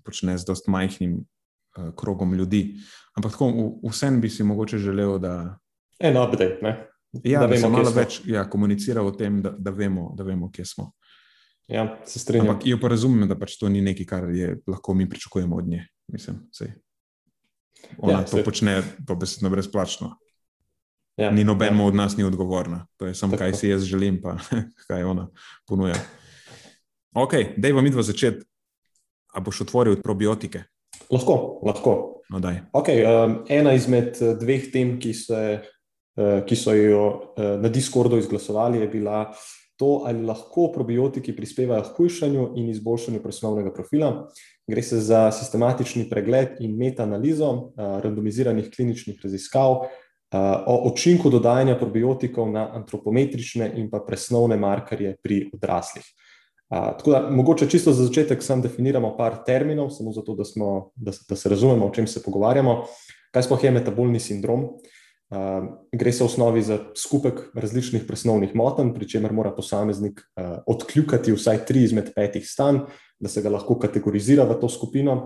počne 0.04 0.38
z 0.38 0.44
dost 0.48 0.68
majhnim 0.68 1.18
uh, 1.20 1.90
krogom 1.96 2.34
ljudi. 2.34 2.78
Ampak 3.16 3.32
tako, 3.32 3.78
vsem 3.90 4.20
bi 4.20 4.30
si 4.30 4.44
mogoče 4.44 4.78
želel, 4.78 5.18
da. 5.18 5.58
En 6.00 6.16
update, 6.16 6.58
ne? 6.62 6.88
Ja, 7.24 7.40
da, 7.40 7.46
da 7.46 7.54
vemo, 7.54 7.68
malo 7.68 7.90
več 7.92 8.22
ja, 8.24 8.46
komunicira 8.48 9.02
o 9.04 9.10
tem, 9.12 9.42
da, 9.44 9.52
da, 9.58 9.70
vemo, 9.70 10.14
da 10.16 10.24
vemo, 10.24 10.48
kje 10.52 10.64
smo. 10.64 10.92
Ja, 11.68 11.84
se 12.08 12.18
strinjam. 12.18 12.48
Ampak 12.48 12.66
jo 12.66 12.78
pa 12.80 12.88
razumem, 12.88 13.28
da 13.28 13.36
pač 13.38 13.58
to 13.60 13.68
ni 13.68 13.82
nekaj, 13.84 14.06
kar 14.08 14.30
je, 14.32 14.56
lahko 14.66 14.94
mi 14.94 15.08
pričakujemo 15.08 15.56
od 15.56 15.68
nje. 15.68 15.84
Mislim, 16.12 16.40
Ona 17.98 18.12
ja, 18.12 18.24
to 18.24 18.36
se... 18.36 18.44
počne 18.44 18.82
pa 19.06 19.14
besedno 19.14 19.50
brezplačno. 19.50 20.14
Ja, 21.16 21.30
ni 21.30 21.44
noben 21.44 21.76
ja. 21.76 21.84
od 21.84 21.94
nas 21.94 22.16
ni 22.16 22.24
odgovorna. 22.24 22.86
To 22.96 23.06
je 23.06 23.14
samo, 23.14 23.36
kaj 23.36 23.54
si 23.54 23.68
jaz 23.68 23.84
želim, 23.84 24.20
pa 24.22 24.38
kaj 24.88 25.04
ona 25.04 25.28
ponuja. 25.68 25.96
Ok, 27.14 27.32
da 27.56 27.68
je 27.68 27.74
vam 27.74 27.86
idva 27.86 28.02
začeti. 28.02 28.46
A 29.32 29.40
boš 29.40 29.64
otvoril 29.64 30.00
probiotike? 30.02 30.64
Lahko, 31.12 31.60
lahko. 31.66 31.94
No, 32.32 32.40
okay, 32.72 33.02
um, 33.04 33.42
ena 33.48 33.74
izmed 33.76 34.16
eh, 34.16 34.36
dveh 34.40 34.70
tem, 34.72 34.94
ki, 35.00 35.12
se, 35.12 35.40
uh, 36.16 36.38
ki 36.48 36.56
so 36.56 36.72
jo 36.76 37.02
uh, 37.04 37.42
na 37.60 37.68
Discordu 37.72 38.16
izglasovali, 38.20 38.80
je 38.80 38.88
bila 38.88 39.18
to, 39.76 40.04
ali 40.08 40.24
lahko 40.24 40.70
probiotiki 40.72 41.34
prispevajo 41.36 41.84
k 41.90 41.96
hujšanju 41.98 42.46
in 42.56 42.70
izboljšanju 42.72 43.20
presnovnega 43.22 43.72
profila. 43.74 44.12
Gre 44.68 44.82
se 44.82 45.00
za 45.04 45.26
sistematični 45.34 46.06
pregled 46.08 46.60
in 46.64 46.78
metaanalizo 46.78 47.50
uh, 47.52 47.98
randomiziranih 48.04 48.70
kliničnih 48.72 49.20
raziskav 49.24 49.84
o 50.32 50.88
učinku 50.88 51.28
dodajanja 51.28 51.74
probiotikov 51.76 52.46
na 52.48 52.62
antropometrične 52.72 53.66
in 53.76 53.90
pa 53.90 53.98
presnovne 54.00 54.56
markerje 54.56 55.10
pri 55.20 55.42
odraslih. 55.52 56.06
Tako 56.72 57.10
da, 57.10 57.18
mogoče 57.30 57.68
čisto 57.68 57.92
za 57.92 58.06
začetek 58.06 58.42
sam 58.42 58.62
definiramo 58.64 59.16
par 59.16 59.42
terminov, 59.46 59.90
samo 59.92 60.12
zato, 60.12 60.34
da, 60.34 60.44
smo, 60.44 60.90
da, 60.96 61.12
da 61.28 61.36
se 61.36 61.48
razumemo, 61.48 61.86
o 61.86 61.92
čem 61.92 62.06
se 62.06 62.22
pogovarjamo. 62.22 62.84
Kaj 63.30 63.44
sploh 63.44 63.64
je 63.64 63.70
metabolni 63.70 64.20
sindrom? 64.20 64.70
Gre 65.92 66.12
se 66.12 66.24
v 66.24 66.26
osnovi 66.26 66.62
za 66.62 66.78
skupek 66.96 67.42
različnih 67.54 68.06
presnovnih 68.08 68.54
motenj, 68.56 68.94
pri 68.96 69.08
čemer 69.08 69.32
mora 69.32 69.52
posameznik 69.52 70.20
odkljukati 70.66 71.32
vsaj 71.36 71.64
tri 71.68 71.84
izmed 71.84 72.08
petih 72.16 72.48
stanj, 72.48 72.86
da 73.20 73.28
se 73.28 73.42
ga 73.44 73.52
lahko 73.52 73.76
kategorizira 73.80 74.48
v 74.48 74.56
to 74.60 74.68
skupino. 74.72 75.18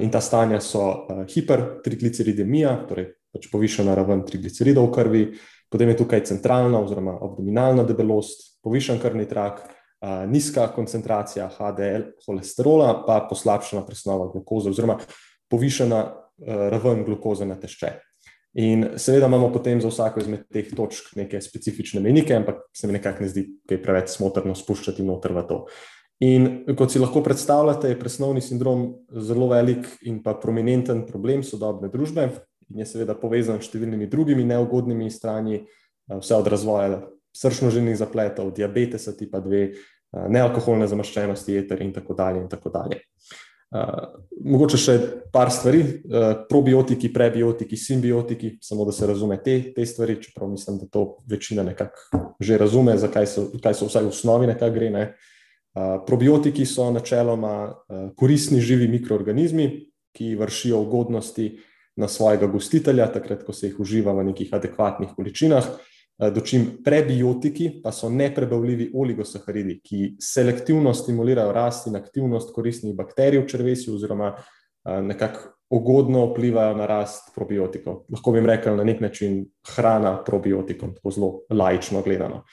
In 0.00 0.10
ta 0.10 0.20
stanja 0.20 0.58
so 0.64 1.06
hipertrigliceridemija, 1.30 2.76
torej 2.88 3.12
pač 3.34 3.46
povišena 3.52 3.94
raven 3.94 4.26
trigliceridov 4.26 4.90
v 4.90 4.94
krvi, 4.94 5.24
potem 5.70 5.90
je 5.92 5.98
tukaj 6.02 6.26
centralna 6.30 6.82
oziroma 6.82 7.18
abdominalna 7.22 7.86
debelost, 7.86 8.62
povišen 8.62 9.02
krvni 9.02 9.26
trak, 9.30 9.66
nizka 10.28 10.66
koncentracija 10.74 11.48
HDL 11.48 12.10
holesterola, 12.26 13.04
pa 13.06 13.22
poslabšana 13.30 13.84
presnova 13.86 14.28
glukoze 14.32 14.70
oziroma 14.70 14.98
povišena 15.50 16.00
raven 16.72 17.04
glukoze 17.04 17.46
na 17.46 17.56
tešče. 17.60 17.92
In 18.54 18.86
seveda 18.96 19.26
imamo 19.26 19.48
potem 19.52 19.80
za 19.82 19.90
vsako 19.90 20.20
izmed 20.22 20.44
teh 20.52 20.68
točk 20.76 21.16
neke 21.18 21.40
specifične 21.42 22.00
menike, 22.00 22.36
ampak 22.36 22.60
se 22.76 22.86
mi 22.86 22.92
nekako 22.94 23.24
ne 23.24 23.28
zdi, 23.28 23.46
da 23.66 23.74
je 23.74 23.82
preveč 23.82 24.12
smotrno 24.14 24.54
spuščati 24.54 25.02
noter 25.02 25.34
v 25.34 25.42
to. 25.48 25.58
In 26.22 26.46
kot 26.78 26.92
si 26.92 27.02
lahko 27.02 27.24
predstavljate, 27.26 27.90
je 27.90 27.98
presnovni 27.98 28.40
sindrom 28.44 28.86
zelo 29.10 29.48
velik 29.50 29.88
in 30.06 30.20
pa 30.22 30.36
prominenten 30.38 31.02
problem 31.08 31.42
sodobne 31.42 31.90
družbe 31.90 32.28
in 32.70 32.78
je 32.80 32.86
seveda 32.86 33.16
povezan 33.18 33.58
s 33.58 33.68
številnimi 33.68 34.06
drugimi 34.10 34.46
neugodnimi 34.46 35.10
strani, 35.10 35.64
vse 36.08 36.38
od 36.38 36.46
razvoja 36.48 37.02
srčno-žilnih 37.34 37.96
zapletov, 37.98 38.52
diabetesa 38.54 39.14
tipa 39.16 39.40
2, 39.42 39.64
eh, 39.64 40.28
nealkoholne 40.28 40.86
zamaščenosti 40.90 41.58
jeter 41.58 41.82
in 41.82 41.92
tako 41.92 42.14
dalje. 42.14 42.44
In 42.44 42.48
tako 42.48 42.70
dalje. 42.70 43.02
Uh, 43.74 44.20
mogoče 44.46 44.78
še 44.78 44.92
par 45.34 45.50
stvari, 45.50 45.80
uh, 45.82 46.44
probiotiki, 46.46 47.08
prebiotiki, 47.10 47.74
simbiotiki, 47.74 48.52
samo 48.62 48.84
da 48.86 48.92
se 48.94 49.08
razume 49.08 49.40
te, 49.42 49.56
te 49.74 49.82
stvari, 49.82 50.14
čeprav 50.22 50.52
mislim, 50.52 50.76
da 50.78 50.86
to 50.86 51.02
večina 51.26 51.64
nekako 51.66 52.20
že 52.38 52.58
razume, 52.60 52.94
zakaj 52.98 53.26
so, 53.26 53.48
so 53.50 53.88
vsaj 53.88 54.04
v 54.04 54.12
osnovi 54.12 54.46
nekaj 54.46 54.70
gre. 54.70 54.92
Ne. 54.94 55.02
Uh, 55.74 55.96
probiotiki 56.06 56.62
so 56.70 56.86
načeloma 56.94 57.56
uh, 57.66 58.04
koristni 58.14 58.60
živi 58.62 58.86
mikroorganizmi, 58.92 59.66
ki 60.14 60.36
vršijo 60.38 60.78
ugodnosti 60.84 61.48
uh, 61.50 61.66
na 61.96 62.08
svojega 62.08 62.46
gostitelja, 62.46 63.06
takrat, 63.12 63.44
ko 63.46 63.52
se 63.52 63.68
jih 63.68 63.80
uživa 63.80 64.12
v 64.12 64.28
nekih 64.30 64.54
adekvatnih 64.54 65.14
količinah. 65.16 65.64
Eh, 65.64 65.93
dočim 66.18 66.66
prebiotiki 66.84 67.80
pa 67.82 67.92
so 67.92 68.08
neprebavljivi 68.10 68.90
oligosaharidi, 68.94 69.80
ki 69.82 70.14
selektivno 70.22 70.94
stimulirajo 70.94 71.52
rast 71.52 71.88
in 71.90 71.96
aktivnost 71.96 72.54
koristnih 72.54 72.94
bakterij 72.94 73.42
v 73.42 73.48
črvesju, 73.50 73.94
oziroma 73.94 74.34
eh, 74.36 75.02
nekako 75.02 75.50
ugodno 75.74 76.26
vplivajo 76.30 76.76
na 76.76 76.86
rast 76.86 77.32
probiotikov. 77.34 78.04
Lahko 78.12 78.32
bi 78.32 78.38
jim 78.38 78.46
rekel 78.46 78.76
na 78.76 78.84
nek 78.84 79.00
način 79.00 79.42
hrana 79.74 80.20
probiotikom, 80.24 80.94
tako 80.94 81.10
zelo 81.10 81.32
lajično 81.50 82.02
gledano. 82.02 82.44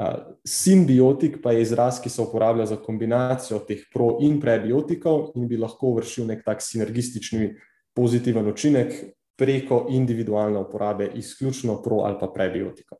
Eh, 0.00 0.16
simbiotik 0.48 1.42
pa 1.42 1.52
je 1.52 1.62
izraz, 1.62 2.00
ki 2.00 2.08
se 2.08 2.22
uporablja 2.22 2.66
za 2.66 2.76
kombinacijo 2.76 3.58
teh 3.68 3.84
pro 3.92 4.16
in 4.24 4.40
prebiotikov 4.40 5.32
in 5.36 5.48
bi 5.48 5.60
lahko 5.60 5.92
vršil 5.98 6.26
nek 6.26 6.44
tak 6.44 6.62
sinergistični 6.64 7.54
pozitiven 7.94 8.48
učinek 8.48 8.94
preko 9.40 9.86
individualne 9.90 10.60
uporabe, 10.60 11.08
izključno 11.16 11.78
pro 11.82 12.02
ali 12.04 12.18
pa 12.20 12.28
prebiotika. 12.34 12.96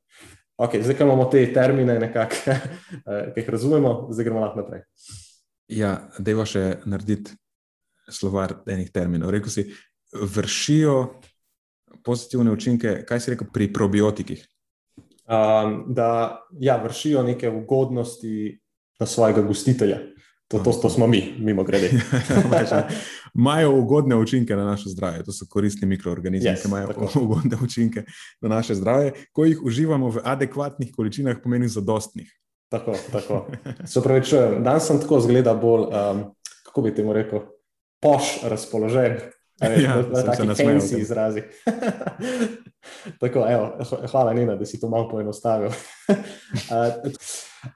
Okay, 0.61 0.82
zdaj, 0.84 0.97
ko 0.97 1.05
imamo 1.05 1.24
te 1.32 1.45
termine, 1.53 1.99
nekako, 2.01 2.36
eh, 2.51 3.30
ki 3.34 3.41
jih 3.41 3.53
razumemo, 3.57 3.93
zdaj 4.12 4.24
gremo 4.24 4.41
lahko 4.41 4.61
naprej. 4.61 4.82
Ja, 5.72 5.95
deva 6.18 6.45
še 6.49 6.80
narediti 6.88 7.36
slovar 8.11 8.59
enih 8.68 8.91
terminov. 8.93 9.30
Rekl 9.32 9.53
si, 9.53 9.68
vršijo 10.12 10.97
pozitivne 12.05 12.53
učinke, 12.53 13.03
kaj 13.09 13.20
si 13.20 13.34
rekel 13.34 13.49
pri 13.53 13.70
probiotikih? 13.72 14.43
Um, 15.30 15.84
da 15.95 16.41
ja, 16.59 16.76
vršijo 16.82 17.22
neke 17.22 17.51
ugodnosti 17.51 18.59
na 19.01 19.07
svojega 19.07 19.45
gostitelja. 19.47 20.01
To, 20.51 20.59
to, 20.59 20.72
to 20.72 20.90
smo 20.90 21.07
mi, 21.07 21.34
mimo 21.38 21.64
grede. 21.64 21.90
Imajo 23.34 23.74
ugodne 23.74 24.16
učinke 24.16 24.57
na 24.57 24.64
naše 24.64 24.88
zdravje, 24.88 25.22
to 25.24 25.32
so 25.32 25.46
koristni 25.51 25.86
mikroorganizmi, 25.88 26.51
yes, 26.51 26.62
ki 26.62 26.68
imajo 26.68 26.86
tako. 26.86 27.11
ugodne 27.24 27.57
učinke 27.62 28.03
na 28.40 28.48
naše 28.48 28.74
zdravje, 28.74 29.12
ko 29.32 29.44
jih 29.44 29.62
uživamo 29.62 30.11
v 30.11 30.20
adekvatnih 30.24 30.90
količinah, 30.96 31.36
pomeni 31.42 31.68
zadostnih. 31.68 32.34
Tako, 32.68 32.94
tako. 33.12 33.46
Se 33.92 34.03
pravi, 34.03 34.24
čujem, 34.24 34.64
danes 34.64 34.86
sem 34.86 35.01
tako 35.01 35.20
zgleda 35.20 35.55
bolj, 35.55 35.86
um, 35.86 36.24
kako 36.66 36.82
bi 36.82 36.94
temu 36.94 37.12
rekel, 37.12 37.46
poš 38.03 38.42
razpoložen. 38.42 39.20
Ja, 39.61 40.03
tako 40.14 40.36
se 40.36 40.44
nasmeji 40.44 41.01
izrazi. 41.01 41.42
tako, 43.20 43.46
evo, 43.48 43.78
hvala, 44.11 44.32
Nina, 44.32 44.57
da 44.57 44.66
si 44.66 44.80
to 44.80 44.88
malo 44.88 45.09
poenostavil. 45.09 45.68
uh, 45.68 46.16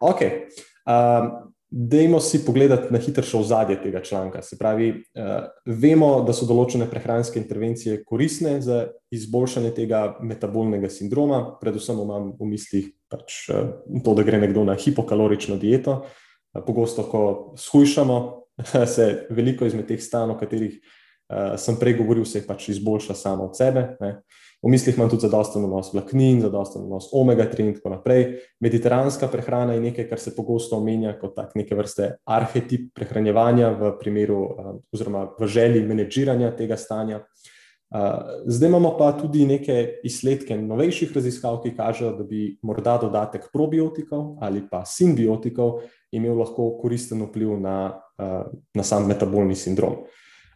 okay. 0.00 0.48
um, 0.86 1.53
Dajmo 1.76 2.20
si 2.20 2.38
pogledati 2.46 2.92
na 2.94 3.00
hitro 3.02 3.24
še 3.26 3.34
ozadje 3.34 3.74
tega 3.82 3.98
članka. 4.04 4.44
Se 4.46 4.54
pravi, 4.54 4.92
uh, 4.94 5.48
vemo, 5.66 6.20
da 6.22 6.30
so 6.30 6.46
določene 6.46 6.86
prehranske 6.86 7.40
intervencije 7.40 8.04
koristne 8.06 8.60
za 8.62 8.84
izboljšanje 9.10 9.72
tega 9.74 10.04
metabolnega 10.22 10.86
sindroma, 10.86 11.40
predvsem 11.58 11.98
imam 11.98 12.28
v 12.38 12.46
mislih 12.52 12.92
pač, 13.10 13.40
uh, 13.50 13.72
to, 14.06 14.14
da 14.14 14.22
gre 14.22 14.38
nekdo 14.44 14.62
na 14.68 14.78
hipokalorično 14.78 15.58
dieto. 15.58 16.04
Uh, 16.54 16.62
pogosto, 16.62 17.08
ko 17.10 17.24
shujšamo, 17.58 18.20
se 18.94 19.08
veliko 19.34 19.66
izmed 19.66 19.90
teh 19.90 19.98
stanov, 19.98 20.36
o 20.38 20.44
katerih 20.44 20.78
uh, 20.78 21.56
sem 21.58 21.74
prej 21.80 21.98
govoril, 21.98 22.22
se 22.22 22.46
pač 22.46 22.68
izboljša 22.70 23.18
samo 23.18 23.50
od 23.50 23.58
sebe. 23.58 23.88
Ne. 23.98 24.20
V 24.64 24.70
mislih 24.72 24.96
imam 24.96 25.10
tudi 25.12 25.26
zadosten 25.26 25.66
vnos 25.66 25.90
vlaknin, 25.92 26.38
zadosten 26.40 26.86
vnos 26.86 27.10
omega-3 27.12 27.66
in 27.66 27.74
tako 27.76 27.90
naprej. 27.92 28.22
Mediteranska 28.64 29.28
prehrana 29.28 29.74
je 29.76 29.82
nekaj, 29.84 30.06
kar 30.08 30.22
se 30.22 30.32
pogosto 30.36 30.78
omenja 30.80 31.12
kot 31.20 31.34
tak 31.36 31.52
neke 31.58 31.76
vrste 31.76 32.14
arhetip 32.24 32.94
prehranjevanja 32.96 33.74
v 33.76 33.92
primeru 34.00 34.40
eh, 34.46 34.70
oziroma 34.96 35.26
v 35.36 35.50
želji 35.52 35.84
menedžiranja 35.84 36.54
tega 36.56 36.80
stanja. 36.80 37.20
Zdaj 38.46 38.68
imamo 38.68 38.96
pa 38.98 39.12
tudi 39.12 39.44
neke 39.46 40.00
izsledke 40.02 40.56
novejših 40.58 41.12
raziskav, 41.14 41.60
ki 41.62 41.76
kažejo, 41.76 42.10
da 42.18 42.24
bi 42.26 42.56
morda 42.62 42.96
dodatek 42.98 43.52
probiotikov 43.52 44.40
ali 44.42 44.64
pa 44.70 44.82
simbiotikov 44.84 45.78
imel 46.10 46.40
lahko 46.42 46.72
koristen 46.80 47.22
vpliv 47.22 47.54
na, 47.60 48.00
na 48.74 48.82
sam 48.82 49.06
metabolni 49.06 49.54
sindrom. 49.54 50.02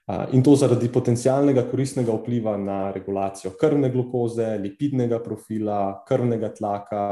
In 0.09 0.41
to 0.43 0.55
zaradi 0.57 0.89
potencialnega 0.89 1.67
koristnega 1.69 2.15
vpliva 2.17 2.57
na 2.57 2.79
regulacijo 2.93 3.53
krvne 3.61 3.91
glukoze, 3.93 4.55
lipidnega 4.57 5.19
profila, 5.21 6.05
krvnega 6.09 6.49
tlaka. 6.57 7.03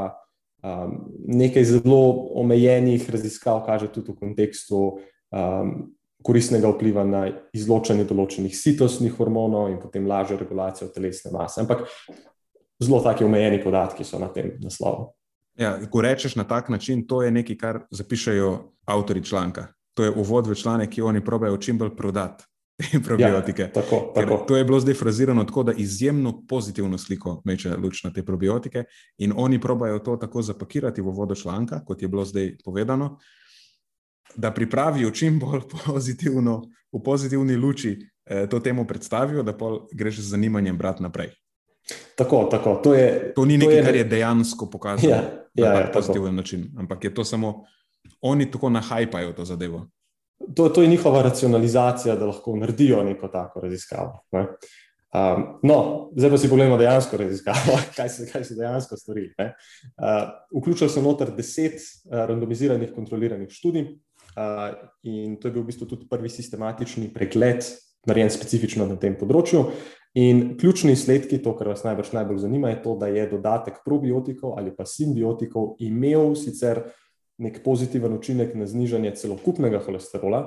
Nekaj 1.29 1.65
zelo 1.65 2.31
omejenih 2.41 3.05
raziskav 3.13 3.61
kaže 3.67 3.91
tudi 3.93 4.15
v 4.15 4.17
kontekstu 4.17 4.81
koristnega 6.25 6.73
vpliva 6.73 7.05
na 7.05 7.27
izločanje 7.53 8.09
določenih 8.09 8.57
sitostnih 8.57 9.13
hormonov 9.19 9.69
in 9.75 9.77
potem 9.83 10.09
lažjo 10.09 10.41
regulacijo 10.41 10.89
telesne 10.95 11.35
mase. 11.37 11.61
Ampak 11.67 11.85
zelo 12.83 13.03
taki 13.05 13.29
omejeni 13.29 13.61
podatki 13.63 14.09
so 14.09 14.19
na 14.19 14.33
tem 14.33 14.57
naslovu. 14.65 15.13
Ja, 15.61 15.77
ko 15.85 16.01
rečeš 16.01 16.37
na 16.37 16.49
tak 16.49 16.73
način, 16.73 17.05
to 17.09 17.23
je 17.23 17.31
nekaj, 17.33 17.57
kar 17.61 17.85
zapišajo 17.93 18.51
avtori 18.89 19.25
članka. 19.25 19.69
To 19.97 20.05
je 20.05 20.13
uvod 20.17 20.49
v 20.49 20.57
članek, 20.57 20.91
ki 20.97 21.05
oni 21.05 21.25
pravijo 21.25 21.57
čim 21.57 21.79
bolj 21.79 21.95
prodati. 21.97 22.45
Probiotike. 23.07 23.63
Ja, 23.63 23.73
tako, 23.73 24.13
tako. 24.15 24.45
To 24.49 24.57
je 24.57 24.65
bilo 24.65 24.81
zdaj 24.81 24.95
frazirano 24.95 25.45
tako, 25.45 25.63
da 25.63 25.73
izjemno 25.73 26.43
pozitivno 26.49 26.99
sliko 26.99 27.43
meče 27.45 27.77
luč 27.77 28.05
na 28.05 28.13
te 28.13 28.23
probiotike, 28.23 28.85
in 29.19 29.33
oni 29.37 29.61
pravijo 29.61 29.99
to 29.99 30.17
tako 30.17 30.43
zapakirati 30.43 31.01
v 31.01 31.05
vodo 31.05 31.35
članka, 31.35 31.85
kot 31.85 32.03
je 32.03 32.09
bilo 32.09 32.25
zdaj 32.25 32.57
povedano, 32.65 33.19
da 34.37 34.51
pripravijo 34.51 35.11
čim 35.11 35.39
bolj 35.39 35.61
pozitivno, 35.87 36.63
v 36.93 37.03
pozitivni 37.05 37.57
luči 37.57 37.99
eh, 38.25 38.47
to 38.49 38.61
temu 38.61 38.87
predstavijo, 38.87 39.43
da 39.43 39.57
pa 39.57 39.67
greš 39.93 40.19
z 40.19 40.31
zanimanjem 40.31 40.79
brati 40.79 41.03
naprej. 41.03 41.31
Tako, 42.17 42.49
tako. 42.51 42.81
To, 42.85 42.95
je, 42.95 43.33
to 43.37 43.45
ni 43.45 43.59
nekaj, 43.59 43.75
to 43.75 43.79
je... 43.79 43.85
kar 43.85 43.97
je 43.97 44.05
dejansko 44.05 44.71
pokazano 44.71 45.09
ja, 45.09 45.23
ja, 45.55 45.73
na 45.73 45.81
ja, 45.81 45.91
pozitiven 45.93 46.35
način, 46.35 46.71
ampak 46.79 47.05
je 47.05 47.15
to 47.15 47.25
samo 47.25 47.65
oni 48.21 48.51
tako 48.51 48.71
nahajpajo 48.71 49.33
to 49.33 49.45
zadevo. 49.45 49.89
To, 50.55 50.69
to 50.69 50.83
je 50.83 50.89
njihova 50.89 51.23
racionalizacija, 51.23 52.17
da 52.17 52.27
lahko 52.27 52.57
naredijo 52.57 53.03
neko 53.05 53.29
tako 53.29 53.61
raziskavo. 53.61 54.21
Ne? 54.33 54.47
Um, 55.17 55.45
no, 55.63 56.11
zdaj 56.17 56.31
pa 56.31 56.39
si 56.39 56.49
pogledamo 56.49 56.77
dejansko 56.77 57.17
raziskavo, 57.17 57.79
kaj 57.97 58.09
se, 58.09 58.27
kaj 58.33 58.45
se 58.45 58.55
dejansko 58.55 58.97
stori. 58.97 59.31
Uh, 59.39 59.49
vključili 60.61 60.91
so 60.91 61.03
noter 61.03 61.31
deset 61.37 61.79
uh, 61.81 62.27
randomiziranih, 62.29 62.93
kontroliranih 62.95 63.49
študij, 63.51 63.87
uh, 64.37 64.75
in 65.03 65.39
to 65.41 65.49
je 65.49 65.53
bil 65.53 65.63
v 65.63 65.71
bistvu 65.71 65.89
tudi 65.89 66.09
prvi 66.11 66.29
sistematični 66.29 67.09
pregled, 67.15 67.65
narejen 68.07 68.31
specifično 68.31 68.87
na 68.87 68.99
tem 69.01 69.17
področju. 69.17 69.65
In 70.17 70.57
ključni 70.61 70.95
izsledki, 70.97 71.39
to, 71.45 71.53
kar 71.57 71.69
vas 71.73 71.83
najbrž 71.85 72.13
najbolj 72.17 72.39
zanima, 72.45 72.71
je 72.73 72.83
to, 72.85 72.95
da 73.01 73.09
je 73.13 73.27
dodatek 73.31 73.83
probiotikov 73.85 74.55
ali 74.59 74.73
pa 74.77 74.87
simbiotikov 74.89 75.75
imel 75.85 76.35
sicer 76.41 76.87
nek 77.39 77.61
pozitiven 77.65 78.15
učinek 78.17 78.55
na 78.55 78.67
znižanje 78.67 79.13
celokupnega 79.17 79.81
holesterola, 79.85 80.43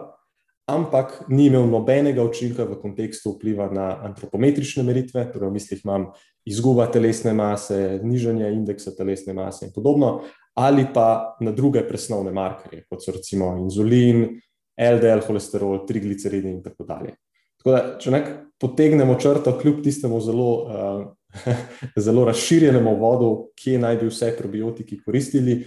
ampak 0.70 1.24
ni 1.30 1.48
imel 1.50 1.66
nobenega 1.70 2.24
učinka 2.24 2.66
v 2.70 2.78
kontekstu 2.82 3.34
vpliva 3.36 3.70
na 3.74 3.90
antropometrične 4.06 4.84
meritve, 4.86 5.26
torej 5.34 5.50
v 5.50 5.56
mislih 5.58 5.82
imam 5.86 6.10
izguba 6.46 6.88
telesne 6.92 7.34
mase, 7.34 8.00
znižanje 8.02 8.52
indeksa 8.54 8.94
telesne 8.98 9.34
mase 9.34 9.66
in 9.68 9.74
podobno, 9.74 10.20
ali 10.58 10.86
pa 10.94 11.38
na 11.42 11.52
druge 11.52 11.82
presnovne 11.88 12.32
markerje, 12.36 12.86
kot 12.90 13.04
so 13.06 13.14
recimo 13.16 13.56
inzulin, 13.62 14.28
LDL 14.80 15.26
holesterol, 15.28 15.84
trigliceridi 15.88 16.54
in 16.54 16.62
tako 16.64 16.86
dalje. 16.88 17.18
Tako 17.60 17.72
da, 17.74 17.80
če 18.00 18.12
nek 18.14 18.30
potegnemo 18.62 19.18
črto, 19.20 19.58
kljub 19.60 19.82
tistemu 19.84 20.20
zelo, 20.24 20.52
uh, 20.64 21.56
zelo 22.06 22.24
razširjenemu 22.30 22.96
vodu, 23.00 23.32
kje 23.60 23.80
naj 23.82 24.00
bi 24.00 24.12
vse 24.12 24.32
probiotiki 24.38 25.02
koristili, 25.04 25.64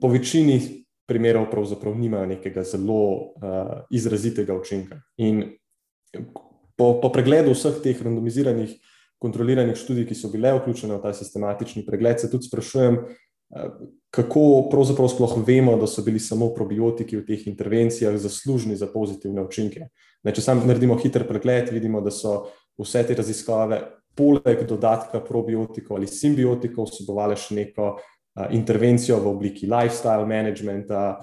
po 0.00 0.08
večini 0.12 0.84
primerov 1.08 1.48
pravzaprav 1.50 1.96
nimajo 1.96 2.26
nekega 2.26 2.62
zelo 2.68 3.04
uh, 3.16 3.30
izrazitega 3.90 4.54
učinka. 4.54 5.00
In 5.16 5.42
po, 6.76 6.98
po 7.00 7.08
pregledu 7.12 7.54
vseh 7.56 7.80
teh 7.82 8.02
randomiziranih, 8.04 8.74
kontroliranih 9.18 9.76
študij, 9.76 10.06
ki 10.10 10.16
so 10.18 10.28
bile 10.32 10.52
vključene 10.58 10.98
v 10.98 11.02
ta 11.02 11.14
sistematični 11.16 11.86
pregled, 11.86 12.20
se 12.20 12.30
tudi 12.30 12.50
sprašujem, 12.50 13.00
uh, 13.00 13.70
kako 14.12 14.44
pravzaprav 14.68 15.08
sploh 15.14 15.38
vemo, 15.46 15.78
da 15.80 15.88
so 15.88 16.04
bili 16.04 16.20
samo 16.20 16.50
probiotiki 16.54 17.16
v 17.16 17.24
teh 17.24 17.48
intervencijah 17.48 18.20
zaslužni 18.20 18.76
za 18.76 18.90
pozitivne 18.92 19.42
učinke. 19.48 19.88
Ne, 20.24 20.34
če 20.34 20.44
sam 20.44 20.60
naredimo 20.68 20.98
hiter 21.00 21.24
pregled, 21.28 21.72
vidimo, 21.72 22.04
da 22.04 22.12
so 22.12 22.50
vse 22.76 23.06
te 23.08 23.16
raziskave. 23.16 23.80
Poleg 24.18 24.64
dodatka 24.66 25.20
probiotikov 25.22 25.96
ali 25.96 26.08
simbiotikov 26.10 26.88
vsebovali 26.90 27.36
še 27.38 27.54
neko 27.54 27.92
intervencijo 28.50 29.18
v 29.20 29.30
obliki 29.30 29.66
lifestyle 29.66 30.26
managementa, 30.26 31.18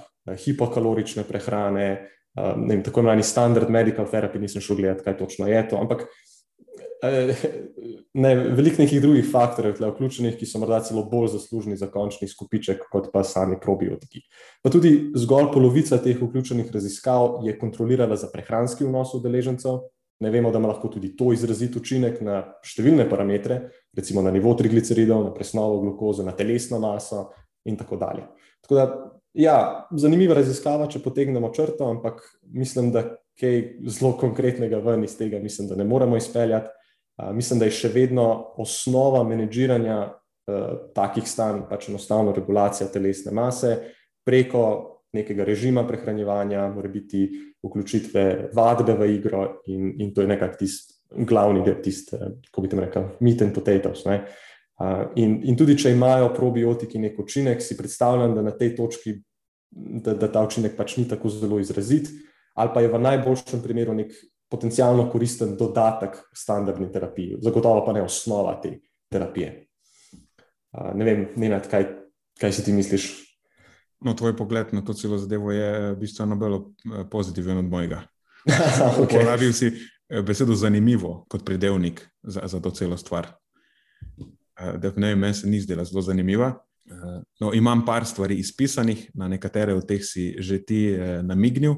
hipokalorične 0.46 1.24
prehrane, 1.24 1.90
vem, 2.36 2.84
tako 2.84 3.00
imenovani 3.00 3.24
standard 3.24 3.70
medical 3.70 4.08
therapy, 4.10 4.42
nisem 4.42 4.62
šel 4.62 4.82
gledati, 4.82 5.04
kaj 5.06 5.18
točno 5.18 5.48
je 5.48 5.62
to. 5.70 5.78
Ampak 5.82 6.08
ne, 8.14 8.36
veliko 8.36 8.82
nekih 8.82 9.02
drugih 9.02 9.28
faktorjev 9.32 9.76
je 9.80 9.90
vključenih, 9.92 10.38
ki 10.40 10.48
so 10.50 10.60
morda 10.60 10.80
celo 10.84 11.04
bolj 11.10 11.34
zaslužni 11.36 11.78
za 11.78 11.88
končni 11.92 12.28
skupiček, 12.28 12.88
kot 12.92 13.12
pa 13.14 13.24
sami 13.24 13.60
probiotiki. 13.62 14.24
Pa 14.64 14.72
tudi 14.74 15.12
zgolj 15.16 15.52
polovica 15.54 16.00
teh 16.02 16.18
vključenih 16.22 16.72
raziskav 16.74 17.42
je 17.46 17.58
kontrolirala 17.60 18.16
za 18.16 18.32
prehranski 18.34 18.88
vnos 18.88 19.14
udeležencev, 19.14 19.84
Ne 20.24 20.32
vemo, 20.32 20.52
da 20.52 20.62
ima 20.62 20.70
lahko 20.72 20.88
tudi 20.94 21.12
to 21.18 21.34
izrazit 21.36 21.76
učinek 21.76 22.22
na 22.24 22.38
številne 22.64 23.04
parametre, 23.10 23.58
recimo 23.96 24.24
na 24.24 24.32
nivo 24.32 24.54
trigliceridov, 24.56 25.26
na 25.28 25.34
presnovo 25.36 25.82
glukoze, 25.84 26.24
na 26.24 26.32
telesno 26.32 26.80
maso 26.80 27.28
in 27.68 27.76
tako 27.76 28.00
dalje. 28.00 28.24
Tako 28.64 28.78
da, 28.80 28.86
ja, 29.36 29.58
zanimiva 29.92 30.38
raziskava, 30.38 30.88
če 30.88 31.04
potegnemo 31.04 31.52
črto, 31.54 31.90
ampak 31.92 32.24
mislim, 32.48 32.94
da 32.96 33.04
kaj 33.40 33.62
zelo 33.92 34.14
konkretnega 34.20 34.80
ven 34.80 35.04
iz 35.04 35.18
tega 35.20 35.40
mislim, 35.44 35.68
da 35.68 35.76
ne 35.76 35.84
moremo 35.84 36.18
izpeljati. 36.18 36.72
Mislim, 37.36 37.60
da 37.60 37.68
je 37.68 37.76
še 37.76 37.92
vedno 37.94 38.28
osnova 38.60 39.22
menedžiranja 39.24 40.00
uh, 40.08 40.64
takih 40.96 41.28
stanj, 41.28 41.62
pač 41.70 41.90
enostavno 41.90 42.34
regulacija 42.36 42.90
telesne 42.92 43.32
mase 43.36 43.78
preko 44.28 44.95
nekega 45.16 45.46
režima 45.48 45.86
prehranjevanja, 45.88 46.68
mora 46.74 46.92
biti 46.92 47.24
vključitve 47.64 48.26
vadbe 48.54 48.98
v 49.00 49.10
igro, 49.16 49.46
in, 49.72 49.94
in 50.04 50.14
to 50.14 50.26
je 50.26 50.32
nekako 50.32 50.60
tisti 50.60 50.96
glavni 51.10 51.64
del, 51.66 51.80
tisti, 51.84 52.18
kako 52.50 52.64
bi 52.64 52.72
tam 52.72 52.82
rekel, 52.84 53.10
meat 53.24 53.42
and 53.46 53.56
potatoes. 53.56 54.06
Uh, 54.06 55.06
in, 55.22 55.38
in 55.48 55.58
tudi, 55.58 55.78
če 55.80 55.94
imajo 55.96 56.32
probiotiki 56.36 57.00
nek 57.00 57.20
učinek, 57.22 57.62
si 57.64 57.78
predstavljam, 57.78 58.36
da 58.36 58.44
na 58.44 58.56
tej 58.58 58.74
točki, 58.76 59.16
da, 59.72 60.16
da 60.20 60.30
ta 60.32 60.44
učinek 60.46 60.76
pač 60.76 60.98
ni 61.00 61.06
tako 61.08 61.32
zelo 61.32 61.60
izrazit, 61.64 62.10
ali 62.56 62.74
pa 62.74 62.84
je 62.84 62.92
v 62.92 63.02
najboljšem 63.04 63.64
primeru 63.64 63.96
nek 63.96 64.12
potencialno 64.52 65.08
koristen 65.12 65.56
dodatek 65.60 66.18
standardni 66.36 66.90
terapiji, 66.92 67.40
zagotovo 67.44 67.86
pa 67.86 67.96
ne 67.96 68.04
osnova 68.06 68.58
te 68.64 68.78
terapije. 69.12 69.54
Uh, 70.76 70.92
ne 70.98 71.08
vem, 71.08 71.30
ne 71.40 71.54
vem, 71.54 71.70
kaj, 71.72 71.88
kaj 72.42 72.56
si 72.56 72.66
ti 72.66 72.76
misliš. 72.76 73.25
No, 74.06 74.14
tvoj 74.14 74.36
pogled 74.38 74.74
na 74.74 74.86
to 74.86 74.94
celo 74.94 75.18
zadevo 75.18 75.52
je 75.52 75.96
bistveno 75.96 76.36
bolj 76.36 76.54
eh, 76.56 77.06
pozitiven 77.12 77.58
od 77.58 77.66
mojega. 77.66 78.04
okay. 79.02 79.04
Uporabil 79.04 79.54
si 79.54 79.72
eh, 79.74 80.22
besedo 80.22 80.54
zanimivo 80.56 81.26
kot 81.30 81.46
pridevnik 81.46 82.06
za, 82.24 82.42
za 82.46 82.60
to 82.62 82.72
celo 82.72 82.98
stvar. 82.98 83.28
Eh, 83.28 84.78
Definitivno 84.78 85.16
meni 85.16 85.34
se 85.34 85.48
ni 85.48 85.62
zdela 85.62 85.84
zelo 85.86 86.02
zanimiva. 86.02 86.54
No, 87.40 87.50
imam 87.54 87.82
par 87.86 88.06
stvari 88.06 88.36
izpisanih, 88.36 89.10
na 89.14 89.28
nekatere 89.28 89.74
od 89.74 89.88
teh 89.88 90.04
si 90.06 90.36
že 90.38 90.60
ti 90.62 90.94
namignil. 91.24 91.74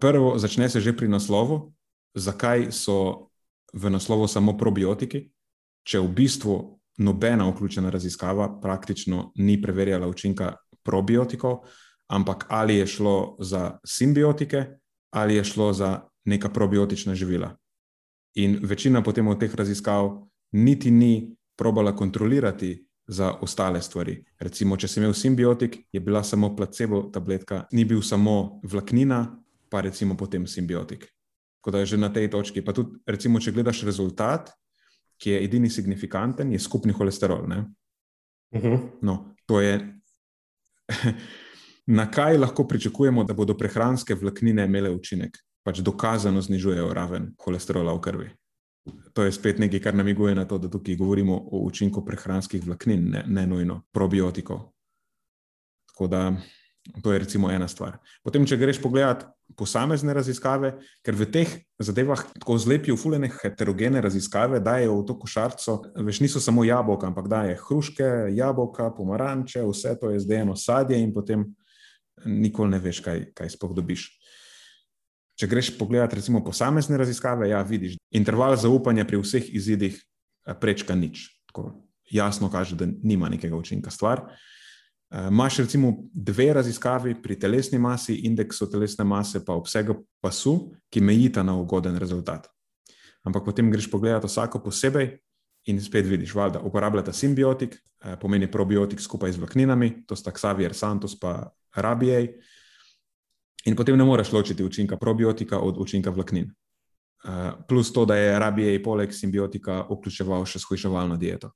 Prvo, 0.00 0.38
začne 0.38 0.68
se 0.72 0.80
že 0.80 0.96
pri 0.96 1.08
naslovu. 1.08 1.74
Zakaj 2.14 2.72
so 2.72 3.28
v 3.74 3.90
naslovu 3.92 4.24
samo 4.28 4.56
probiotiki, 4.56 5.28
če 5.84 6.00
v 6.00 6.08
bistvu 6.08 6.56
nobena 6.98 7.44
vključena 7.44 7.90
raziskava 7.90 8.48
praktično 8.60 9.32
ni 9.36 9.60
preverjala 9.62 10.08
učinka 10.08 10.54
probiotikov, 10.84 11.64
ampak 12.08 12.46
ali 12.48 12.76
je 12.76 12.86
šlo 12.86 13.36
za 13.40 13.78
simbiotike 13.84 14.66
ali 15.12 15.34
je 15.36 15.44
šlo 15.44 15.72
za 15.72 16.00
neka 16.24 16.48
probiotična 16.48 17.14
živila. 17.14 17.56
In 18.34 18.58
večina 18.62 19.02
potem 19.02 19.28
od 19.28 19.40
teh 19.40 19.54
raziskav 19.54 20.28
niti 20.52 20.90
ni 20.90 21.36
probala 21.56 21.96
kontrolirati 21.96 22.86
za 23.06 23.32
ostale 23.40 23.82
stvari. 23.82 24.24
Recimo, 24.38 24.76
če 24.76 24.88
sem 24.88 25.02
imel 25.02 25.14
simbiotik, 25.14 25.76
je 25.92 26.00
bila 26.00 26.22
samo 26.24 26.56
placebo 26.56 27.02
tabletka, 27.12 27.66
ni 27.72 27.84
bil 27.84 28.02
samo 28.02 28.60
vlaknina, 28.64 29.26
pa 29.68 29.80
recimo 29.80 30.16
potem 30.16 30.46
simbiotik. 30.46 31.06
Tako 31.60 31.70
da 31.70 31.78
je 31.78 31.86
že 31.86 31.96
na 31.96 32.08
tej 32.12 32.30
točki. 32.30 32.62
Pa 32.64 32.72
tudi, 32.72 32.98
recimo, 33.06 33.40
če 33.40 33.52
gledaš 33.52 33.82
rezultat, 33.84 34.50
ki 35.18 35.30
je 35.30 35.44
edini 35.44 35.70
signifikanten, 35.70 36.52
je 36.52 36.58
skupni 36.58 36.92
holesterol. 36.92 37.44
Uh 37.44 37.50
mhm. 37.50 38.66
-huh. 38.66 38.80
no, 39.02 39.34
to 39.46 39.60
je 39.60 40.01
na 41.98 42.10
kaj 42.10 42.38
lahko 42.38 42.66
pričakujemo, 42.68 43.24
da 43.24 43.34
bodo 43.34 43.56
prehranske 43.58 44.14
vlaknine 44.14 44.64
imele 44.64 44.90
učinek, 44.90 45.38
pač 45.66 45.80
dokazano 45.80 46.42
znižujejo 46.42 46.92
raven 46.94 47.32
holesterola 47.44 47.94
v 47.94 48.00
krvi. 48.00 48.30
To 49.14 49.22
je 49.22 49.32
spet 49.32 49.60
nekaj, 49.62 49.80
kar 49.80 49.94
namiguje 49.94 50.34
na 50.34 50.44
to, 50.48 50.58
da 50.58 50.70
tukaj 50.70 50.96
govorimo 50.98 51.36
o 51.36 51.62
učinku 51.66 52.04
prehranskih 52.04 52.64
vlaknin, 52.66 53.10
ne, 53.10 53.24
ne 53.26 53.46
nujno 53.46 53.82
probiotikov. 53.92 54.72
Tako 55.92 56.06
da 56.06 56.32
to 57.02 57.12
je 57.12 57.18
recimo 57.18 57.50
ena 57.50 57.68
stvar. 57.68 57.98
Potem, 58.22 58.46
če 58.46 58.58
greš 58.58 58.80
pogledat 58.82 59.28
posamezne 59.56 60.14
raziskave, 60.14 60.74
ker 61.04 61.16
v 61.16 61.26
teh 61.32 61.50
zadevah 61.82 62.20
tako 62.38 62.56
zlepijo 62.58 62.96
fulene 62.96 63.30
heterogene 63.32 64.00
raziskave, 64.00 64.60
dajo 64.60 65.00
v 65.00 65.06
to 65.08 65.16
košarico, 65.18 65.76
veš, 66.06 66.20
niso 66.24 66.40
samo 66.40 66.64
jabolka, 66.64 67.08
ampak 67.10 67.28
daje 67.28 67.58
hruške, 67.64 68.10
jabolka, 68.36 68.90
pomaranče, 68.96 69.64
vse 69.66 69.96
to 70.00 70.12
je 70.12 70.22
zdaj 70.24 70.44
eno 70.46 70.56
sadje 70.56 71.00
in 71.00 71.12
potem 71.12 71.46
nikoli 72.24 72.76
ne 72.76 72.80
veš, 72.82 73.02
kaj, 73.04 73.24
kaj 73.36 73.54
sploh 73.56 73.74
dobiš. 73.76 74.08
Če 75.40 75.48
greš 75.48 75.72
pogledat 75.78 76.14
recimo 76.14 76.42
posamezne 76.44 76.98
raziskave, 77.00 77.48
ja, 77.50 77.62
vidiš, 77.66 77.96
interval 78.14 78.54
zaupanja 78.60 79.06
pri 79.08 79.22
vseh 79.22 79.48
izidih 79.50 79.96
eh, 79.96 80.54
prečka 80.54 80.94
nič. 80.94 81.28
Tako 81.50 81.82
jasno 82.12 82.50
kaže, 82.52 82.76
da 82.76 82.86
nima 82.86 83.28
nekega 83.32 83.56
učinka 83.56 83.90
stvar. 83.90 84.26
Imáš 85.12 85.58
uh, 85.58 85.64
recimo 85.64 86.08
dve 86.12 86.52
raziskavi 86.52 87.22
pri 87.22 87.36
telesni 87.38 87.78
masi, 87.78 88.14
indeksu 88.24 88.70
telesne 88.70 89.04
mase, 89.04 89.44
pa 89.44 89.52
obsegu 89.52 90.06
pasu, 90.20 90.72
ki 90.88 91.00
mejita 91.00 91.42
na 91.42 91.56
ugoden 91.56 91.96
rezultat. 92.00 92.48
Ampak 93.24 93.44
potem 93.44 93.70
greš 93.70 93.90
pogledat 93.90 94.24
vsako 94.24 94.62
posebej 94.64 95.18
in 95.68 95.80
spet 95.80 96.06
vidiš, 96.06 96.32
da 96.32 96.60
uporabljata 96.64 97.12
simbiotik, 97.12 97.76
uh, 97.76 98.16
pomeni 98.20 98.50
probiotik 98.50 99.00
skupaj 99.00 99.32
z 99.32 99.38
vlakninami, 99.38 100.06
to 100.06 100.16
sta 100.16 100.32
Xavier 100.32 100.74
Santos 100.74 101.18
pa 101.20 101.52
Rabiej. 101.76 102.32
In 103.64 103.76
potem 103.76 103.96
ne 103.96 104.04
moreš 104.04 104.32
ločiti 104.32 104.64
učinka 104.64 104.96
probiotika 104.96 105.60
od 105.60 105.76
učinka 105.78 106.10
vlaknin. 106.10 106.48
Uh, 107.24 107.52
plus 107.68 107.92
to, 107.92 108.04
da 108.04 108.16
je 108.16 108.38
Rabiej 108.38 108.82
poleg 108.82 109.12
simbiotika 109.12 109.84
vključeval 109.90 110.48
še 110.48 110.58
shujševalno 110.58 111.16
dieto. 111.16 111.52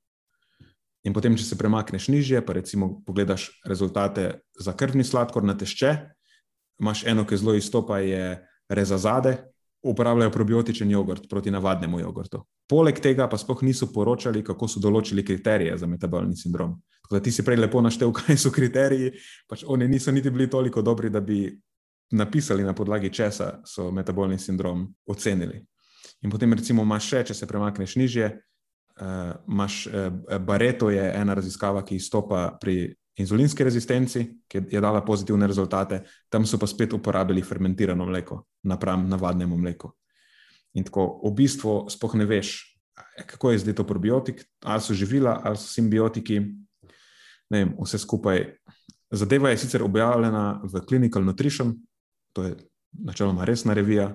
In 1.06 1.14
potem, 1.14 1.36
če 1.38 1.44
se 1.46 1.58
premakneš 1.58 2.08
nižje, 2.10 2.40
pa 2.42 2.56
recimo 2.56 2.96
pogledaš 3.06 3.48
rezultate 3.66 4.40
za 4.58 4.74
krvni 4.74 5.04
sladkor 5.06 5.44
na 5.46 5.54
tešče, 5.54 5.92
imaš 6.82 7.04
eno, 7.06 7.22
ki 7.24 7.38
zelo 7.38 7.54
izstopa, 7.54 8.00
je 8.02 8.40
rezazade, 8.68 9.36
uporabljajo 9.86 10.32
probiotičen 10.34 10.90
jogurt 10.90 11.28
proti 11.30 11.50
navadnemu 11.50 12.00
jogurtu. 12.00 12.42
Poleg 12.66 12.98
tega 13.00 13.28
pa 13.30 13.38
sploh 13.38 13.62
niso 13.62 13.86
poročali, 13.94 14.42
kako 14.44 14.66
so 14.68 14.82
določili 14.82 15.22
kriterije 15.24 15.76
za 15.78 15.86
metabolni 15.86 16.34
sindrom. 16.36 16.74
Tako 17.06 17.18
da 17.18 17.22
ti 17.22 17.30
si 17.30 17.44
prej 17.46 17.60
lepo 17.60 17.80
naštel, 17.80 18.10
kaj 18.18 18.40
so 18.42 18.50
kriteriji, 18.50 19.12
pač 19.46 19.62
oni 19.62 19.86
niso 19.88 20.10
niti 20.12 20.32
bili 20.34 20.50
toliko 20.50 20.82
dobri, 20.82 21.10
da 21.10 21.22
bi 21.22 21.46
napisali 22.18 22.66
na 22.66 22.74
podlagi 22.74 23.12
česa 23.14 23.60
so 23.66 23.90
metabolni 23.94 24.38
sindrom 24.38 24.88
ocenili. 25.06 25.62
In 26.22 26.30
potem 26.30 26.52
recimo 26.54 26.82
imaš 26.82 27.08
še, 27.12 27.24
če 27.30 27.34
se 27.34 27.46
premakneš 27.46 27.96
nižje, 28.00 28.30
uh, 29.00 29.34
imaš 29.48 29.86
uh, 29.86 30.38
Bareto, 30.38 30.90
je 30.90 31.12
ena 31.14 31.34
raziskava, 31.34 31.84
ki 31.84 31.96
izstopa 31.96 32.58
pri 32.60 32.94
inzulinski 33.16 33.64
rezistenci, 33.64 34.26
ki 34.48 34.66
je 34.70 34.80
dala 34.80 35.00
pozitivne 35.04 35.46
rezultate, 35.46 36.02
tam 36.28 36.46
so 36.46 36.58
pa 36.58 36.66
spet 36.66 36.92
uporabili 36.92 37.42
fermentirano 37.42 38.06
mleko 38.06 38.42
napram 38.62 39.08
navadnemu 39.08 39.56
mleku. 39.56 39.92
In 40.76 40.84
tako 40.84 41.20
v 41.24 41.32
bistvu 41.32 41.86
spoh 41.90 42.14
ne 42.18 42.26
veš, 42.28 42.58
kako 43.26 43.50
je 43.50 43.62
zdaj 43.64 43.78
to 43.78 43.86
probiotik, 43.88 44.44
ali 44.64 44.80
so 44.80 44.94
živila, 44.94 45.40
ali 45.44 45.56
so 45.56 45.68
simbiotiki. 45.72 46.40
Ne 47.50 47.58
vem, 47.62 47.74
vse 47.80 47.98
skupaj. 48.02 48.42
Zadeva 49.10 49.52
je 49.52 49.58
sicer 49.62 49.82
objavljena 49.82 50.60
v 50.64 50.82
Clinical 50.88 51.24
Nutrition, 51.24 51.76
to 52.34 52.42
je 52.42 52.56
načeloma 52.92 53.44
resna 53.44 53.74
revija. 53.74 54.10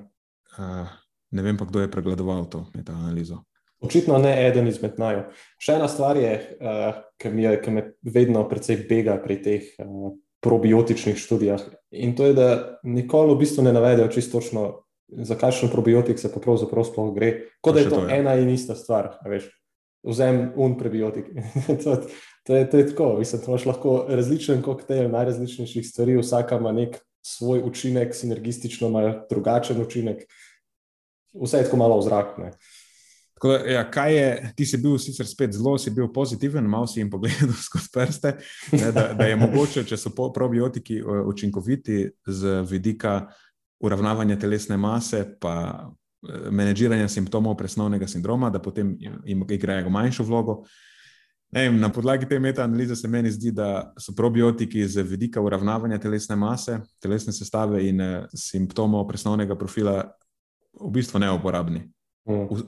Uh, 0.58 0.90
ne 1.32 1.42
vem 1.42 1.58
pa, 1.58 1.66
kdo 1.66 1.82
je 1.82 1.92
pregledoval 1.92 2.46
to 2.50 2.68
metaanalizo. 2.76 3.42
Očitno 3.82 4.18
ne 4.22 4.36
eden 4.48 4.68
izmed 4.70 5.00
naju. 5.02 5.24
Še 5.62 5.80
ena 5.80 5.88
stvar 5.90 6.18
je, 6.20 6.34
uh, 6.62 7.00
ki 7.18 7.32
mi, 7.34 7.48
me 7.74 7.86
vedno 8.06 8.44
precej 8.50 8.84
bega 8.90 9.16
pri 9.24 9.40
teh 9.42 9.72
uh, 9.82 10.12
probiotičnih 10.42 11.18
študijah. 11.18 11.64
In 11.92 12.16
to 12.18 12.30
je, 12.30 12.36
da 12.38 12.80
nikoli 12.84 13.34
v 13.34 13.42
bistvu 13.42 13.66
ne 13.66 13.74
navedejo 13.74 14.10
čisto 14.14 14.40
točno, 14.40 14.84
za 15.12 15.36
kakšen 15.36 15.70
probiotik 15.70 16.20
se 16.20 16.32
pa 16.32 16.40
pravzaprav 16.40 16.86
sploh 16.88 17.10
gre. 17.16 17.32
Kot 17.62 17.76
da 17.76 17.84
je 17.84 17.90
to, 17.90 17.96
to 17.96 18.08
je. 18.08 18.20
ena 18.20 18.36
in 18.40 18.50
ista 18.50 18.76
stvar. 18.76 19.18
Vzem 20.04 20.52
un 20.58 20.78
prebiotik. 20.80 21.30
to, 21.84 21.98
to, 22.48 22.56
je, 22.56 22.70
to 22.70 22.78
je 22.78 22.88
tako. 22.94 23.10
Mislim, 23.20 23.42
imaš 23.48 23.66
lahko 23.70 23.96
različen 24.10 24.62
koktejl 24.66 25.12
najrazličnejših 25.12 25.88
stvari, 25.88 26.18
vsaka 26.22 26.58
ima 26.62 26.72
nek 26.72 27.02
svoj 27.22 27.62
učinek, 27.66 28.16
sinergistično 28.16 28.90
ima 28.90 29.26
drugačen 29.30 29.82
učinek. 29.82 30.24
Vse 31.34 31.62
je 31.62 31.70
tako 31.70 31.78
malo 31.78 32.00
v 32.00 32.08
zraku. 32.08 32.50
Da, 33.44 33.58
ja, 33.66 33.92
kaj 33.92 34.16
je, 34.16 34.54
ti 34.56 34.66
si 34.66 34.78
bil 34.78 34.98
sicer 35.02 35.26
spet 35.26 35.56
zelo, 35.58 35.74
si 35.78 35.90
bil 35.92 36.12
pozitiven, 36.14 36.68
malo 36.70 36.88
si 36.88 37.00
jim 37.00 37.10
pogledal 37.10 37.56
skozi 37.68 37.90
prste, 37.94 38.36
ne, 38.72 38.92
da, 38.92 39.08
da 39.18 39.26
je 39.26 39.36
mogoče, 39.36 39.84
če 39.90 39.98
so 39.98 40.12
probiotiki 40.14 41.00
eh, 41.00 41.24
učinkoviti 41.26 42.04
z 42.28 42.62
vidika 42.70 43.32
uravnavanja 43.82 44.38
telesne 44.40 44.78
mase, 44.78 45.24
pa 45.42 45.56
eh, 45.74 46.50
menedžiranja 46.52 47.10
simptomov 47.10 47.58
presnovnega 47.58 48.08
sindroma, 48.08 48.50
da 48.54 48.62
potem 48.62 48.94
jim 49.00 49.46
igrajo 49.50 49.90
manjšo 49.90 50.24
vlogo. 50.24 50.62
Ne, 51.52 51.66
na 51.72 51.90
podlagi 51.92 52.30
te 52.30 52.40
metaanalize 52.40 52.96
se 52.96 53.08
meni 53.08 53.32
zdi, 53.32 53.52
da 53.52 53.92
so 54.00 54.14
probiotiki 54.16 54.86
z 54.88 55.02
vidika 55.04 55.42
uravnavanja 55.42 55.98
telesne 56.00 56.36
mase, 56.36 56.78
telesne 57.02 57.34
sestave 57.34 57.82
in 57.90 58.02
eh, 58.02 58.30
simptomov 58.38 59.08
presnovnega 59.10 59.58
profila 59.58 59.98
v 60.78 60.92
bistvu 60.94 61.20
neuporabni. 61.20 61.82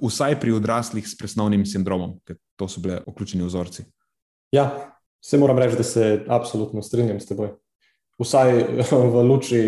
Vsaj 0.02 0.40
pri 0.42 0.56
odraslih 0.58 1.06
s 1.08 1.18
presnovnim 1.18 1.66
sindromom, 1.66 2.18
ker 2.26 2.40
to 2.58 2.68
so 2.68 2.82
bile 2.82 3.02
vključeni 3.08 3.46
vzorci. 3.46 3.86
Ja, 4.54 4.94
se 5.22 5.38
moram 5.38 5.58
reči, 5.58 5.78
da 5.78 5.84
se 5.84 6.26
absolutno 6.28 6.82
strinjam 6.82 7.20
s 7.20 7.30
teboj. 7.30 7.54
Vsaj 8.22 8.54
v 9.14 9.24
luči 9.30 9.62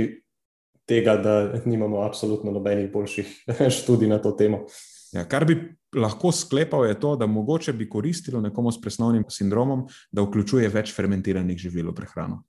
tega, 0.86 1.18
da 1.18 1.62
nimamo 1.66 2.02
absolutno 2.06 2.52
nobenih 2.52 2.92
boljših 2.92 3.32
študij 3.78 4.10
na 4.10 4.22
to 4.22 4.32
temo. 4.32 4.66
Ja, 5.14 5.24
kar 5.30 5.46
bi 5.46 5.56
lahko 5.96 6.32
sklepal, 6.36 6.86
je 6.90 6.98
to, 7.00 7.16
da 7.16 7.28
mogoče 7.28 7.74
bi 7.74 7.90
koristilo 7.90 8.42
nekomu 8.42 8.72
s 8.72 8.82
presnovnim 8.82 9.24
sindromom, 9.30 9.86
da 10.12 10.26
vključuje 10.26 10.70
več 10.70 10.92
fermentiranih 10.94 11.58
živil 11.58 11.92
v 11.92 11.96
prehrano. 11.96 12.42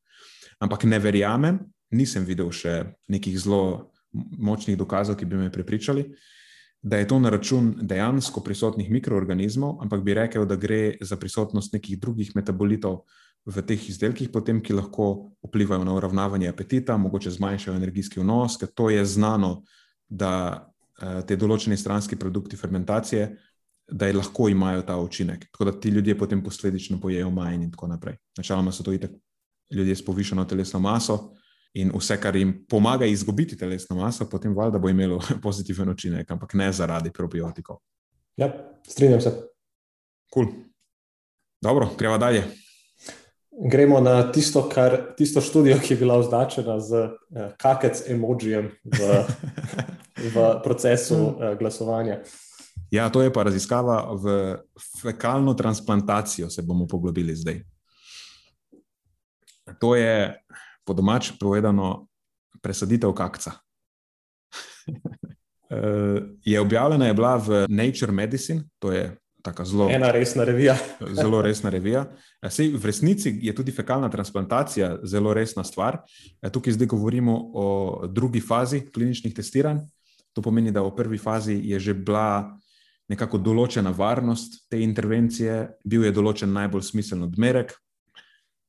Ampak 0.59 0.85
ne 0.89 0.99
verjamem, 0.99 1.61
nisem 1.95 2.25
videl 2.25 2.51
še 2.51 2.81
nekih 3.13 3.37
zelo 3.39 3.93
močnih 4.17 4.79
dokazov, 4.79 5.19
ki 5.21 5.29
bi 5.29 5.39
me 5.39 5.53
prepričali, 5.53 6.07
da 6.87 6.97
je 6.97 7.09
to 7.09 7.19
na 7.19 7.31
račun 7.31 7.75
dejansko 7.83 8.41
prisotnih 8.41 8.91
mikroorganizmov, 8.91 9.81
ampak 9.83 10.05
bi 10.07 10.15
rekel, 10.15 10.45
da 10.47 10.55
gre 10.57 10.95
za 11.01 11.17
prisotnost 11.17 11.73
nekih 11.75 11.99
drugih 11.99 12.31
metabolitov 12.37 13.01
v 13.47 13.63
teh 13.67 13.89
izdelkih, 13.91 14.31
potem, 14.31 14.61
ki 14.63 14.77
lahko 14.79 15.33
vplivajo 15.43 15.83
na 15.85 15.97
uravnavanje 15.99 16.47
apetita, 16.49 16.95
mogoče 16.97 17.33
zmanjšajo 17.35 17.75
energijski 17.77 18.23
vnos, 18.23 18.55
ker 18.61 18.71
to 18.71 18.87
je 18.95 19.03
znano, 19.05 19.65
da 20.07 20.31
eh, 20.63 21.25
te 21.27 21.35
določene 21.37 21.77
stranski 21.77 22.17
produkti 22.17 22.57
fermentacije. 22.57 23.33
Da 23.87 24.07
lahko 24.15 24.49
imajo 24.51 24.83
ta 24.87 24.97
učinek, 24.99 25.45
tako 25.51 25.65
da 25.65 25.75
ti 25.81 25.91
ljudje 25.95 26.17
potem 26.19 26.41
posledično 26.43 27.01
pojejo 27.03 27.31
manj, 27.31 27.65
in 27.67 27.71
tako 27.75 27.87
naprej. 27.91 28.17
Načeloma 28.39 28.73
so 28.75 28.87
to 28.87 28.95
itak 28.95 29.11
ljudje 29.75 29.95
s 29.97 30.07
povišeno 30.07 30.45
telesno 30.45 30.81
maso, 30.83 31.15
uh, 31.15 31.46
in 31.77 31.91
vse, 31.95 32.17
kar 32.21 32.37
jim 32.37 32.53
pomaga 32.69 33.07
izgubiti 33.07 33.57
telesno 33.57 33.97
maso, 33.97 34.25
potem 34.31 34.55
valjda 34.57 34.79
bo 34.79 34.89
imelo 34.89 35.21
pozitiven 35.45 35.89
učinek, 35.93 36.31
ampak 36.31 36.55
ne 36.55 36.71
zaradi 36.73 37.13
probiotikov. 37.13 37.77
Ja, 38.37 38.49
strinjam 38.89 39.21
se. 39.21 39.33
Cool. 40.35 40.47
Dobro, 41.63 41.91
gremo 41.99 42.19
dalje. 42.19 42.45
Gremo 43.71 44.01
na 44.01 44.33
tisto, 44.33 44.69
kar, 44.69 44.97
tisto 45.17 45.41
študijo, 45.41 45.79
ki 45.81 45.95
je 45.95 45.99
bila 46.01 46.19
označena 46.21 46.81
z 46.81 47.05
eh, 47.05 47.53
kakec 47.57 48.03
emojijem 48.09 48.71
v, 48.85 49.23
v 50.35 50.49
procesu 50.65 51.17
eh, 51.17 51.57
glasovanja. 51.61 52.21
Ja, 52.91 53.09
to 53.13 53.23
je 53.23 53.33
pa 53.33 53.43
raziskava 53.43 54.13
v 54.15 54.57
fekalno 55.03 55.55
transplantacijo, 55.55 56.51
se 56.51 56.63
bomo 56.63 56.87
poglobili 56.87 57.37
zdaj. 57.37 57.61
To 59.81 59.97
je 59.97 60.37
po 60.87 60.95
domač 60.95 61.35
povedano, 61.39 62.07
presaditev 62.63 63.13
kakca. 63.13 63.59
Eh, 65.67 66.23
je 66.45 66.61
objavljena 66.61 67.07
je 67.07 67.15
bila 67.15 67.37
v 67.37 67.67
Nature 67.69 68.13
Medicine, 68.13 68.63
to 68.79 68.93
je 68.93 69.17
tako 69.43 69.65
zelo. 69.65 69.89
Ena 69.91 70.11
resna 70.11 70.45
revija. 70.45 70.77
zelo 71.21 71.43
resna 71.43 71.71
revija. 71.71 72.05
Eh, 72.43 72.51
sej, 72.51 72.71
v 72.79 72.87
resnici 72.87 73.33
je 73.43 73.55
tudi 73.55 73.75
fekalna 73.75 74.07
transplantacija 74.11 75.01
zelo 75.03 75.35
resna 75.35 75.65
stvar. 75.65 75.99
Eh, 76.43 76.51
tukaj 76.51 76.73
zdaj 76.79 76.87
govorimo 76.87 77.35
o 77.55 77.67
drugi 78.07 78.41
fazi 78.41 78.85
kliničnih 78.87 79.35
testiranj. 79.35 79.83
To 80.33 80.43
pomeni, 80.43 80.71
da 80.71 80.87
v 80.87 80.95
prvi 80.95 81.19
fazi 81.19 81.59
je 81.65 81.81
že 81.81 81.95
bila 81.95 82.59
nekako 83.09 83.39
določena 83.39 83.91
varnost 83.91 84.69
te 84.71 84.81
intervencije, 84.83 85.67
bil 85.85 86.05
je 86.05 86.13
določen 86.13 86.53
najbolj 86.53 86.83
smiseln 86.83 87.23
odmerek, 87.27 87.75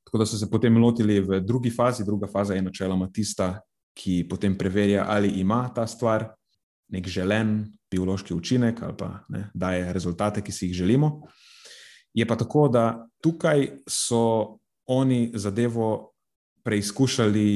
Tako 0.08 0.18
da 0.18 0.26
so 0.26 0.38
se 0.40 0.48
potem 0.50 0.78
lotili 0.78 1.20
v 1.20 1.42
drugi 1.44 1.70
fazi. 1.70 2.06
Druga 2.06 2.30
faza 2.32 2.56
je 2.56 2.62
načeloma 2.62 3.10
tista, 3.12 3.58
ki 3.98 4.28
potem 4.30 4.56
preverja, 4.58 5.04
ali 5.10 5.42
ima 5.42 5.66
ta 5.76 5.84
stvar 5.88 6.30
nek 6.96 7.08
želen 7.08 7.66
biološki 7.92 8.34
učinek 8.34 8.80
ali 8.84 8.94
pa 8.98 9.10
ne, 9.30 9.50
daje 9.54 9.94
rezultate, 9.94 10.42
ki 10.42 10.52
si 10.52 10.70
jih 10.70 10.78
želimo. 10.84 11.28
Je 12.14 12.28
pa 12.28 12.38
tako, 12.40 12.68
da 12.72 13.08
tukaj 13.22 13.68
so 13.90 14.60
oni 14.88 15.32
zadevo 15.36 16.14
preizkušali 16.64 17.50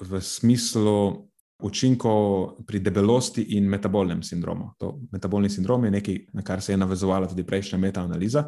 v 0.00 0.20
smislu 0.20 1.26
učinkov 1.62 2.56
pri 2.66 2.78
debelosti 2.78 3.42
in 3.58 3.66
metabolnem 3.70 4.22
sindromu. 4.22 4.70
To 4.78 5.00
metabolni 5.12 5.50
sindrom 5.50 5.84
je 5.84 5.90
nekaj, 5.90 6.18
na 6.32 6.42
kar 6.42 6.62
se 6.62 6.72
je 6.72 6.76
navezovala 6.76 7.26
tudi 7.26 7.46
prejšnja 7.46 7.78
metaanaliza, 7.78 8.44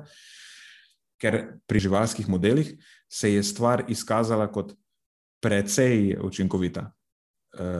ker 1.24 1.40
pri 1.66 1.80
živalskih 1.80 2.28
modelih 2.28 2.74
se 3.08 3.32
je 3.32 3.42
stvar 3.42 3.86
izkazala 3.88 4.50
kot 4.52 4.74
precej 5.40 6.18
učinkovita. 6.20 6.84
E, 7.56 7.70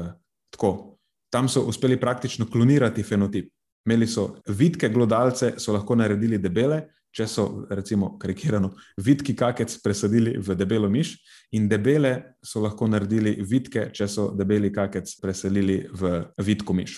tako, 0.53 0.99
tam 1.33 1.49
so 1.49 1.67
uspeli 1.69 2.01
praktično 2.01 2.47
klonirati 2.51 3.03
fenotip. 3.03 3.51
Imeli 3.85 4.07
so 4.09 4.31
vidke 4.49 4.89
glodalce, 4.89 5.55
so 5.61 5.75
lahko 5.77 5.97
naredili 6.01 6.39
debele, 6.41 6.87
če 7.15 7.27
so, 7.29 7.45
recimo, 7.71 8.15
karikirano, 8.19 8.73
vidki 9.05 9.35
kakec 9.37 9.75
presadili 9.85 10.39
v 10.41 10.57
debelo 10.59 10.89
miš, 10.91 11.15
in 11.55 11.69
debele 11.69 12.15
so 12.43 12.63
lahko 12.65 12.89
naredili 12.91 13.37
vidke, 13.45 13.91
če 13.95 14.09
so 14.09 14.31
debeli 14.35 14.73
kakec 14.73 15.13
preselili 15.21 15.83
v 15.93 16.17
vidko 16.43 16.75
miš. 16.75 16.97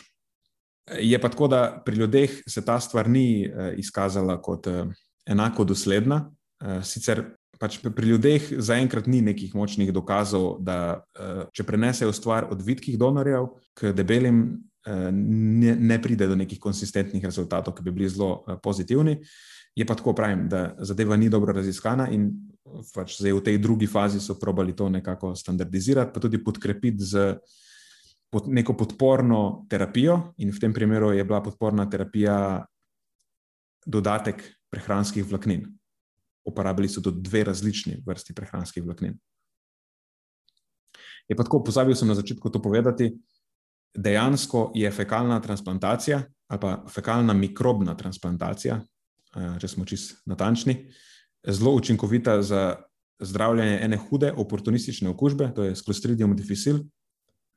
Je 1.03 1.19
pa 1.19 1.29
tako, 1.29 1.51
da 1.51 1.83
pri 1.85 1.99
ljudeh 1.99 2.39
se 2.47 2.63
ta 2.65 2.79
stvar 2.81 3.11
ni 3.11 3.45
eh, 3.45 3.75
izkazala 3.83 4.39
kot 4.43 4.71
eh, 4.71 4.85
enako 5.27 5.65
dosledna. 5.65 6.23
Eh, 6.65 6.81
sicer 6.83 7.25
pač 7.61 7.79
pri 7.81 8.13
ljudeh 8.13 8.49
zaenkrat 8.61 9.07
ni 9.09 9.23
nekih 9.25 9.55
močnih 9.57 9.89
dokazov, 9.93 10.59
da 10.61 11.01
če 11.57 11.65
prenesejo 11.65 12.13
stvar 12.13 12.45
od 12.53 12.61
vidkih 12.61 12.99
donorjev 13.01 13.47
k 13.73 13.95
debelim, 13.97 14.43
ne, 14.85 15.73
ne 15.73 15.97
pride 16.03 16.29
do 16.29 16.37
nekih 16.37 16.61
konsistentnih 16.61 17.25
rezultatov, 17.25 17.73
ki 17.79 17.87
bi 17.87 17.95
bili 17.97 18.11
zelo 18.13 18.45
pozitivni. 18.61 19.17
Je 19.73 19.87
pa 19.89 19.97
tako, 19.97 20.13
pravim, 20.13 20.45
da 20.53 20.75
zadeva 20.85 21.17
ni 21.17 21.31
dobro 21.33 21.57
raziskana 21.57 22.11
in 22.13 22.29
pač 22.95 23.19
zdaj 23.21 23.35
v 23.37 23.45
tej 23.45 23.59
drugi 23.63 23.89
fazi 23.89 24.21
so 24.21 24.37
probali 24.41 24.77
to 24.77 24.89
nekako 24.89 25.35
standardizirati, 25.37 26.13
pa 26.13 26.21
tudi 26.21 26.41
podkrepiti 26.45 27.05
z 27.05 27.37
pod 28.33 28.49
neko 28.49 28.75
podporno 28.77 29.67
terapijo. 29.71 30.35
In 30.43 30.51
v 30.51 30.61
tem 30.61 30.73
primeru 30.73 31.13
je 31.13 31.25
bila 31.25 31.41
podporna 31.41 31.87
terapija 31.91 32.67
dodatek 33.87 34.43
prehranskih 34.71 35.25
vlaknin. 35.25 35.69
Uporabili 36.47 36.89
so 36.89 37.03
tudi 37.03 37.23
dve 37.23 37.45
različni 37.45 38.03
vrsti 38.07 38.35
prehranskih 38.35 38.85
vlaknin. 38.85 39.17
Je 41.29 41.37
pa 41.37 41.43
tako, 41.43 41.65
pozabil 41.65 41.95
sem 41.95 42.09
na 42.09 42.15
začetku 42.15 42.51
to 42.51 42.63
povedati, 42.63 43.11
dejansko 43.97 44.71
je 44.75 44.91
fekalna 44.91 45.41
transplantacija 45.41 46.23
ali 46.47 46.61
pa 46.61 46.85
fekalna 46.87 47.35
mikrobna 47.35 47.97
transplantacija, 47.99 48.79
Eh, 49.37 49.57
če 49.61 49.69
smo 49.69 49.85
čist 49.85 50.23
natančni, 50.29 50.79
zelo 51.45 51.75
učinkovita 51.77 52.41
za 52.43 52.63
zdravljenje 53.21 53.81
ene 53.85 53.99
hude 54.01 54.33
oportunistične 54.33 55.11
okužbe, 55.13 55.51
to 55.57 55.67
je 55.67 55.77
sklostridium 55.77 56.37
difficile. 56.37 56.81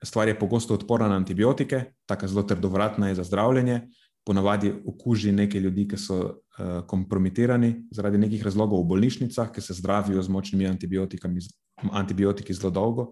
Stvar 0.04 0.28
je 0.28 0.38
pogosto 0.40 0.74
odporna 0.76 1.10
na 1.12 1.18
antibiotike, 1.20 1.84
tako 2.08 2.28
zelo 2.28 2.44
trdovratna 2.48 3.10
je 3.10 3.16
za 3.20 3.24
zdravljenje. 3.28 3.82
Ponavadi 4.30 4.70
okuži 4.86 5.32
nekaj 5.34 5.62
ljudi, 5.62 5.88
ki 5.90 5.98
so 5.98 6.20
uh, 6.22 6.86
kompromitirani 6.88 7.72
zaradi 7.92 8.22
nekih 8.22 8.44
razlogov 8.46 8.84
v 8.84 8.90
bolnišnicah, 8.94 9.50
ki 9.56 9.62
se 9.66 9.74
zdravijo 9.74 10.22
z 10.22 10.30
močnimi 10.30 10.70
antibiotiki 10.70 12.54
zelo 12.54 12.70
dolgo. 12.70 13.08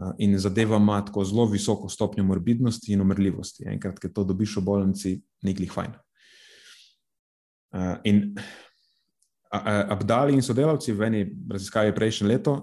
Uh, 0.00 0.14
in 0.18 0.38
zadeva 0.40 0.80
ima 0.80 1.02
tako 1.04 1.24
zelo 1.28 1.44
visoko 1.52 1.88
stopnjo 1.92 2.24
morbidnosti 2.24 2.92
in 2.92 3.04
umrljivosti. 3.04 3.68
Enkrat, 3.68 4.00
ki 4.00 4.12
to 4.16 4.24
dobiš 4.24 4.56
v 4.56 4.64
bolnici, 4.64 5.16
ni 5.44 5.54
glih 5.54 5.72
fajn. 5.72 5.92
Uh, 7.74 7.96
in 8.08 8.32
Abdali 9.62 10.34
in 10.34 10.42
sodelavci 10.42 10.92
v 10.92 11.06
eni 11.06 11.20
raziskavi 11.50 11.94
prejšnje 11.94 12.26
leto, 12.26 12.54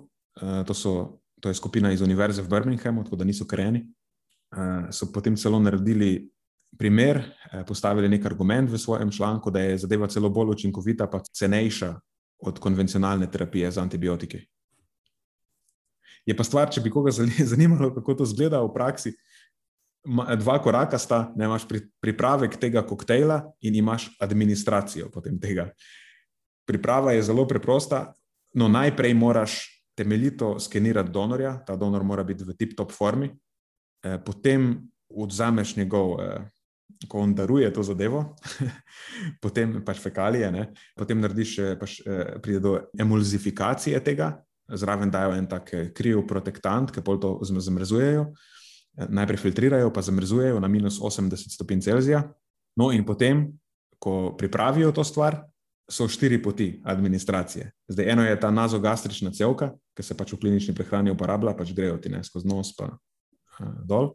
to, 0.67 0.73
so, 0.73 1.21
to 1.39 1.49
je 1.49 1.55
skupina 1.55 1.91
iz 1.91 2.01
Univerze 2.01 2.41
v 2.41 2.49
Birminghamu, 2.49 3.03
tako 3.03 3.15
da 3.15 3.23
niso 3.23 3.45
uh, 3.45 4.89
so 4.91 5.11
potem 5.13 5.35
celo 5.35 5.59
naredili 5.59 6.27
primer, 6.77 7.17
uh, 7.17 7.65
postavili 7.67 8.09
nek 8.09 8.25
argument 8.25 8.69
v 8.69 8.77
svojem 8.77 9.11
članku, 9.11 9.51
da 9.51 9.59
je 9.59 9.77
zadeva 9.77 10.07
celo 10.07 10.29
bolj 10.29 10.55
učinkovita, 10.55 11.07
pa 11.07 11.19
cenejša 11.33 11.95
od 12.41 12.59
konvencionalne 12.59 13.31
terapije 13.31 13.71
z 13.71 13.77
antibiotiki. 13.77 14.39
Je 16.25 16.37
pa 16.37 16.43
stvar, 16.43 16.69
če 16.69 16.81
bi 16.81 16.91
koga 16.91 17.11
zanimalo, 17.53 17.93
kako 17.93 18.21
to 18.21 18.25
zgleda 18.25 18.61
v 18.61 18.73
praksi, 18.73 19.13
dva 20.37 20.57
koraka 20.61 20.97
sta, 20.97 21.27
da 21.35 21.45
imaš 21.45 21.67
pripravek 22.01 22.57
tega 22.57 22.81
koktejla 22.85 23.43
in 23.61 23.75
imaš 23.75 24.09
administracijo 24.19 25.11
potem 25.13 25.39
tega. 25.39 25.69
Priprava 26.65 27.13
je 27.13 27.23
zelo 27.23 27.45
preprosta, 27.47 28.13
no 28.53 28.67
najprej 28.67 29.13
moraš 29.13 29.59
temeljito 29.97 30.59
skenirati 30.59 31.11
donorja, 31.11 31.59
ta 31.65 31.75
donor 31.75 32.03
mora 32.03 32.23
biti 32.23 32.43
v 32.43 32.55
tip-top 32.57 32.91
formi, 32.91 33.29
eh, 33.29 34.17
potem 34.25 34.89
odzameš 35.09 35.75
njegov, 35.75 36.21
eh, 36.21 36.49
ko 37.09 37.23
on 37.25 37.35
daruje 37.35 37.69
to 37.73 37.83
zadevo, 37.83 38.35
potem 39.43 39.79
pač 39.85 39.99
fekalije, 40.03 40.51
ne? 40.53 40.69
potem 40.97 41.21
narediš, 41.21 41.57
eh, 41.59 41.75
pač, 41.79 41.99
pride 42.43 42.61
do 42.63 42.77
emulzifikacije 42.99 43.99
tega, 44.05 44.35
zraven 44.71 45.11
dajo 45.11 45.35
en 45.35 45.47
tak 45.49 45.71
kriv 45.97 46.23
protektant, 46.27 46.93
ki 46.93 47.03
pol 47.03 47.19
to 47.19 47.37
zamrzujejo 47.43 48.31
najprej 49.09 49.37
filtrirajo, 49.37 49.93
pa 49.93 50.01
zamrzujejo 50.01 50.59
na 50.59 50.67
minus 50.67 50.99
80 50.99 51.53
stopinj 51.53 51.81
Celzija. 51.81 52.23
No, 52.75 52.91
in 52.91 53.05
potem, 53.05 53.59
ko 53.99 54.35
pripravijo 54.37 54.91
to 54.91 55.03
stvar, 55.03 55.43
so 55.91 56.07
štiri 56.07 56.41
poti 56.43 56.81
administracije. 56.85 57.71
Zdaj, 57.87 58.09
eno 58.09 58.23
je 58.23 58.39
ta 58.39 58.51
nazogastrična 58.51 59.31
celka, 59.31 59.73
ki 59.95 60.03
se 60.03 60.15
pač 60.17 60.33
v 60.33 60.39
klinični 60.39 60.75
prehrani 60.75 61.11
uporablja, 61.11 61.55
pač 61.57 61.73
grejo 61.75 61.97
ti 61.99 62.09
ne 62.09 62.23
skozi 62.23 62.47
nos, 62.47 62.71
pa 62.77 62.87
uh, 62.87 63.73
dol. 63.83 64.13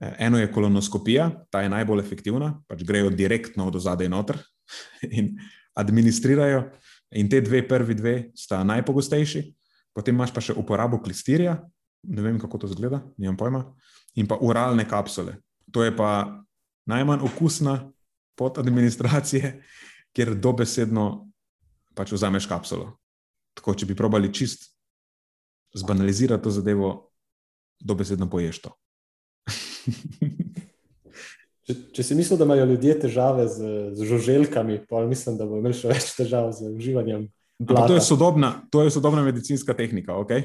Eno 0.00 0.38
je 0.38 0.50
kolonoskopija, 0.52 1.30
ta 1.50 1.62
je 1.64 1.70
najbolj 1.72 2.02
efektivna, 2.04 2.50
pač 2.68 2.82
grejo 2.84 3.10
direktno 3.10 3.68
od 3.70 3.78
zadaj 3.80 4.10
noter 4.12 4.38
in 5.18 5.36
administrirajo. 5.74 6.66
In 7.16 7.30
te 7.30 7.40
dve, 7.40 7.62
prvi 7.68 7.94
dve, 7.94 8.14
sta 8.36 8.64
najpogostejši, 8.66 9.42
potem 9.94 10.16
imaš 10.16 10.34
pa 10.34 10.42
še 10.42 10.56
uporabo 10.58 10.98
klistirja, 11.00 11.54
ne 12.06 12.22
vem, 12.22 12.40
kako 12.42 12.64
to 12.64 12.70
zgleda, 12.70 13.00
nimam 13.16 13.38
pojma, 13.38 13.62
in 14.18 14.28
pa 14.28 14.36
uralne 14.42 14.84
kapsule. 14.88 15.38
To 15.72 15.84
je 15.86 15.94
pa 15.96 16.42
najmanj 16.90 17.24
okusna 17.30 17.78
pot 18.36 18.58
administracije, 18.58 19.52
ker 20.16 20.34
dobesedno 20.34 21.28
pač 21.96 22.12
vzameš 22.12 22.48
kapsulo. 22.50 22.90
Tako, 23.56 23.72
če 23.72 23.88
bi 23.88 23.96
probali 23.96 24.32
čist 24.34 24.68
zbanalizirati 25.76 26.44
to 26.44 26.52
zadevo, 26.52 26.90
dobesedno 27.80 28.28
poješ 28.28 28.60
to. 28.66 28.72
Če, 31.66 31.72
če 31.96 32.02
si 32.04 32.12
mislil, 32.18 32.38
da 32.38 32.44
imajo 32.46 32.64
ljudje 32.72 32.94
težave 33.06 33.44
z, 33.50 33.56
z 33.96 34.00
žuželkami, 34.10 34.74
pa 34.90 34.96
mislim, 35.06 35.32
da 35.40 35.44
bo 35.48 35.54
imel 35.60 35.74
še 35.76 35.86
več 35.92 36.04
težav 36.18 36.44
z 36.56 36.60
uživanjem. 36.74 37.22
To 37.66 37.94
je, 37.94 38.00
sodobna, 38.04 38.50
to 38.68 38.78
je 38.84 38.90
sodobna 38.92 39.22
medicinska 39.24 39.74
tehnika. 39.74 40.12
Okay? 40.20 40.40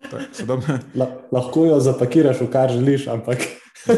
La, 1.00 1.06
lahko 1.32 1.66
jo 1.68 1.80
zapakiraš, 1.80 2.40
v 2.40 2.50
kar 2.50 2.72
želiš, 2.72 3.06
ampak. 3.12 3.38
uh, 3.86 3.94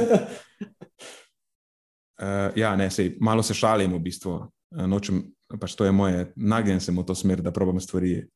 ja, 2.63 2.77
ne, 2.77 2.91
sej, 2.91 3.17
malo 3.21 3.43
se 3.43 3.55
šalim 3.55 3.93
v 3.95 3.99
bistvu. 4.03 4.33
Uh, 4.75 4.87
nočem, 4.91 5.23
pač 5.61 5.75
to 5.79 5.85
je 5.87 5.93
moje, 5.95 6.33
nagnjen 6.37 6.81
sem 6.83 6.97
v 6.97 7.05
to 7.07 7.15
smer, 7.17 7.41
da 7.41 7.55
probam 7.55 7.81
stvari 7.81 8.27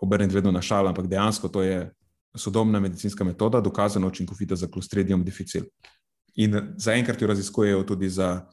obrniti 0.00 0.34
vedno 0.36 0.52
na 0.52 0.62
šalo, 0.62 0.88
ampak 0.92 1.08
dejansko 1.10 1.48
to 1.48 1.62
je 1.64 1.90
sodobna 2.36 2.80
medicinska 2.80 3.24
metoda, 3.24 3.60
dokazano 3.60 4.08
učinkovita 4.08 4.56
za 4.56 4.66
klostridium 4.66 5.24
difficile. 5.24 5.66
In 6.34 6.74
zaenkrat 6.76 7.22
jo 7.22 7.28
raziskujejo 7.28 7.82
tudi 7.82 8.08
za 8.08 8.46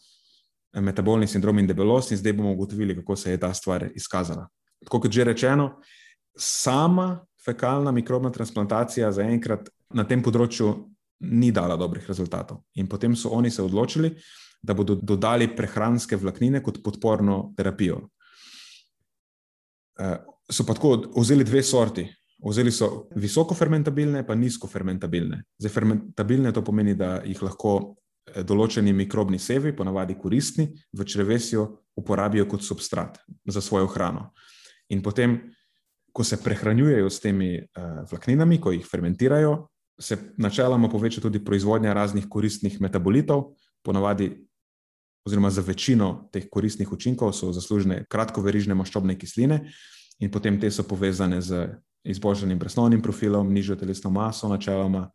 metabolni 0.74 1.28
sindrom 1.28 1.60
in 1.60 1.68
debelost, 1.68 2.12
in 2.12 2.18
zdaj 2.18 2.34
bomo 2.34 2.52
ugotovili, 2.52 2.96
kako 2.96 3.16
se 3.16 3.32
je 3.32 3.40
ta 3.40 3.54
stvar 3.54 3.90
izkazala. 3.96 4.48
Tako 4.84 5.00
kot 5.00 5.12
že 5.12 5.24
rečeno, 5.24 5.82
sama 6.38 7.26
fekalna 7.46 7.92
mikrobna 7.92 8.32
transplantacija 8.32 9.12
zaenkrat 9.12 9.70
na 9.94 10.04
tem 10.04 10.24
področju 10.24 10.74
ni 11.20 11.52
dala 11.52 11.78
dobrih 11.78 12.08
rezultatov. 12.08 12.64
In 12.76 12.88
potem 12.88 13.16
so 13.16 13.30
oni 13.30 13.52
se 13.52 13.64
odločili, 13.64 14.16
da 14.64 14.74
bodo 14.74 14.96
dodali 14.96 15.50
prehranske 15.56 16.18
vlaknine 16.18 16.64
kot 16.64 16.82
podporno 16.84 17.54
terapijo. 17.58 18.00
Uh, 20.00 20.18
so 20.50 20.66
pa 20.66 20.74
tako 20.74 20.96
vzeli 21.20 21.44
dve 21.44 21.64
sorti. 21.64 22.08
Vzeli 22.44 22.72
so 22.72 23.08
visoko 23.16 23.56
fermentabilne, 23.56 24.26
pa 24.28 24.36
nizko 24.36 24.68
fermentabilne. 24.68 25.44
Zdaj, 25.62 25.72
fermentabilne 25.72 26.52
to 26.54 26.64
pomeni, 26.64 26.96
da 27.00 27.22
jih 27.24 27.39
lahko 27.44 27.74
eh, 27.80 28.44
določeni 28.44 28.94
mikrobni 28.94 29.39
sevi, 29.39 29.72
ponavadi 29.76 30.18
koristni, 30.20 30.68
v 30.91 31.08
črevesju 31.08 31.66
uporabijo 31.96 32.48
kot 32.52 32.66
substrat 32.66 33.20
za 33.46 33.62
svojo 33.62 33.88
hrano. 33.94 34.32
In 34.91 35.02
potem 35.02 35.39
ko 36.14 36.24
se 36.24 36.38
prehranjujejo 36.38 37.10
s 37.10 37.20
temi 37.20 37.56
uh, 37.58 38.04
vlakninami, 38.12 38.60
ko 38.62 38.72
jih 38.72 38.86
fermentirajo, 38.86 39.56
se 40.00 40.18
načeloma 40.38 40.89
poveča 40.89 41.22
tudi 41.22 41.41
proizvodnja 41.44 41.94
raznih 41.94 42.28
koristnih 42.30 42.80
metabolitov, 42.82 43.56
ponavadi, 43.86 44.30
oziroma 45.26 45.50
za 45.50 45.62
večino 45.62 46.30
teh 46.34 46.46
koristnih 46.52 46.91
učinkov 46.91 47.32
so 47.34 47.52
zaslužne 47.56 48.04
kratkoverižne 48.10 48.76
maščobne 48.76 49.18
kisline, 49.18 49.64
in 50.20 50.32
potem 50.32 50.60
te 50.62 50.70
so 50.72 50.86
povezane 50.86 51.41
z 51.41 51.66
izboljšanim 52.04 52.60
presnovnim 52.60 53.01
profilom, 53.01 53.54
nižjo 53.54 53.76
telesno 53.76 54.10
maso, 54.10 54.47
načeloma, 54.49 55.10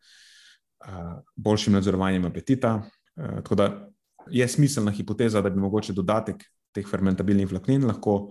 boljšim 1.37 1.73
nadzorovanjem 1.73 2.25
apetita. 2.25 2.83
Tako 3.15 3.55
da 3.55 3.89
je 4.31 4.49
smiselna 4.49 4.93
hipoteza, 4.93 5.43
da 5.43 5.51
bi 5.51 5.61
mogoče 5.61 5.93
dodatek 5.93 6.45
teh 6.73 6.87
fermentabilnih 6.87 7.51
vlaknin 7.51 7.87
lahko 7.87 8.31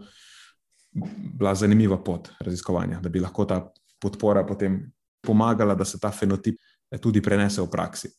bila 1.37 1.55
zanimiva 1.55 1.97
pot 2.03 2.29
raziskovanja, 2.39 2.99
da 3.01 3.09
bi 3.09 3.19
lahko 3.19 3.45
ta 3.45 3.59
podpora 4.01 4.45
potem 4.45 4.79
pomagala, 5.21 5.75
da 5.75 5.85
se 5.85 5.99
ta 5.99 6.11
fenotip 6.11 6.59
eh, 6.91 6.97
tudi 6.97 7.21
prenese 7.21 7.61
v 7.61 7.69
praksi. 7.71 8.09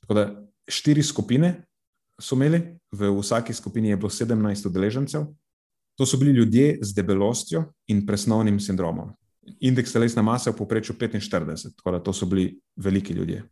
Tako 0.00 0.14
da 0.14 0.26
štiri 0.68 1.02
skupine 1.02 1.54
so 2.20 2.36
imeli, 2.38 2.60
v 2.92 3.10
vsaki 3.18 3.54
skupini 3.54 3.90
je 3.90 3.96
bilo 3.96 4.10
17 4.10 4.68
udeležencev. 4.68 5.26
To 5.98 6.06
so 6.06 6.18
bili 6.18 6.32
ljudje 6.32 6.78
z 6.82 6.94
debelostjo 6.94 7.64
in 7.86 8.06
presnovnim 8.06 8.60
sindromom. 8.60 9.12
Indeks 9.60 9.92
telesne 9.92 10.22
mase 10.22 10.50
v 10.50 10.56
povprečju 10.56 10.96
45, 10.96 11.76
tako 11.76 11.90
da 11.90 12.00
to 12.02 12.12
so 12.12 12.26
bili 12.26 12.48
veliki 12.76 13.12
ljudje. 13.12 13.42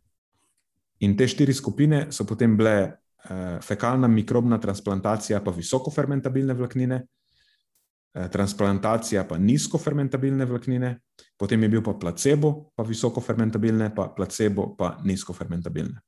In 0.99 1.17
te 1.17 1.27
štiri 1.27 1.53
skupine 1.53 2.05
so 2.11 2.25
potem 2.25 2.57
bile 2.57 2.75
eh, 2.79 3.59
fekalna 3.61 4.07
mikrobna 4.07 4.57
transplantacija, 4.61 5.41
pa 5.43 5.51
visokofermentabilne 5.51 6.53
vlaknine, 6.53 7.01
eh, 8.13 8.29
transplantacija 8.31 9.25
pa 9.27 9.37
nizkofermentabilne 9.37 10.45
vlaknine, 10.45 10.95
potem 11.37 11.63
je 11.63 11.69
bil 11.69 11.83
pa 11.83 11.93
placebo, 11.93 12.71
pa 12.75 12.83
visokofermentabilne, 12.83 13.91
pa 13.95 14.07
placebo, 14.15 14.75
pa 14.77 14.97
nizkofermentabilne. 15.03 15.99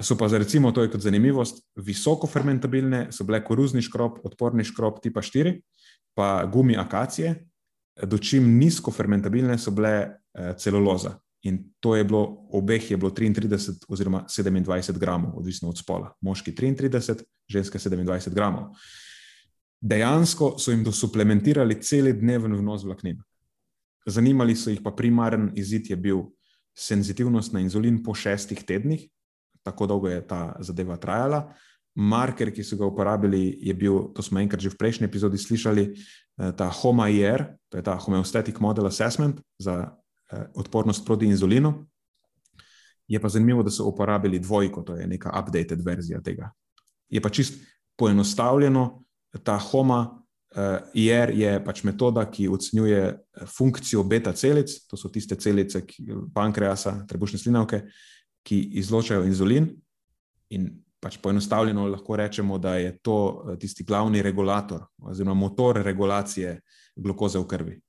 So 0.00 0.16
pa, 0.16 0.28
za 0.28 0.38
recimo, 0.38 0.72
to 0.72 0.82
je 0.82 0.90
kot 0.90 1.00
zanimivost, 1.04 1.60
visokofermentabilne 1.76 3.10
so 3.12 3.24
bile 3.28 3.42
koruzni 3.44 3.82
škrob, 3.84 4.22
odporni 4.24 4.64
škrob 4.64 5.02
tipa 5.04 5.20
4, 5.20 5.58
pa 6.16 6.46
gumi 6.48 6.76
akacije, 6.76 7.34
dočim 8.06 8.46
nizkofermentabilne 8.58 9.58
so 9.58 9.70
bile 9.70 9.92
eh, 9.98 10.54
celuloza. 10.58 11.18
In 11.42 11.72
to 11.80 11.94
je 11.96 12.04
bilo, 12.04 12.46
obeh 12.52 12.90
je 12.90 12.96
bilo 12.96 13.10
33 13.10 13.86
oziroma 13.88 14.24
27 14.28 14.98
gramov, 14.98 15.38
odvisno 15.38 15.68
od 15.68 15.78
spola. 15.78 16.12
Moški 16.20 16.52
33, 16.52 17.22
ženske 17.48 17.78
27 17.78 18.34
gramov. 18.34 18.74
Dejansko 19.80 20.58
so 20.58 20.70
jim 20.70 20.84
dosuplementirali 20.84 21.78
cel 21.82 22.12
dneven 22.12 22.52
vnos 22.58 22.84
vlaknin. 22.84 23.22
Zanimali 24.06 24.56
so 24.56 24.70
jih 24.70 24.82
pa 24.84 24.92
primaren 24.92 25.50
izid, 25.56 25.90
je 25.90 25.96
bil 25.96 26.26
senzitivnost 26.76 27.52
na 27.52 27.60
inzulin 27.60 28.02
po 28.02 28.14
šestih 28.14 28.60
tednih, 28.64 29.08
tako 29.64 29.86
dolgo 29.86 30.08
je 30.08 30.20
ta 30.26 30.56
zadeva 30.60 30.96
trajala. 30.96 31.54
Marker, 31.96 32.52
ki 32.54 32.62
so 32.64 32.78
ga 32.78 32.86
uporabili, 32.86 33.58
je 33.66 33.74
bil, 33.74 34.12
to 34.14 34.22
smo 34.22 34.38
enkrat 34.40 34.62
že 34.62 34.70
v 34.70 34.78
prejšnji 34.78 35.08
epizodi 35.10 35.38
slišali, 35.38 35.84
eh, 35.90 36.52
ta 36.56 36.70
HOMA-IR, 36.70 37.48
to 37.68 37.78
je 37.78 37.82
ta 37.82 37.98
Homeostatic 37.98 38.60
Model 38.62 38.86
Assessment 38.86 39.40
za 39.58 40.00
Eh, 40.32 40.46
odpornost 40.54 41.06
proti 41.06 41.26
inzulinu. 41.26 41.86
Je 43.08 43.20
pa 43.20 43.28
zanimivo, 43.28 43.62
da 43.62 43.70
so 43.70 43.84
uporabili 43.84 44.38
dvojko, 44.38 44.82
to 44.82 44.94
je 44.94 45.06
neka 45.06 45.42
updated 45.42 45.80
verzija 45.84 46.20
tega. 46.20 46.50
Je 47.08 47.20
pa 47.20 47.28
čist 47.28 47.58
poenostavljeno, 47.98 49.04
ta 49.42 49.58
HOMA 49.58 50.00
uh, 50.00 50.62
IR 50.94 51.30
je 51.34 51.64
pač 51.64 51.82
metoda, 51.82 52.24
ki 52.30 52.48
ocenjuje 52.48 53.02
eh, 53.02 53.46
funkcijo 53.58 54.04
beta 54.04 54.32
celic, 54.32 54.70
to 54.86 54.96
so 54.96 55.08
tiste 55.08 55.34
celice 55.34 55.82
ki, 55.86 56.06
pankreasa, 56.34 57.04
trebušne 57.08 57.38
slinavke, 57.38 57.82
ki 58.46 58.60
izločajo 58.78 59.26
inzulin. 59.26 59.66
In 60.50 60.70
pač 61.00 61.16
poenostavljeno 61.22 61.86
lahko 61.88 62.16
rečemo, 62.16 62.58
da 62.58 62.76
je 62.76 62.98
to 62.98 63.56
tisti 63.60 63.84
glavni 63.84 64.22
regulator 64.22 64.84
oziroma 65.02 65.34
motor 65.34 65.80
regulacije 65.84 66.60
glukoze 66.96 67.38
v 67.38 67.46
krvi. 67.46 67.80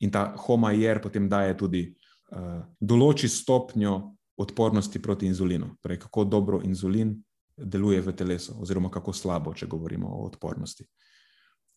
In 0.00 0.10
ta 0.10 0.30
homajer 0.36 1.02
potem 1.02 1.28
daje 1.28 1.56
tudi 1.60 1.82
uh, 1.90 2.62
določi 2.80 3.28
stopnjo 3.28 4.16
odpornosti 4.40 5.02
proti 5.02 5.28
inzulinu, 5.28 5.74
torej 5.82 6.00
kako 6.00 6.24
dobro 6.24 6.62
inzulin 6.64 7.12
deluje 7.56 8.00
v 8.00 8.12
telesu, 8.16 8.56
oziroma 8.62 8.88
kako 8.90 9.12
slabo, 9.12 9.52
če 9.54 9.68
govorimo 9.68 10.08
o 10.08 10.24
odpornosti. 10.24 10.86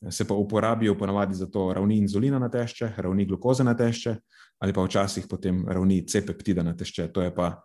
Se 0.10 0.28
pa 0.28 0.36
uporabijo 0.36 0.96
ponavadi 1.00 1.36
za 1.36 1.48
to 1.52 1.74
ravni 1.74 1.98
inzulina 1.98 2.40
na 2.40 2.50
tešče, 2.52 2.94
ravni 2.98 3.26
glukoze 3.26 3.64
na 3.64 3.76
tešče, 3.76 4.16
ali 4.60 4.74
pa 4.74 4.84
včasih 4.84 5.28
potem 5.28 5.64
ravni 5.68 6.06
C-peptida 6.08 6.64
na 6.64 6.76
tešče. 6.76 7.10
To 7.12 7.24
je 7.24 7.36
pa 7.36 7.58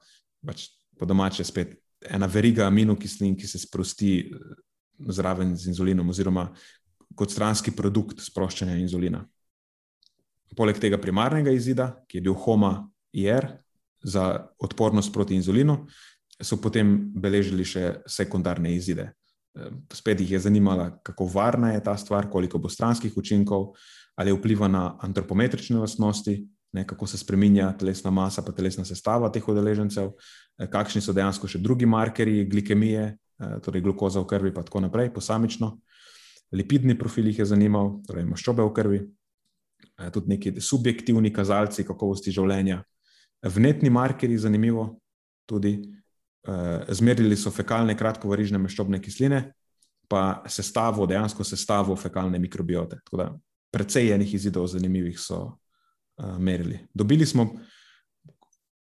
pač 0.46 0.66
po 0.98 1.06
domače 1.06 1.44
spet 1.44 1.78
ena 2.06 2.26
veriga 2.26 2.66
aminokislin, 2.66 3.36
ki 3.36 3.46
se 3.46 3.58
sprosti 3.58 4.12
eh, 4.26 4.52
zraven 5.08 5.56
z 5.56 5.72
inzulinom, 5.72 6.08
oziroma 6.10 6.48
kot 7.18 7.32
stranski 7.32 7.72
produkt 7.74 8.22
sproščanja 8.22 8.76
inzulina. 8.78 9.24
Poleg 10.56 10.78
tega 10.80 10.98
primarnega 10.98 11.52
izida, 11.54 11.92
ki 12.08 12.18
je 12.18 12.24
bil 12.28 12.36
HOMA-IR 12.38 13.48
za 14.02 14.24
odpornost 14.62 15.12
proti 15.12 15.36
inzulinu, 15.36 15.82
so 16.38 16.56
potem 16.62 16.92
beležili 17.18 17.66
še 17.66 17.98
sekundarne 18.06 18.72
izide. 18.74 19.12
Eh, 19.58 19.72
spet 19.94 20.20
jih 20.22 20.36
je 20.36 20.44
zanimalo, 20.46 20.90
kako 21.02 21.26
varna 21.34 21.72
je 21.74 21.82
ta 21.84 21.96
stvar, 21.98 22.30
koliko 22.30 22.58
bo 22.58 22.70
stranskih 22.70 23.16
učinkov, 23.16 23.72
ali 24.18 24.34
vpliva 24.34 24.68
na 24.68 24.96
antropometrične 25.02 25.78
lastnosti, 25.78 26.40
ne, 26.72 26.86
kako 26.86 27.06
se 27.06 27.18
spremenja 27.18 27.72
telesna 27.78 28.10
masa, 28.10 28.42
pa 28.42 28.52
telesna 28.52 28.84
sestava 28.84 29.30
teh 29.32 29.48
udeležencev, 29.48 30.10
eh, 30.58 30.66
kakšni 30.70 31.02
so 31.02 31.12
dejansko 31.12 31.48
še 31.48 31.58
drugi 31.58 31.86
markerji 31.86 32.44
glikemije, 32.44 33.04
eh, 33.40 33.60
torej 33.64 33.82
glukoza 33.82 34.20
v 34.20 34.26
krvi, 34.26 34.48
in 34.48 34.64
tako 34.64 34.80
naprej, 34.80 35.12
posamično. 35.14 35.78
Lipidni 36.52 36.98
profil 36.98 37.26
jih 37.26 37.38
je 37.38 37.44
zanimal, 37.44 38.00
torej 38.06 38.24
maščobe 38.24 38.62
v 38.62 38.72
krvi. 38.72 39.00
Eh, 39.98 40.10
tudi 40.10 40.28
neki 40.28 40.60
subjektivni 40.60 41.32
kazalci 41.32 41.84
kakovosti 41.84 42.30
življenja. 42.30 42.82
Vnetni 43.42 43.90
markerji, 43.90 44.38
zanimivo, 44.38 45.00
tudi 45.46 45.94
zmerili 46.88 47.36
so 47.36 47.50
fekalne 47.50 47.94
kratkovarižne 47.94 48.58
maščobne 48.58 49.02
kisline, 49.02 49.52
pa 50.08 50.42
sestavo, 50.48 51.06
dejansko 51.06 51.44
sestavo 51.44 51.96
fekalne 51.96 52.38
mikrobiote. 52.38 52.96
Tako 53.04 53.16
da 53.16 53.26
precej 53.70 54.14
enih 54.14 54.34
izidov 54.34 54.66
zanimivih 54.66 55.18
so 55.20 55.58
eh, 56.18 56.38
merili. 56.38 56.78
Dobili 56.94 57.26
smo, 57.26 57.54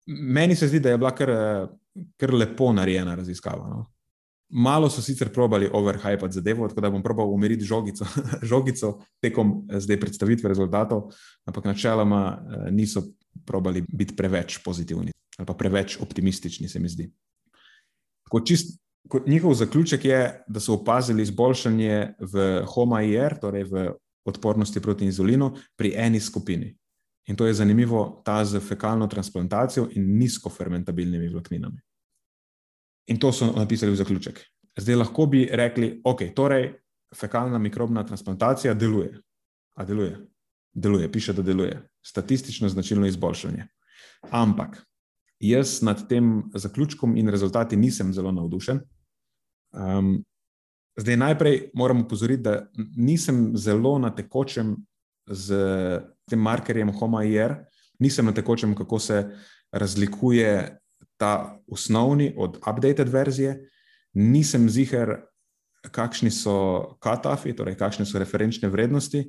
meni 0.06 0.56
se 0.56 0.68
zdi, 0.68 0.80
da 0.80 0.90
je 0.90 0.98
bila 0.98 1.14
kar, 1.14 1.30
kar 2.16 2.34
lepo 2.34 2.72
narejena 2.72 3.14
raziskava. 3.14 3.68
No? 3.68 3.84
Malo 4.48 4.88
so 4.90 5.02
sicer 5.02 5.32
probali 5.34 5.68
overhypati 5.72 6.34
zadevo, 6.34 6.68
tako 6.68 6.80
da 6.80 6.90
bom 6.90 7.02
probal 7.02 7.32
umiriti 7.34 7.64
žogico, 7.64 8.06
žogico 8.50 8.98
tekom 9.20 9.66
eh, 9.70 9.80
zdaj 9.80 10.00
predstavitve 10.00 10.48
rezultatov, 10.48 11.10
ampak 11.44 11.64
načeloma 11.64 12.22
eh, 12.38 12.70
niso 12.70 13.02
probali 13.44 13.84
biti 13.88 14.16
preveč 14.16 14.58
pozitivni 14.64 15.12
ali 15.36 15.46
pa 15.46 15.54
preveč 15.54 15.98
optimistični, 16.00 16.68
se 16.68 16.80
mi 16.80 16.88
zdi. 16.88 17.10
Čist, 18.44 18.80
njihov 19.26 19.54
zaključek 19.54 20.04
je, 20.04 20.44
da 20.48 20.60
so 20.60 20.74
opazili 20.74 21.22
izboljšanje 21.22 22.14
v 22.20 22.46
HOMA-IR, 22.66 23.38
torej 23.40 23.64
v 23.64 23.90
odpornosti 24.24 24.80
proti 24.80 25.04
inzulinu, 25.04 25.52
pri 25.76 25.92
eni 25.96 26.20
skupini. 26.20 26.72
In 27.26 27.36
to 27.36 27.46
je 27.46 27.54
zanimivo, 27.54 28.22
ta 28.24 28.44
z 28.44 28.60
fekalno 28.60 29.06
transplantacijo 29.06 29.88
in 29.94 30.18
nizkofermentabilnimi 30.18 31.28
vlakninami. 31.28 31.80
In 33.06 33.18
to 33.18 33.32
so 33.32 33.52
napisali 33.52 33.92
v 33.92 33.96
zaključek. 33.96 34.40
Zdaj 34.76 34.96
lahko 34.96 35.26
bi 35.26 35.48
rekli, 35.52 36.00
ok, 36.04 36.22
torej 36.34 36.72
fekalna 37.14 37.58
mikrobna 37.58 38.04
transplantacija 38.06 38.74
deluje. 38.74 39.20
A 39.74 39.84
deluje? 39.84 40.18
Deluje, 40.74 41.12
piše, 41.12 41.32
da 41.32 41.42
deluje. 41.42 41.88
Statistično 42.02 42.68
značilno 42.68 43.06
izboljšanje. 43.06 43.66
Ampak 44.30 44.86
jaz 45.40 45.82
nad 45.82 46.08
tem 46.08 46.50
zaključkom 46.54 47.16
in 47.16 47.28
rezultati 47.28 47.76
nisem 47.76 48.12
zelo 48.12 48.32
navdušen. 48.32 48.80
Um, 49.72 50.24
zdaj 50.96 51.16
najprej 51.16 51.70
moram 51.74 52.00
upozoriti, 52.00 52.42
da 52.42 52.70
nisem 52.96 53.56
zelo 53.56 53.98
na 53.98 54.14
tekočem 54.14 54.76
z 55.26 55.54
tem 56.30 56.40
markerjem 56.40 56.90
HOMA-IR, 56.90 57.54
nisem 57.98 58.26
na 58.26 58.34
tekočem, 58.34 58.74
kako 58.74 58.98
se 58.98 59.22
razlikuje 59.72 60.78
ta 61.16 61.58
osnovni 61.68 62.34
od 62.36 62.56
updated 62.56 63.08
verzije, 63.08 63.56
nisem 64.14 64.68
ziger, 64.70 65.16
kakšni 65.92 66.30
so 66.34 66.96
katafi, 66.98 67.54
torej 67.54 67.76
kakšne 67.78 68.06
so 68.06 68.18
referenčne 68.18 68.68
vrednosti, 68.68 69.22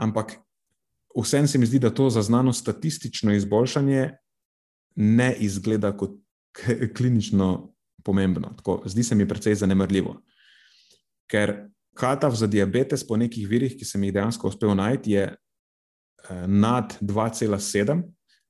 ampak 0.00 0.38
vsem 1.12 1.46
se 1.48 1.58
mi 1.58 1.66
zdi, 1.66 1.78
da 1.78 1.90
to 1.90 2.10
za 2.10 2.22
znanost 2.22 2.64
statistično 2.64 3.34
izboljšanje 3.34 4.10
ne 4.96 5.34
izgleda 5.38 5.92
kot 5.96 6.16
klinično 6.96 7.74
pomembno. 8.04 8.54
Tako, 8.56 8.82
zdi 8.86 9.04
se 9.04 9.14
mi 9.14 9.28
precej 9.28 9.54
zanemrljivo. 9.54 10.20
Ker 11.30 11.68
kataf 11.96 12.34
za 12.34 12.46
diabetes, 12.46 13.06
po 13.06 13.16
nekih 13.16 13.48
virih, 13.48 13.76
ki 13.78 13.84
sem 13.84 14.02
jih 14.04 14.12
dejansko 14.14 14.48
uspel 14.48 14.74
najti, 14.76 15.16
je 15.16 15.28
nad 16.46 16.96
2,7 17.00 18.02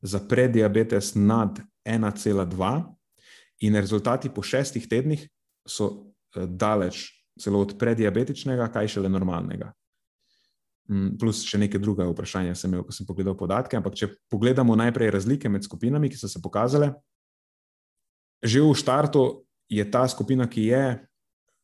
za 0.02 0.20
prediabetes 0.28 1.14
nad 1.14 1.58
1,2, 1.84 2.94
in 3.64 3.76
rezultati 3.76 4.28
po 4.28 4.42
šestih 4.42 4.88
tednih 4.88 5.28
so 5.68 5.90
eh, 6.36 6.46
daleč 6.46 7.06
celo 7.40 7.60
od 7.60 7.74
prediabetičnega, 7.78 8.68
kaj 8.70 8.88
šele 8.88 9.08
normalnega. 9.10 9.72
Mm, 10.90 11.16
plus 11.18 11.42
še 11.48 11.58
neke 11.58 11.80
druge 11.82 12.04
vprašanja 12.06 12.54
sem 12.54 12.70
imel, 12.70 12.84
ko 12.86 12.94
sem 12.94 13.06
pogledal 13.08 13.34
podatke. 13.38 13.78
Ampak, 13.78 13.96
če 13.98 14.12
pogledamo 14.30 14.76
najprej 14.78 15.10
razlike 15.16 15.50
med 15.50 15.64
skupinami, 15.66 16.10
ki 16.12 16.20
so 16.20 16.30
se 16.30 16.42
pokazale, 16.44 16.92
že 18.44 18.62
v 18.62 18.76
štartu 18.76 19.24
je 19.72 19.84
ta 19.90 20.04
skupina, 20.06 20.46
ki 20.46 20.68
je 20.68 20.84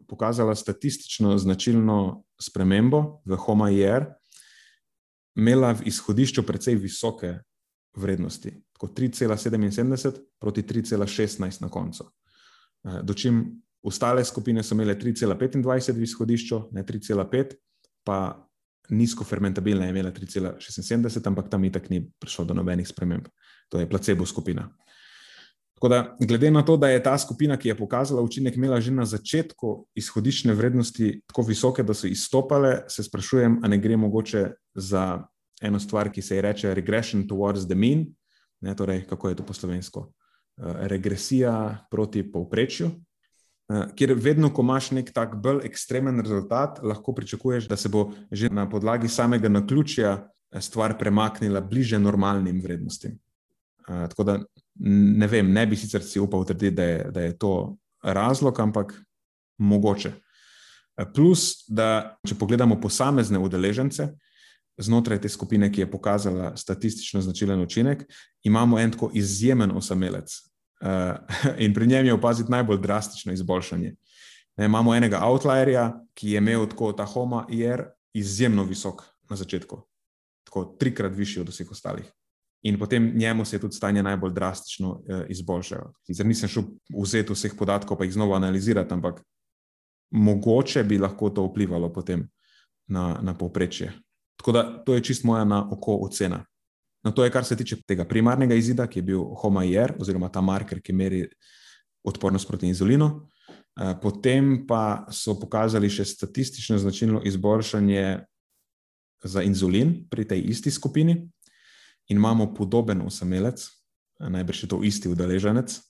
pokazala 0.08 0.56
statistično 0.56 1.36
značilno 1.38 2.24
spremembo 2.40 3.20
v 3.28 3.38
HOMA-IR, 3.38 4.08
imela 5.36 5.72
v 5.74 5.86
izhodišču 5.90 6.42
precej 6.46 6.76
visoke 6.80 7.34
vrednosti, 7.96 8.52
kot 8.78 8.98
3,77 8.98 10.20
proti 10.40 10.62
3,16 10.62 11.62
na 11.62 11.68
koncu. 11.68 12.06
Eh, 12.84 13.00
dočim 13.02 13.44
ostale 13.82 14.24
skupine 14.24 14.62
so 14.62 14.74
imele 14.74 14.94
3,25 14.98 15.96
v 15.96 16.02
izhodišču, 16.02 16.62
ne 16.72 16.84
3,5, 16.84 17.56
pa 18.04 18.46
nizko 18.90 19.24
fermentabilna 19.24 19.84
je 19.84 19.90
imela 19.90 20.10
3,76, 20.10 21.26
ampak 21.26 21.50
tam 21.50 21.64
itak 21.64 21.90
ni 21.90 22.02
prišlo 22.18 22.44
do 22.44 22.54
nobenih 22.54 22.88
sprememb. 22.88 23.28
To 23.70 23.80
je 23.80 23.88
placebo 23.88 24.26
skupina. 24.26 24.68
Tako 25.80 25.88
da, 25.88 26.16
glede 26.20 26.50
na 26.50 26.60
to, 26.62 26.76
da 26.76 26.88
je 26.88 27.02
ta 27.02 27.18
skupina, 27.18 27.56
ki 27.56 27.68
je 27.68 27.74
pokazala 27.76 28.20
učinek, 28.20 28.56
imela 28.56 28.80
že 28.84 28.92
na 28.92 29.06
začetku 29.08 29.86
izhodiščne 29.96 30.52
vrednosti 30.52 31.22
tako 31.26 31.42
visoke, 31.48 31.82
da 31.82 31.96
so 31.96 32.04
izstopale, 32.06 32.82
se 32.88 33.02
sprašujem, 33.02 33.62
ali 33.64 33.78
ne 33.78 33.78
gre 33.80 33.96
mogoče 33.96 34.42
za 34.74 35.24
eno 35.62 35.80
stvar, 35.80 36.10
ki 36.12 36.22
se 36.22 36.36
ji 36.36 36.44
reče 36.44 36.74
regression 36.74 37.24
towards 37.24 37.64
the 37.64 37.74
mean, 37.74 38.04
ne, 38.60 38.76
torej 38.76 39.06
kako 39.08 39.32
je 39.32 39.40
to 39.40 39.46
po 39.48 39.56
slovensko, 39.56 40.00
uh, 40.00 40.84
regresija 40.92 41.86
proti 41.90 42.26
povprečju. 42.32 42.90
Uh, 43.72 43.88
Ker 43.96 44.12
vedno, 44.20 44.52
ko 44.52 44.60
imaš 44.60 44.90
nek 44.92 45.14
tak 45.16 45.38
bolj 45.40 45.64
ekstremen 45.64 46.20
rezultat, 46.20 46.84
lahko 46.84 47.16
pričakuješ, 47.16 47.72
da 47.72 47.80
se 47.80 47.88
bo 47.88 48.10
že 48.30 48.52
na 48.52 48.68
podlagi 48.68 49.08
samega 49.08 49.48
naključja 49.48 50.12
eh, 50.12 50.60
stvar 50.60 50.98
premaknila 50.98 51.60
bliže 51.60 51.98
normalnim 51.98 52.60
vrednostim. 52.60 53.16
Tako 53.86 54.24
da 54.24 54.38
ne 54.80 55.26
vem, 55.26 55.52
ne 55.52 55.66
bi 55.66 55.76
sicer 55.76 56.02
si 56.02 56.20
upal 56.20 56.44
trditi, 56.44 56.74
da, 56.76 57.10
da 57.10 57.20
je 57.20 57.36
to 57.38 57.76
razlog, 58.02 58.60
ampak 58.60 58.94
mogoče. 59.58 60.12
Plus, 61.14 61.64
da 61.68 62.16
če 62.26 62.36
pogledamo 62.36 62.76
posamezne 62.80 63.38
udeležence, 63.40 64.08
znotraj 64.80 65.20
te 65.20 65.28
skupine, 65.28 65.70
ki 65.72 65.84
je 65.84 65.90
pokazala 65.90 66.54
statistično 66.56 67.20
značilen 67.20 67.60
učinek, 67.60 68.04
imamo 68.42 68.78
en 68.80 68.92
tako 68.92 69.10
izjemen 69.14 69.72
osamelec. 69.76 70.32
Uh, 70.80 71.20
in 71.64 71.74
pri 71.74 71.86
njem 71.86 72.06
je 72.06 72.14
opaziti 72.16 72.52
najbolj 72.52 72.80
drastično 72.80 73.32
izboljšanje. 73.32 73.94
Ne, 74.56 74.64
imamo 74.64 74.94
enega 74.94 75.20
outlierja, 75.24 75.92
ki 76.14 76.32
je 76.34 76.38
imel 76.38 76.66
tako 76.68 76.92
ta 76.92 77.04
Homa 77.04 77.46
IR 77.48 77.84
izjemno 78.14 78.64
visok 78.64 79.04
na 79.30 79.36
začetku, 79.36 79.82
tako 80.44 80.64
trikrat 80.80 81.12
višji 81.16 81.42
od 81.42 81.48
vseh 81.48 81.70
ostalih. 81.70 82.08
In 82.62 82.78
potem 82.78 83.12
njemu 83.16 83.44
se 83.44 83.56
je 83.56 83.60
tudi 83.60 83.76
stanje 83.76 84.02
najbolj 84.02 84.34
drastično 84.36 84.90
uh, 84.90 85.22
izboljšalo. 85.28 85.92
Sicer 86.06 86.26
nisem 86.26 86.48
šel 86.48 86.66
vzeti 86.92 87.32
vseh 87.32 87.54
podatkov, 87.58 87.98
pa 87.98 88.04
jih 88.04 88.12
znova 88.12 88.36
analizirati, 88.36 88.94
ampak 88.94 89.22
mogoče 90.10 90.84
bi 90.84 90.98
lahko 90.98 91.30
to 91.30 91.46
vplivalo 91.46 91.92
potem 91.92 92.28
na, 92.86 93.18
na 93.22 93.34
povprečje 93.38 93.92
Tako 94.40 94.52
da 94.52 94.84
to 94.84 94.94
je 94.94 95.02
čist 95.04 95.24
moja 95.24 95.44
na 95.44 95.60
oko 95.72 95.98
ocena. 96.00 96.44
No, 97.04 97.10
to 97.12 97.24
je, 97.24 97.30
kar 97.30 97.44
se 97.44 97.56
tiče 97.56 97.76
tega 97.86 98.04
primarnega 98.08 98.54
izida, 98.54 98.86
ki 98.88 98.98
je 98.98 99.02
bil 99.02 99.20
HOMA-IR, 99.42 99.92
oziroma 100.00 100.30
ta 100.32 100.40
marker, 100.40 100.80
ki 100.80 100.92
meri 100.96 101.26
odpornost 102.04 102.48
proti 102.48 102.68
inzulinu. 102.68 103.10
Eh, 103.20 103.92
potem 104.02 104.62
pa 104.66 105.04
so 105.12 105.34
pokazali 105.40 105.90
še 105.92 106.04
statistično 106.08 106.78
značilno 106.80 107.20
izboljšanje 107.28 108.04
za 109.24 109.44
inzulin 109.44 109.92
pri 110.08 110.24
tej 110.24 110.40
isti 110.54 110.72
skupini, 110.72 111.18
in 112.08 112.16
imamo 112.16 112.54
podoben 112.54 113.02
osamelec, 113.02 113.66
najbrž 114.18 114.62
je 114.62 114.68
to 114.68 114.82
isti 114.82 115.08
udeleženec, 115.08 115.80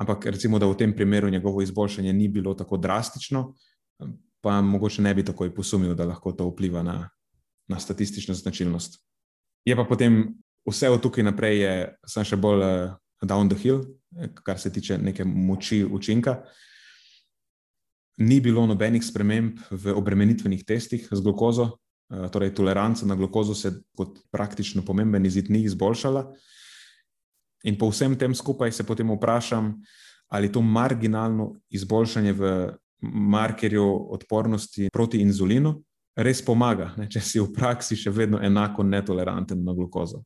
ampak 0.00 0.26
recimo, 0.26 0.58
da 0.58 0.66
v 0.66 0.76
tem 0.76 0.92
primeru 0.96 1.30
njegovo 1.30 1.62
izboljšanje 1.62 2.12
ni 2.12 2.28
bilo 2.28 2.54
tako 2.54 2.76
drastično, 2.76 3.54
pa 4.40 4.60
mogoče 4.60 5.02
ne 5.02 5.14
bi 5.14 5.24
takoj 5.24 5.54
posumil, 5.54 5.94
da 5.94 6.04
lahko 6.04 6.32
to 6.32 6.48
vpliva 6.48 6.82
na 6.82 7.08
na 7.70 7.78
statistično 7.78 8.34
značilnost. 8.34 8.98
Je 9.64 9.76
pa 9.76 9.84
potem 9.84 10.34
vse 10.66 10.90
od 10.90 11.02
tukaj 11.02 11.24
naprej, 11.24 11.60
je 11.62 12.24
še 12.26 12.36
bolj 12.36 12.64
uh, 12.66 12.96
down 13.22 13.50
the 13.50 13.58
hill, 13.58 13.84
eh, 14.18 14.32
kar 14.42 14.58
se 14.58 14.72
tiče 14.72 14.98
neke 14.98 15.24
moči 15.24 15.84
učinka. 15.84 16.40
Ni 18.18 18.40
bilo 18.40 18.66
nobenih 18.66 19.04
sprememb 19.04 19.60
v 19.70 19.94
obremenitvenih 19.96 20.64
testih 20.66 21.06
z 21.12 21.20
glukozo, 21.22 21.78
torej 22.32 22.54
toleranca 22.54 23.06
na 23.06 23.14
glukozo 23.14 23.54
se 23.54 23.72
kot 23.96 24.18
praktično 24.30 24.82
pomemben 24.86 25.26
izid 25.26 25.50
ni 25.50 25.62
izboljšala. 25.62 26.24
In 27.64 27.76
po 27.78 27.90
vsem 27.90 28.16
tem 28.18 28.34
skupaj 28.34 28.72
se 28.72 28.86
potem 28.86 29.10
vprašam, 29.10 29.74
ali 30.28 30.52
to 30.52 30.62
marginalno 30.62 31.54
izboljšanje 31.70 32.32
v 32.32 32.50
markerju 33.02 33.86
odpornosti 34.12 34.88
proti 34.92 35.20
inzulinu 35.20 35.78
res 36.16 36.42
pomaga, 36.44 36.90
ne, 36.98 37.06
če 37.10 37.22
si 37.22 37.40
v 37.40 37.48
praksi 37.54 37.96
še 37.98 38.12
vedno 38.12 38.40
enako 38.42 38.84
netoleranten 38.86 39.62
na 39.64 39.74
glukozo. 39.76 40.22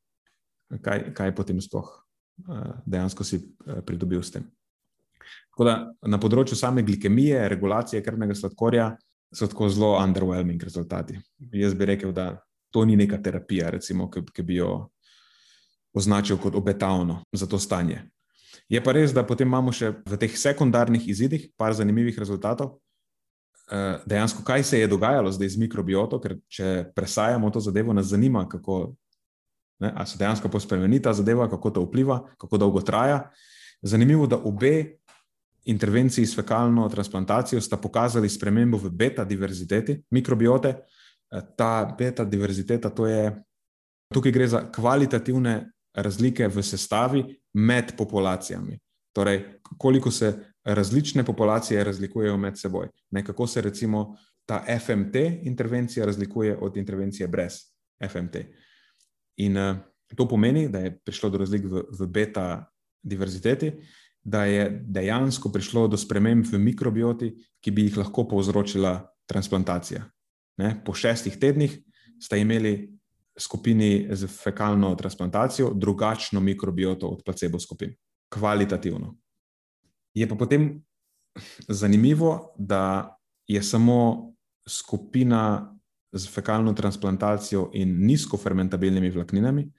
Kaj, 0.83 1.11
kaj 1.15 1.33
potem 1.37 1.61
sploh 1.63 1.87
uh, 1.87 2.81
dejansko 2.87 3.27
si 3.27 3.39
uh, 3.39 3.81
pridobil 3.87 4.23
s 4.25 4.33
tem? 4.35 4.47
Da, 5.55 5.77
na 6.03 6.19
področju 6.19 6.57
same 6.59 6.83
glikemije, 6.83 7.45
regulacije 7.53 8.03
krvnega 8.03 8.35
sladkorja, 8.35 8.91
so 9.35 9.49
tako 9.51 9.69
zelo 9.69 9.97
underwhelming 9.99 10.63
rezultati. 10.63 11.19
Jaz 11.53 11.75
bi 11.75 11.85
rekel, 11.85 12.13
da 12.13 12.39
to 12.71 12.85
ni 12.85 12.97
neka 12.97 13.19
terapija, 13.23 13.71
recimo, 13.71 14.09
ki, 14.11 14.25
ki 14.35 14.43
bi 14.43 14.59
jo 14.61 14.89
označil 15.95 16.39
kot 16.43 16.55
obetavno 16.55 17.23
za 17.33 17.47
to 17.47 17.59
stanje. 17.59 18.03
Je 18.69 18.81
pa 18.83 18.95
res, 18.95 19.13
da 19.13 19.27
potem 19.27 19.49
imamo 19.49 19.73
še 19.75 19.93
v 20.07 20.19
teh 20.19 20.33
sekundarnih 20.39 21.09
izidih 21.11 21.51
par 21.59 21.75
zanimivih 21.75 22.19
rezultatov, 22.19 22.79
Eh, 23.71 23.99
dejansko, 24.07 24.43
kaj 24.45 24.63
se 24.63 24.81
je 24.81 24.87
dogajalo 24.87 25.33
zdaj 25.33 25.49
z 25.49 25.57
mikrobioto, 25.57 26.19
ker 26.21 26.37
če 26.53 26.91
presajamo 26.95 27.49
to 27.51 27.63
zadevo, 27.65 27.95
nas 27.97 28.11
zanima, 28.13 28.45
kako 28.49 28.95
ne, 29.81 29.93
se 30.07 30.19
dejansko 30.21 30.51
pospremeni 30.53 31.01
ta 31.03 31.15
zadeva, 31.17 31.49
kako 31.49 31.71
to 31.71 31.85
vpliva, 31.87 32.21
kako 32.39 32.59
dolgo 32.61 32.83
traja. 32.85 33.31
Zanimivo 33.83 34.25
je, 34.25 34.35
da 34.35 34.37
obe 34.37 34.75
intervenciji 35.65 36.27
s 36.27 36.37
fekalno 36.37 36.89
transplantacijo 36.89 37.61
sta 37.61 37.77
pokazali 37.77 38.29
spremembo 38.29 38.79
v 38.79 38.91
beta 38.91 39.25
diverziteti 39.25 40.03
mikrobiote. 40.11 40.69
Eh, 40.69 41.43
ta 41.57 41.95
beta 41.99 42.25
diverziteta, 42.25 42.91
to 42.91 43.07
je, 43.07 43.33
tukaj 44.15 44.33
gre 44.33 44.49
za 44.49 44.65
kvalitativne 44.73 45.71
razlike 45.95 46.49
v 46.49 46.63
sestavi 46.63 47.25
med 47.55 47.97
populacijami. 47.97 48.79
Torej, 49.15 49.61
koliko 49.79 50.11
se 50.11 50.35
različne 50.65 51.25
populacije 51.25 51.85
razlikujejo 51.85 52.37
med 52.37 52.59
seboj. 52.59 52.89
Ne, 53.11 53.25
kako 53.25 53.47
se 53.47 53.61
recimo 53.61 54.17
ta 54.47 54.65
FMT 54.81 55.17
intervencija 55.43 56.07
razlikuje 56.07 56.57
od 56.57 56.77
intervencije 56.77 57.29
brez 57.29 57.53
FMT. 58.11 58.37
In 59.37 59.57
uh, 59.57 59.77
to 60.17 60.29
pomeni, 60.29 60.69
da 60.69 60.79
je 60.79 60.99
prišlo 61.05 61.31
do 61.31 61.39
razlik 61.39 61.65
v, 61.65 61.83
v 61.99 62.07
beta 62.07 62.67
diverziteti, 63.03 63.73
da 64.25 64.45
je 64.45 64.83
dejansko 64.87 65.53
prišlo 65.53 65.89
do 65.89 65.97
sprememb 66.01 66.47
v 66.49 66.59
mikrobioti, 66.59 67.31
ki 67.61 67.71
bi 67.71 67.89
jih 67.89 67.99
lahko 68.01 68.25
povzročila 68.29 68.97
transplantacija. 69.29 70.05
Ne, 70.59 70.77
po 70.85 70.95
šestih 70.95 71.37
tednih 71.41 71.77
sta 72.21 72.37
imeli 72.37 72.95
skupini 73.39 74.07
z 74.11 74.29
fekalno 74.31 74.95
transplantacijo 74.95 75.73
drugačno 75.75 76.41
mikrobioto 76.41 77.09
od 77.09 77.23
placebo 77.25 77.61
skupin, 77.61 77.95
kvalitativno. 78.33 79.17
Je 80.15 80.29
pa 80.29 80.35
potem 80.35 80.85
zanimivo, 81.69 82.55
da 82.59 83.17
je 83.47 83.63
samo 83.63 84.33
skupina 84.69 85.75
z 86.13 86.31
fekalno 86.31 86.73
transplantacijo 86.73 87.71
in 87.75 88.07
nizko 88.07 88.37
fermentabilnimi 88.37 89.11
vlakninami 89.11 89.73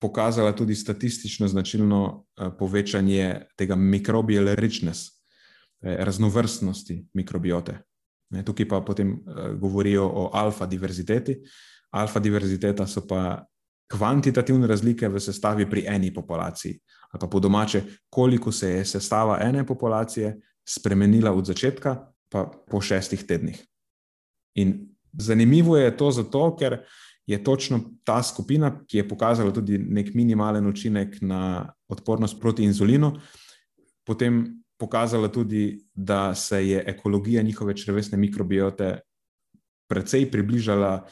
pokazala 0.00 0.52
tudi 0.56 0.74
statistično 0.74 1.48
značilno 1.48 2.24
eh, 2.36 2.50
povečanje 2.58 3.46
tega 3.56 3.76
microbial 3.76 4.54
richness, 4.54 5.08
eh, 5.82 5.96
raznovrstnosti 6.04 7.06
mikrobiote. 7.14 7.78
Tukaj 8.44 8.68
pa 8.68 8.80
potem 8.80 9.12
eh, 9.12 9.52
govorijo 9.54 10.06
o 10.06 10.30
alfa 10.32 10.66
diverziteti. 10.66 11.36
Alfa 11.90 12.20
diverziteta 12.20 12.86
so 12.86 13.06
pa 13.06 13.44
kvantitativne 13.90 14.66
razlike 14.66 15.08
v 15.08 15.20
sestavi 15.20 15.66
pri 15.70 15.84
eni 15.88 16.14
populaciji, 16.14 16.78
ali 17.10 17.20
pa 17.20 17.26
po 17.26 17.40
domače, 17.40 17.82
koliko 18.10 18.52
se 18.52 18.70
je 18.70 18.84
sestava 18.84 19.40
ene 19.42 19.66
populacije 19.66 20.36
spremenila 20.68 21.32
od 21.32 21.46
začetka, 21.46 21.96
pa 22.30 22.44
po 22.70 22.80
šestih 22.80 23.26
tednih. 23.26 23.58
In 24.54 24.86
zanimivo 25.12 25.76
je 25.76 25.96
to 25.96 26.10
zato, 26.10 26.56
ker 26.56 26.78
je 27.30 27.44
točno 27.44 27.80
ta 28.04 28.22
skupina, 28.22 28.72
ki 28.86 28.96
je 28.96 29.08
pokazala 29.08 29.52
tudi 29.54 29.78
nek 29.78 30.14
minimalen 30.14 30.66
učinek 30.66 31.20
na 31.22 31.72
odpornost 31.88 32.40
proti 32.40 32.64
inzulinu, 32.66 33.12
potem 34.06 34.42
pokazala 34.78 35.28
tudi, 35.28 35.78
da 35.94 36.34
se 36.34 36.68
je 36.68 36.82
ekologija 36.86 37.42
njihove 37.42 37.76
črvesne 37.76 38.18
mikrobiote 38.18 38.98
precej 39.88 40.30
približala 40.30 41.06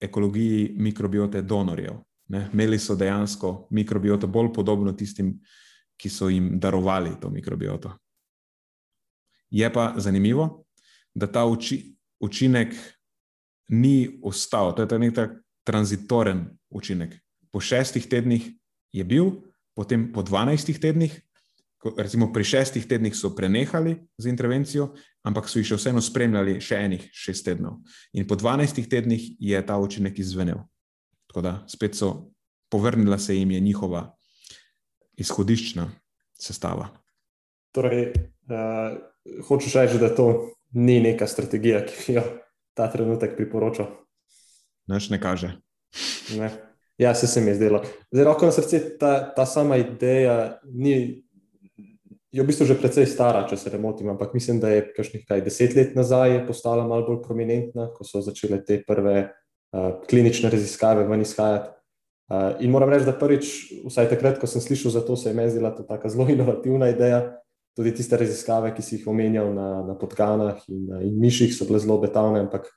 ekologiji 0.00 0.74
mikrobiote 0.76 1.42
donorjev. 1.42 2.02
Ne? 2.28 2.48
Imeli 2.52 2.78
so 2.78 2.96
dejansko 2.96 3.68
mikrobioto 3.70 4.26
bolj 4.26 4.52
podobno 4.52 4.92
tistim, 4.92 5.38
ki 5.96 6.10
so 6.10 6.28
jim 6.28 6.58
darovali 6.60 7.14
to 7.20 7.30
mikrobioto. 7.30 7.92
Je 9.50 9.72
pa 9.72 9.94
zanimivo, 9.96 10.64
da 11.14 11.26
ta 11.26 11.46
uči, 11.46 11.96
učinek 12.20 12.74
ni 13.68 14.20
ostal, 14.22 14.74
to 14.74 14.82
je 14.82 14.98
nek 14.98 15.14
tak 15.14 15.42
tranzitoren 15.64 16.46
učinek. 16.70 17.14
Po 17.52 17.60
šestih 17.60 18.06
tednih 18.08 18.48
je 18.92 19.04
bil, 19.04 19.30
potem 19.76 20.10
po 20.12 20.22
dvanajstih 20.22 20.80
tednih 20.80 21.20
recimo 21.96 22.32
pri 22.32 22.44
šestih 22.44 22.86
tednih 22.86 23.14
so 23.16 23.34
prenehali 23.34 23.96
z 24.18 24.30
intervencijo, 24.30 24.92
ampak 25.26 25.48
so 25.48 25.58
jih 25.58 25.66
še 25.72 25.78
vseeno 25.80 26.02
spremljali 26.02 26.60
še 26.62 26.78
enih 26.86 27.08
šest 27.10 27.46
tednov. 27.46 27.80
In 28.14 28.26
po 28.28 28.38
dvanajstih 28.38 28.86
tednih 28.88 29.32
je 29.42 29.62
ta 29.66 29.78
učinek 29.82 30.18
izvenel. 30.18 30.62
Tako 31.26 31.42
da 31.42 31.52
spet 31.66 31.98
so 31.98 32.32
povrnila 32.70 33.18
se 33.18 33.36
jim 33.36 33.50
je 33.50 33.60
njihova 33.60 34.04
izhodiščna 35.18 35.88
sestava. 36.38 36.88
Torej, 37.72 38.12
uh, 38.52 38.94
hočeš 39.48 39.74
reči, 39.80 39.98
da 40.00 40.12
to 40.14 40.54
ni 40.72 41.00
neka 41.00 41.26
strategija, 41.26 41.82
ki 41.86 42.18
jo 42.18 42.22
ta 42.76 42.88
trenutek 42.92 43.36
priporoča? 43.36 43.88
Noč 44.90 45.10
ne 45.10 45.20
kaže. 45.20 45.54
Ne. 46.38 46.50
Ja, 46.98 47.14
se, 47.14 47.26
se 47.26 47.40
mi 47.40 47.50
je 47.50 47.54
zdelo. 47.54 47.82
Zdaj, 48.12 48.24
roko 48.24 48.46
na 48.46 48.52
srce, 48.52 48.80
ta, 48.98 49.32
ta 49.34 49.46
sama 49.46 49.76
ideja 49.80 50.58
ni 50.64 51.22
je 52.32 52.40
v 52.40 52.48
bistvu 52.48 52.64
že 52.64 52.80
precej 52.80 53.04
stara, 53.06 53.44
če 53.44 53.60
se 53.60 53.70
ne 53.74 53.78
motim, 53.78 54.08
ampak 54.08 54.32
mislim, 54.32 54.56
da 54.60 54.72
je 54.72 54.86
kakšnih 54.96 55.26
kaj 55.28 55.44
deset 55.44 55.76
let 55.76 55.92
nazaj 55.92 56.46
postala 56.48 56.88
malo 56.88 57.04
bolj 57.04 57.20
prominentna, 57.26 57.90
ko 57.92 58.08
so 58.08 58.24
začele 58.24 58.62
te 58.64 58.80
prve 58.86 59.28
uh, 59.28 60.00
klinične 60.08 60.48
raziskave 60.52 61.04
ven 61.08 61.20
izhajati. 61.20 61.68
Uh, 62.32 62.56
in 62.64 62.72
moram 62.72 62.88
reči, 62.88 63.04
da 63.04 63.12
prvič, 63.12 63.52
vsaj 63.84 64.08
takrat, 64.14 64.40
ko 64.40 64.48
sem 64.48 64.64
slišal 64.64 64.96
za 64.96 65.04
to, 65.04 65.16
se 65.16 65.28
je 65.28 65.36
meni 65.36 65.52
zdela 65.52 65.74
to 65.76 65.84
tako 65.84 66.08
zelo 66.08 66.28
inovativna 66.32 66.88
ideja. 66.88 67.20
Tudi 67.76 67.92
tiste 67.96 68.16
raziskave, 68.20 68.72
ki 68.76 68.84
si 68.84 68.96
jih 68.98 69.04
omenjal 69.08 69.52
na, 69.52 69.68
na 69.92 69.94
podganah 69.96 70.60
in, 70.72 70.88
in 71.04 71.20
miših, 71.20 71.52
so 71.56 71.68
bile 71.68 71.80
zelo 71.80 71.98
betavne, 72.00 72.40
ampak 72.44 72.68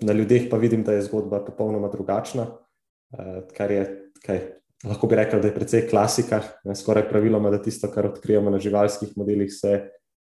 na 0.00 0.12
ljudeh 0.12 0.46
pa 0.50 0.56
vidim, 0.56 0.84
da 0.84 0.92
je 0.92 1.02
zgodba 1.02 1.44
popolnoma 1.44 1.88
drugačna, 1.88 2.46
uh, 2.46 3.40
kar 3.56 3.70
je 3.70 3.84
kaj, 4.22 4.40
lahko 4.84 5.06
bi 5.06 5.18
rekel, 5.18 5.40
da 5.42 5.48
je 5.48 5.54
precej 5.54 5.86
klasika, 5.90 6.42
ne, 6.64 6.76
skoraj 6.76 7.08
praviloma, 7.08 7.50
da 7.50 7.62
tisto, 7.62 7.90
kar 7.90 8.06
odkrijemo 8.06 8.50
na 8.50 8.58
živalskih 8.62 9.16
modelih, 9.16 9.50
se 9.52 9.80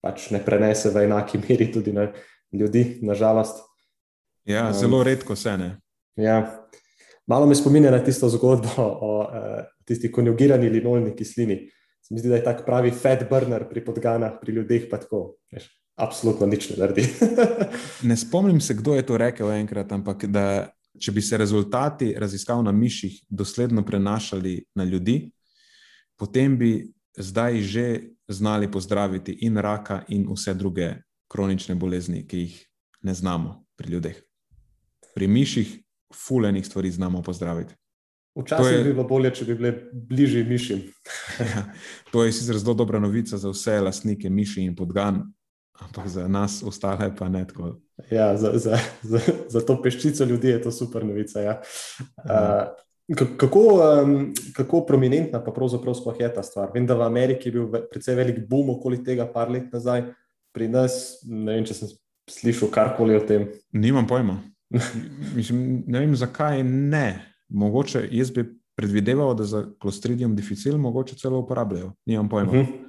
pač 0.05 0.31
ne 0.31 0.41
prenese 0.45 0.91
v 0.95 1.05
enaki 1.09 1.41
meri 1.43 1.71
tudi 1.73 1.93
na 1.93 2.11
ljudi, 2.53 2.99
nažalost. 3.03 3.65
Ja, 4.47 4.71
zelo 4.73 5.01
um, 5.01 5.07
redko 5.07 5.37
se 5.37 5.57
ne. 5.59 5.71
Ja. 6.17 6.63
Malo 7.27 7.47
me 7.47 7.55
spominja 7.59 7.91
na 7.91 7.99
tisto 8.05 8.29
zgodbo 8.31 8.71
o 8.79 9.15
uh, 9.21 9.65
tisti 9.85 10.13
konjugirani 10.13 10.69
linolni 10.71 11.17
kislini. 11.17 11.65
Se 12.03 12.15
mi 12.15 12.21
zdi, 12.21 12.31
da 12.31 12.39
je 12.39 12.45
tak 12.45 12.63
pravi 12.67 12.93
fat 12.95 13.25
burner 13.31 13.65
pri 13.69 13.83
podganah, 13.85 14.37
pri 14.41 14.53
ljudeh 14.61 14.87
pa 14.91 15.01
tako. 15.03 15.41
Veš, 15.53 15.67
absolutno 15.97 16.47
nič 16.47 16.71
ne 16.71 16.77
naredi. 16.77 17.09
ne 18.09 18.17
spomnim 18.17 18.61
se, 18.61 18.75
kdo 18.75 18.95
je 18.95 19.07
to 19.07 19.17
rekel 19.17 19.51
enkrat, 19.51 19.93
ampak 19.93 20.27
da 20.29 20.69
če 21.01 21.13
bi 21.13 21.23
se 21.23 21.37
rezultati 21.37 22.15
raziskav 22.19 22.63
na 22.65 22.73
miših 22.73 23.21
dosledno 23.29 23.85
prenašali 23.85 24.65
na 24.75 24.85
ljudi, 24.85 25.31
potem 26.17 26.59
bi 26.59 26.93
zdaj 27.17 27.61
že 27.63 27.87
znali 28.29 28.71
pozdraviti 28.71 29.39
in 29.47 29.57
raka, 29.57 30.03
in 30.09 30.27
vse 30.33 30.55
druge 30.55 30.95
kronične 31.29 31.75
bolezni, 31.75 32.27
ki 32.27 32.39
jih 32.39 32.57
ne 33.03 33.15
znamo 33.15 33.65
pri 33.77 33.93
ljudeh. 33.93 34.23
Pri 35.15 35.29
miših, 35.29 35.79
fulejnih 36.15 36.67
stvari 36.67 36.91
znamo 36.91 37.23
pozdraviti. 37.23 37.75
Včasih 38.37 38.73
je, 38.73 38.85
bi 38.85 38.93
bilo 38.93 39.05
bolje, 39.09 39.31
če 39.35 39.45
bi 39.45 39.55
bili 39.57 39.73
bližje 39.93 40.45
mišim. 40.45 40.83
ja, 41.55 41.63
to 42.13 42.25
je 42.25 42.33
sicer 42.33 42.59
zelo 42.59 42.75
dobra 42.75 43.01
novica 43.01 43.39
za 43.39 43.51
vse 43.51 43.81
lastnike 43.81 44.31
miši 44.31 44.67
in 44.69 44.75
podgan, 44.77 45.23
ampak 45.79 46.09
za 46.09 46.29
nas 46.29 46.63
ostale 46.63 47.11
pa 47.19 47.29
ne 47.29 47.47
tako. 47.47 47.77
Ja, 48.11 48.37
za, 48.37 48.53
za, 48.55 48.79
za, 49.03 49.21
za 49.49 49.61
to 49.61 49.83
peščico 49.83 50.25
ljudi 50.25 50.49
je 50.49 50.63
to 50.63 50.71
super 50.71 51.05
novica. 51.05 51.41
Ja. 51.41 51.61
Uh, 52.25 53.17
kako, 53.37 53.61
um, 53.61 54.33
kako 54.57 54.87
prominentna 54.87 55.45
pa 55.45 55.53
pravzaprav 55.53 55.95
je 56.19 56.35
ta 56.35 56.43
stvar? 56.43 56.71
Vem, 56.75 56.87
da 56.87 56.95
v 56.95 57.03
Ameriki 57.03 57.49
je 57.49 57.53
bil 57.53 57.71
precej 57.91 58.15
velik 58.15 58.49
boom 58.49 58.71
okoli 58.71 59.05
tega 59.05 59.27
par 59.33 59.51
let 59.51 59.73
nazaj, 59.73 60.03
pri 60.53 60.69
nas 60.69 61.21
ne 61.25 61.55
vem, 61.55 61.65
če 61.65 61.75
sem 61.75 61.89
slišal 62.31 62.71
karkoli 62.73 63.17
o 63.17 63.23
tem. 63.23 63.49
Nimam 63.73 64.07
pojma. 64.07 64.41
Mislim, 65.37 65.85
ne 65.87 66.03
vem, 66.03 66.17
zakaj 66.17 66.65
ne. 66.65 67.07
Mogoče 67.49 68.09
jaz 68.11 68.33
bi 68.35 68.45
predvideval, 68.77 69.35
da 69.39 69.45
za 69.45 69.63
klostridium 69.81 70.35
difficil 70.37 70.79
mogoče 70.79 71.17
celo 71.17 71.39
uporabljajo. 71.39 71.93
Nimam 72.07 72.29
pojma. 72.29 72.51
Uh 72.51 72.57
mhm. 72.57 72.73
-huh. 72.73 72.83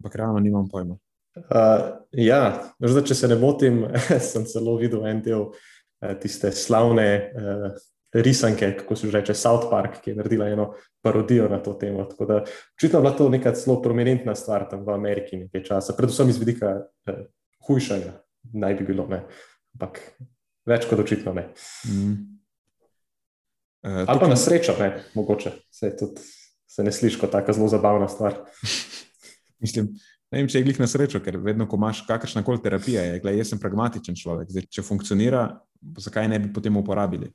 Ampak 0.00 0.14
realno 0.16 0.40
nimam 0.40 0.68
pojma. 0.68 0.96
Uh, 1.36 2.02
ja, 2.18 2.40
zdaj, 2.82 3.04
če 3.06 3.14
se 3.14 3.28
ne 3.30 3.36
motim, 3.38 3.84
sem 4.32 4.46
celo 4.50 4.74
videl 4.80 5.06
en 5.06 5.20
del 5.22 5.44
uh, 5.46 6.14
tiste 6.18 6.50
slavne 6.56 7.06
uh, 7.30 7.68
risanke, 8.18 8.72
kako 8.80 8.96
se 8.98 9.10
reče, 9.14 9.36
South 9.38 9.68
Park, 9.70 10.00
ki 10.02 10.10
je 10.10 10.16
naredila 10.18 10.48
eno 10.50 10.72
parodijo 11.04 11.46
na 11.48 11.60
to 11.62 11.76
temo. 11.78 12.04
Tako 12.10 12.26
da 12.26 12.40
očitno 12.42 12.98
je 12.98 13.02
bila 13.02 13.14
to 13.14 13.28
neka 13.30 13.54
zelo 13.54 13.78
prominentna 13.82 14.34
stvar 14.34 14.66
tam 14.70 14.82
v 14.86 14.90
Ameriki 14.94 15.38
nekaj 15.44 15.64
časa, 15.70 15.94
predvsem 15.96 16.34
iz 16.34 16.42
vidika 16.42 16.74
uh, 16.80 17.22
hujšanja, 17.68 18.16
naj 18.52 18.74
bi 18.80 18.90
bilo, 18.90 19.06
ne. 19.06 19.22
ampak 19.78 20.02
več 20.66 20.90
kot 20.90 21.06
očitno 21.06 21.34
ne. 21.36 21.46
Mm. 21.86 22.14
Uh, 23.86 24.02
Ali 24.02 24.18
pa 24.18 24.28
na 24.28 24.36
srečo, 24.36 24.74
ne, 24.82 24.96
mogoče 25.14 25.54
se, 25.70 25.94
tudi, 25.96 26.26
se 26.66 26.82
ne 26.82 26.92
sliši 26.92 27.22
kot 27.22 27.30
tako 27.38 27.54
zelo 27.54 27.70
zabavna 27.70 28.10
stvar. 28.10 28.42
Mislim. 29.62 29.94
Ne 30.30 30.38
vem, 30.38 30.48
če 30.50 30.60
je 30.60 30.66
glih 30.68 30.78
na 30.78 30.86
srečo, 30.86 31.18
ker 31.24 31.40
vedno, 31.42 31.66
ko 31.66 31.78
imaš 31.80 32.04
kakršna 32.06 32.44
koli 32.46 32.62
terapija, 32.62 33.02
je, 33.02 33.18
gledaj, 33.22 33.40
jaz 33.42 33.50
sem 33.50 33.60
pragmatičen 33.62 34.18
človek. 34.18 34.52
Zdaj, 34.54 34.68
če 34.70 34.84
funkcionira, 34.86 35.42
zakaj 35.98 36.28
ne 36.30 36.38
bi 36.38 36.52
potem 36.54 36.76
uporabili? 36.78 37.32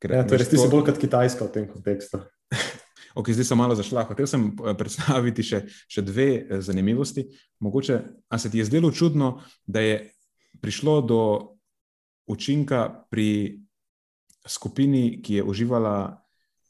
Ker, 0.00 0.14
ja, 0.16 0.24
to 0.24 0.36
je 0.36 0.40
res, 0.40 0.48
ti 0.48 0.60
si 0.60 0.70
bolj 0.70 0.86
kot 0.86 1.00
Kitajska 1.02 1.44
v 1.44 1.52
tem 1.52 1.66
kontekstu. 1.68 2.22
ok, 3.20 3.28
zdaj 3.36 3.50
sem 3.50 3.60
malo 3.60 3.76
zašla. 3.76 4.06
Hotel 4.08 4.30
sem 4.30 4.48
eh, 4.48 4.72
predstaviti 4.80 5.44
še, 5.44 5.62
še 5.92 6.06
dve 6.06 6.28
eh, 6.38 6.64
zanimivosti. 6.64 7.26
Mogoče, 7.60 8.00
a 8.32 8.40
se 8.40 8.48
ti 8.48 8.62
je 8.62 8.68
zdelo 8.70 8.94
čudno, 8.96 9.42
da 9.68 9.84
je 9.84 10.00
prišlo 10.64 11.00
do 11.04 11.22
učinka 12.32 13.08
pri 13.12 13.60
skupini, 14.48 15.18
ki 15.20 15.42
je 15.42 15.44
uživala 15.44 15.96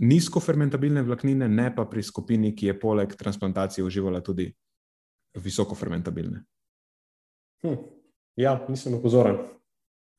nizko 0.03 0.43
fermentabilne 0.43 1.07
vlaknine, 1.07 1.47
ne 1.47 1.71
pa 1.75 1.87
pri 1.87 2.03
skupini, 2.03 2.51
ki 2.57 2.73
je 2.73 2.81
poleg 2.81 3.15
transplantacije 3.19 3.87
uživala 3.87 4.27
tudi 4.27 4.51
visoko 5.35 5.75
fermentabilne. 5.75 6.45
Hm. 7.63 7.75
Ja, 8.39 8.55
nisem 8.69 8.95
opozoren. 8.95 9.41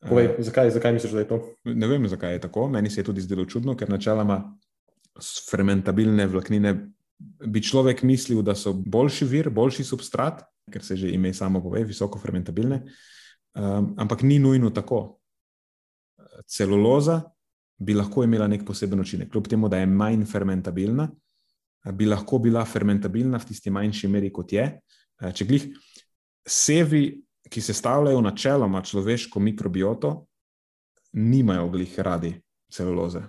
Povej, 0.04 0.34
uh, 0.34 0.44
zakaj, 0.44 0.72
zakaj 0.76 0.94
misliš, 0.96 1.16
da 1.16 1.24
je 1.24 1.28
to? 1.28 1.40
Ne 1.64 1.88
vem, 1.88 2.08
zakaj 2.08 2.34
je 2.34 2.42
tako. 2.48 2.68
Meni 2.72 2.90
se 2.90 3.02
je 3.02 3.08
tudi 3.08 3.22
zdelo 3.22 3.46
čudno, 3.46 3.76
ker 3.76 3.90
načeloma 3.90 4.40
fermentabilne 5.50 6.28
vlaknine 6.28 6.74
bi 7.20 7.64
človek 7.64 8.04
mislil, 8.08 8.42
da 8.44 8.56
so 8.56 8.74
boljši 8.74 9.26
vir, 9.28 9.50
boljši 9.52 9.84
substrat, 9.84 10.44
ker 10.72 10.84
se 10.84 10.96
že 10.96 11.12
ime 11.12 11.34
samo 11.34 11.60
pove, 11.64 11.84
visoko 11.84 12.20
fermentabilne. 12.20 12.84
Um, 13.56 13.94
ampak 14.00 14.24
ni 14.24 14.40
nujno 14.40 14.70
tako. 14.70 15.20
Celuloza 16.48 17.22
bi 17.80 17.94
lahko 17.96 18.24
imela 18.24 18.48
nek 18.48 18.64
poseben 18.68 19.00
učinek, 19.00 19.32
kljub 19.32 19.48
temu, 19.48 19.68
da 19.70 19.80
je 19.80 19.88
manj 19.88 20.24
fermentabilna, 20.28 21.10
bi 21.96 22.08
lahko 22.08 22.40
bila 22.40 22.64
fermentabilna 22.66 23.40
v 23.40 23.48
tisti 23.52 23.72
manjši 23.72 24.08
meri, 24.08 24.32
kot 24.32 24.54
je, 24.54 24.66
Eh, 24.66 24.99
če 25.34 25.46
glih 25.46 25.68
sevi, 26.48 27.22
ki 27.50 27.62
se 27.62 27.74
stavljajo 27.74 28.22
načeloma 28.22 28.82
človeško 28.86 29.40
mikrobioto, 29.40 30.14
nimajo 31.14 31.70
glih 31.70 32.00
radi 32.00 32.34
celuloze. 32.72 33.22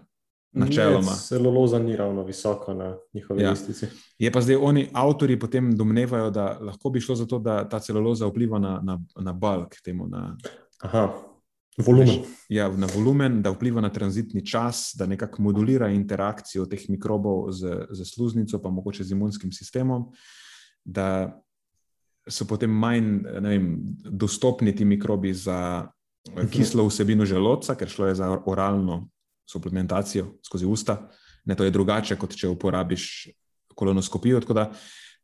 Načeloma. 0.53 1.15
Celuloza 1.15 1.79
ni 1.79 1.97
ravno 1.97 2.25
visoko 2.25 2.75
na 2.75 2.97
njihovi 3.15 3.43
ja. 3.43 3.51
listici. 3.51 3.87
Je 4.19 4.33
pa 4.33 4.41
zdaj 4.41 4.57
oni 4.57 4.89
avtori 4.93 5.39
potem 5.39 5.77
domnevajo, 5.77 6.31
da 6.31 6.59
lahko 6.61 6.91
bi 6.91 7.01
šlo 7.01 7.15
za 7.15 7.27
to, 7.27 7.39
da 7.39 7.69
ta 7.69 7.79
celuloza 7.81 8.27
vpliva 8.27 8.59
na, 8.59 8.81
na, 8.83 8.99
na 9.21 9.33
bulk, 9.33 9.77
temu 9.85 10.09
na. 10.09 10.37
Aha. 10.83 11.13
Volumen. 11.79 12.25
Ja, 12.49 12.69
na 12.69 12.89
volumen, 12.95 13.43
da 13.43 13.51
vpliva 13.51 13.81
na 13.81 13.93
tranzitni 13.93 14.47
čas, 14.47 14.91
da 14.99 15.07
nekako 15.07 15.43
modulira 15.43 15.89
interakcijo 15.89 16.67
teh 16.67 16.89
mikrobov 16.89 17.53
z, 17.53 17.87
z 17.91 18.05
sluznico, 18.05 18.59
pa 18.63 18.71
mogoče 18.71 19.05
z 19.05 19.13
imunskim 19.13 19.53
sistemom, 19.53 20.11
da 20.85 21.41
so 22.29 22.45
potem 22.45 22.71
manj 22.71 23.23
vem, 23.41 23.71
dostopni 24.05 24.75
ti 24.77 24.85
mikrobi 24.85 25.35
za 25.35 25.89
mhm. 26.29 26.51
kislo 26.53 26.87
vsebino 26.89 27.27
želodca, 27.27 27.75
ker 27.75 27.89
šlo 27.89 28.07
je 28.07 28.15
za 28.15 28.31
oralno 28.47 29.09
suplementacijo 29.51 30.39
skozi 30.47 30.67
usta. 30.67 31.09
Ne, 31.45 31.55
to 31.57 31.65
je 31.65 31.71
drugače, 31.71 32.17
kot 32.21 32.37
če 32.37 32.49
uporabiš 32.49 33.29
kolonoskopijo. 33.75 34.41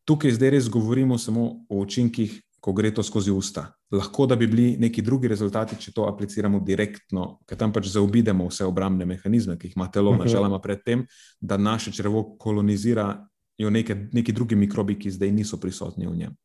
Tukaj 0.06 0.32
zdaj 0.38 0.50
res 0.50 0.68
govorimo 0.70 1.18
samo 1.18 1.44
o 1.68 1.82
učinkih, 1.82 2.40
ko 2.60 2.72
gre 2.72 2.90
to 2.94 3.02
skozi 3.02 3.30
usta. 3.30 3.68
Lahko 3.92 4.26
da 4.26 4.36
bi 4.36 4.46
bili 4.50 4.76
neki 4.80 5.02
drugi 5.02 5.28
rezultati, 5.28 5.76
če 5.78 5.92
to 5.94 6.06
apliciramo 6.08 6.60
direktno, 6.66 7.38
ker 7.46 7.58
tam 7.58 7.72
pač 7.74 7.90
zaobidemo 7.92 8.48
vse 8.48 8.66
obrambne 8.66 9.06
mehanizme, 9.06 9.54
ki 9.58 9.68
jih 9.68 9.76
ima 9.76 9.86
telo, 9.92 10.10
uh 10.10 10.16
-huh. 10.16 10.24
načeloma 10.24 10.58
predtem, 10.58 11.06
da 11.40 11.56
naše 11.56 11.92
črvo 11.92 12.36
kolonizirajo 12.38 13.70
neke, 13.70 14.08
neki 14.12 14.32
drugi 14.32 14.56
mikrobi, 14.56 14.98
ki 14.98 15.10
zdaj 15.10 15.32
niso 15.32 15.60
prisotni 15.60 16.06
v 16.06 16.16
njem. 16.16 16.36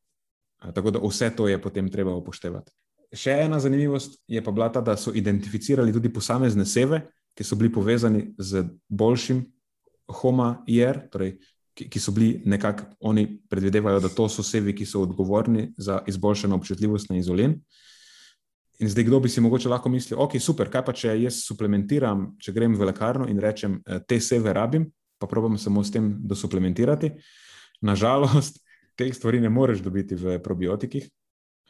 Tako 0.61 0.91
da 0.91 0.99
vse 1.01 1.31
to 1.35 1.47
je 1.47 1.61
potem 1.61 1.89
treba 1.91 2.13
upoštevati. 2.15 2.71
Še 3.11 3.33
ena 3.43 3.59
zanimivost 3.59 4.21
je 4.27 4.43
pa 4.43 4.51
bila 4.51 4.69
ta, 4.71 4.81
da 4.81 4.95
so 4.97 5.11
identificirali 5.15 5.93
tudi 5.93 6.11
posamezne 6.13 6.65
seve, 6.65 7.01
ki 7.35 7.43
so 7.43 7.57
bili 7.59 7.71
povezani 7.73 8.21
z 8.37 8.63
boljšim 8.87 9.41
homo-IR, 10.11 11.07
torej, 11.11 11.35
ki, 11.75 11.87
ki 11.91 11.99
so 11.99 12.13
bili 12.15 12.41
nekako, 12.45 12.85
oni 13.09 13.25
predvidevajo, 13.49 13.99
da 14.03 14.11
to 14.11 14.27
so 14.29 14.43
sevi, 14.43 14.75
ki 14.75 14.85
so 14.85 15.03
odgovorni 15.03 15.71
za 15.77 16.01
izboljšano 16.07 16.55
občutljivost 16.55 17.09
na 17.09 17.17
izolin. 17.19 17.57
In 18.81 18.89
zdaj, 18.89 19.05
kdo 19.07 19.19
bi 19.19 19.29
si 19.29 19.41
mogoče 19.41 19.69
lahko 19.69 19.89
mislil, 19.93 20.19
ok, 20.19 20.39
super, 20.41 20.71
kaj 20.71 20.85
pa 20.85 20.93
če 20.97 21.13
jaz 21.21 21.43
suplementiram, 21.45 22.31
če 22.41 22.53
grem 22.55 22.75
v 22.77 22.89
lekarno 22.89 23.27
in 23.29 23.39
rečem, 23.39 23.79
eh, 23.85 23.99
te 24.07 24.19
seve 24.19 24.53
rabim, 24.53 24.87
pa 25.19 25.27
probam 25.27 25.57
samo 25.57 25.83
s 25.83 25.91
tem 25.91 26.15
dosuplementirati. 26.17 27.11
Nažalost, 27.81 28.57
teh 29.01 29.15
stvari 29.17 29.41
ne 29.41 29.49
moreš 29.49 29.81
dobiti 29.81 30.15
v 30.15 30.37
probiotikih, 30.45 31.09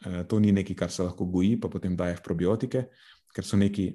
Eh, 0.02 0.24
to 0.26 0.40
ni 0.40 0.52
nekaj, 0.52 0.76
kar 0.76 0.90
se 0.90 1.02
lahko 1.02 1.24
goji, 1.30 1.60
pa 1.60 1.68
potem 1.70 1.94
daje 1.96 2.16
v 2.18 2.24
probiotike, 2.24 2.86
ker 3.34 3.46
so 3.46 3.56
neki 3.56 3.92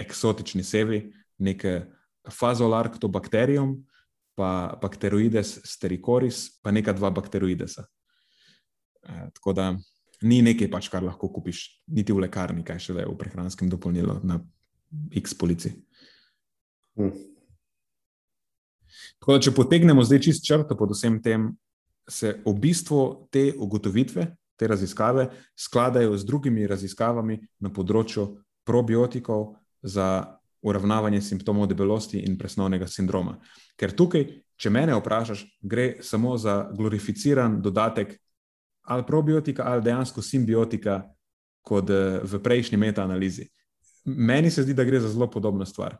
eksotični 0.00 0.64
sevi, 0.64 1.06
neke 1.40 1.86
fazolarktobakterijum, 2.28 3.78
pa 4.36 4.76
bakteroides 4.80 5.58
sterikoris, 5.68 6.44
pa 6.62 6.72
neka 6.72 6.92
dva 6.92 7.10
bakteroidesa. 7.10 7.86
Eh, 9.08 9.24
tako 9.32 9.56
da 9.56 9.70
ni 10.22 10.42
nekaj, 10.44 10.68
pač, 10.70 10.90
kar 10.92 11.02
lahko 11.02 11.32
kupiš, 11.32 11.64
niti 11.88 12.12
v 12.12 12.26
lekarni, 12.26 12.64
kaj 12.64 12.78
še 12.78 12.98
le 13.00 13.08
v 13.08 13.16
prehranskem 13.18 13.72
dopolnilu 13.72 14.20
na 14.28 14.36
X 15.16 15.32
polici. 15.34 15.72
Hmm. 16.98 17.16
Tako 19.16 19.32
da, 19.32 19.40
če 19.40 19.56
potegnemo 19.56 20.04
zdaj 20.04 20.26
čist 20.28 20.44
črto 20.44 20.76
pod 20.76 20.92
vsem 20.92 21.16
tem, 21.24 21.54
se 22.08 22.36
v 22.44 22.54
bistvu 22.58 23.28
te 23.30 23.52
ugotovitve, 23.58 24.26
te 24.56 24.68
raziskave 24.68 25.28
skladajo 25.58 26.16
z 26.16 26.26
drugimi 26.26 26.66
raziskavami 26.66 27.38
na 27.60 27.70
področju 27.70 28.26
probiotikov 28.66 29.54
za 29.82 30.38
uravnavanje 30.62 31.22
simptomov 31.22 31.66
debelosti 31.66 32.20
in 32.22 32.36
presnovnega 32.38 32.86
sindroma. 32.86 33.38
Ker 33.76 33.94
tukaj, 33.96 34.28
če 34.56 34.70
mene 34.70 34.94
vprašaš, 34.94 35.42
gre 35.62 36.02
samo 36.02 36.36
za 36.38 36.68
glorificiran 36.70 37.58
dodatek 37.62 38.14
ali 38.82 39.06
probiotika 39.06 39.66
ali 39.66 39.82
dejansko 39.82 40.22
simbiotika, 40.22 41.02
kot 41.62 41.90
v 42.22 42.38
prejšnji 42.42 42.78
metaanalizi. 42.78 43.44
Meni 44.04 44.50
se 44.50 44.64
zdi, 44.66 44.74
da 44.74 44.84
gre 44.84 44.98
za 45.00 45.08
zelo 45.08 45.30
podobno 45.30 45.66
stvar 45.66 45.94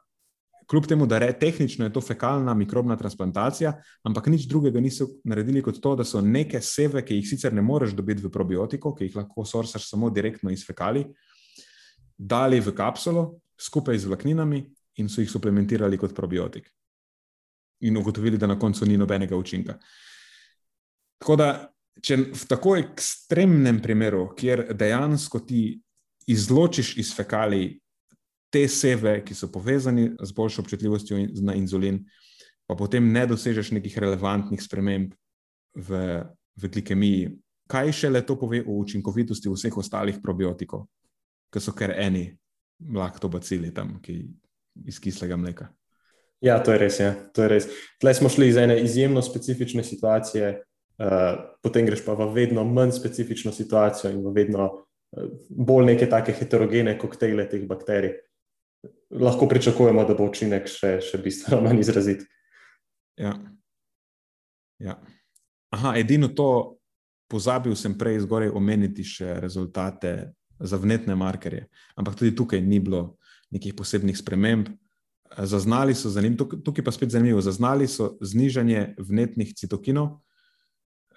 kljub 0.66 0.86
temu, 0.86 1.06
da 1.06 1.16
je 1.16 1.38
tehnično 1.38 1.84
je 1.84 1.92
to 1.92 2.00
fekalna 2.00 2.54
mikrobna 2.54 2.96
transplantacija, 2.96 3.72
ampak 4.02 4.26
nič 4.26 4.46
drugega 4.48 4.80
niso 4.80 5.06
naredili 5.24 5.62
kot 5.62 5.80
to, 5.80 5.94
da 5.96 6.04
so 6.04 6.20
neke 6.20 6.60
seve, 6.60 7.04
ki 7.04 7.20
jih 7.20 7.28
sicer 7.28 7.54
ne 7.54 7.62
moreš 7.62 7.96
dobiti 7.98 8.22
v 8.22 8.30
probiotiko, 8.30 8.94
ki 8.94 9.08
jih 9.08 9.16
lahko 9.16 9.44
sorsaš 9.44 9.88
samo 9.90 10.10
direktno 10.10 10.50
iz 10.50 10.66
fekali, 10.66 11.04
dali 12.18 12.60
v 12.60 12.74
kapsulo 12.76 13.40
skupaj 13.60 13.98
z 13.98 14.10
vlakninami 14.10 14.62
in 15.02 15.08
so 15.08 15.20
jih 15.20 15.30
suplementirali 15.30 15.98
kot 15.98 16.14
probiotik. 16.14 16.70
In 17.82 17.96
ugotovili, 17.96 18.38
da 18.38 18.46
na 18.46 18.58
koncu 18.58 18.86
ni 18.86 18.96
nobenega 18.96 19.36
učinka. 19.36 19.78
Tako 21.18 21.36
da, 21.36 21.48
če 22.02 22.16
v 22.30 22.46
tako 22.48 22.76
ekstremnem 22.78 23.80
primeru, 23.82 24.28
kjer 24.38 24.68
dejansko 24.74 25.42
ti 25.46 25.80
izločiš 26.30 26.96
iz 27.02 27.14
fekalij 27.14 27.81
te 28.52 28.66
seve, 28.68 29.16
ki 29.24 29.34
so 29.34 29.48
povezani 29.52 30.10
z 30.20 30.36
boljšo 30.36 30.62
občutljivostjo 30.62 31.18
na 31.40 31.54
inzulin, 31.56 32.02
pa 32.68 32.76
potem 32.76 33.08
ne 33.12 33.24
dosežeš 33.26 33.72
nekih 33.72 33.96
relevantnih 34.04 34.60
sprememb 34.60 35.14
v, 35.74 36.00
v 36.60 36.72
glikemiji. 36.74 37.30
Kaj 37.72 37.92
še 37.96 38.10
le 38.12 38.20
to 38.26 38.36
pove 38.36 38.60
o 38.66 38.76
učinkovitosti 38.82 39.48
vseh 39.48 39.76
ostalih 39.80 40.18
probiotikov, 40.22 40.84
ki 41.52 41.62
so 41.64 41.72
kar 41.76 41.94
eni 41.96 42.26
laktobacili 42.92 43.70
tam, 43.72 43.96
ki 44.04 44.18
iz 44.88 44.98
kislega 45.00 45.38
mleka? 45.40 45.70
Ja, 46.42 46.58
to 46.60 46.74
je 46.74 46.80
res. 46.82 46.98
Ja. 47.00 47.14
Res. 47.48 47.68
Tleh 48.02 48.16
smo 48.18 48.28
šli 48.32 48.50
iz 48.50 48.58
ene 48.58 48.76
izjemno 48.82 49.22
specifične 49.22 49.84
situacije, 49.86 50.50
uh, 50.58 51.28
potem 51.64 51.86
greš 51.86 52.02
pa 52.04 52.18
v 52.18 52.28
vedno 52.34 52.66
manj 52.68 52.92
specifično 52.98 53.54
situacijo 53.54 54.10
in 54.10 54.20
v 54.26 54.34
vedno 54.34 54.66
uh, 54.66 55.30
bolj 55.48 55.86
neke 55.94 56.10
take 56.10 56.34
heterogene 56.36 56.98
koktejle 56.98 57.46
teh 57.48 57.64
bakterij 57.70 58.18
lahko 59.10 59.48
pričakujemo, 59.48 60.04
da 60.04 60.14
bo 60.14 60.26
učinek 60.30 60.68
še, 60.68 60.96
še 61.04 61.20
bistveno 61.22 61.62
manj 61.62 61.82
izrazit. 61.82 62.24
Ja. 63.20 63.34
Ja. 64.82 64.96
Aha, 65.72 65.94
edino 66.00 66.28
to, 66.28 66.78
pozabil 67.32 67.76
sem 67.78 67.94
prej 67.98 68.22
zgoraj 68.26 68.52
omeniti 68.52 69.04
še 69.06 69.38
rezultate 69.40 70.32
za 70.60 70.76
vnetne 70.78 71.16
markerje, 71.16 71.66
ampak 71.96 72.18
tudi 72.18 72.34
tukaj 72.36 72.60
ni 72.60 72.80
bilo 72.80 73.16
nekih 73.52 73.74
posebnih 73.76 74.16
sprememb. 74.18 74.68
Zaznali 75.32 75.94
so, 75.96 76.10
zanim, 76.12 76.36
tukaj 76.36 76.84
pa 76.84 76.92
spet 76.92 77.14
zanimivo, 77.14 77.40
zaznali 77.40 77.88
so 77.88 78.18
znižanje 78.20 78.98
vnetnih 79.00 79.54
citokinov, 79.56 80.18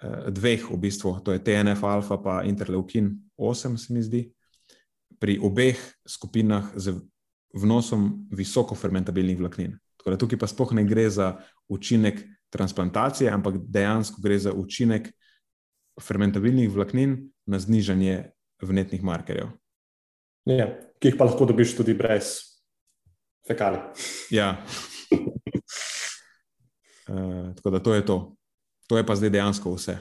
eh, 0.00 0.30
dveh 0.32 0.64
v 0.70 0.78
bistvu, 0.80 1.18
to 1.20 1.36
je 1.36 1.42
TNF-alfa 1.44 2.16
in 2.44 2.54
interleukin 2.54 3.12
8, 3.36 3.76
se 3.76 3.92
mi 3.92 4.02
zdi. 4.02 4.22
Pri 5.20 5.36
obeh 5.40 5.76
skupinah 6.08 6.72
z 6.76 6.96
vnosom 7.56 8.28
visoko 8.30 8.74
fermentabilnih 8.74 9.38
vlaknin. 9.40 9.76
Da, 10.06 10.14
tukaj 10.14 10.38
pa 10.38 10.46
spoh 10.46 10.70
ne 10.76 10.84
gre 10.86 11.08
za 11.10 11.32
učinek 11.72 12.20
transplantacije, 12.54 13.30
ampak 13.30 13.58
dejansko 13.58 14.22
gre 14.22 14.38
za 14.38 14.52
učinek 14.54 15.10
fermentabilnih 16.02 16.70
vlaknin 16.70 17.16
na 17.46 17.58
znižanje 17.58 18.30
vnetnih 18.62 19.02
markerjev. 19.02 19.50
Ja, 20.46 20.68
ki 21.02 21.10
jih 21.10 21.18
pa 21.18 21.26
lahko 21.26 21.48
dobiš 21.48 21.74
tudi 21.76 21.96
brez 21.98 22.36
fekali. 23.48 23.80
Ja. 24.30 24.54
Uh, 27.08 27.50
tako 27.58 27.70
da 27.70 27.82
to 27.82 27.94
je 27.94 28.06
to. 28.06 28.18
To 28.86 28.96
je 28.96 29.06
pa 29.06 29.16
zdaj 29.18 29.34
dejansko 29.34 29.74
vse. 29.74 29.98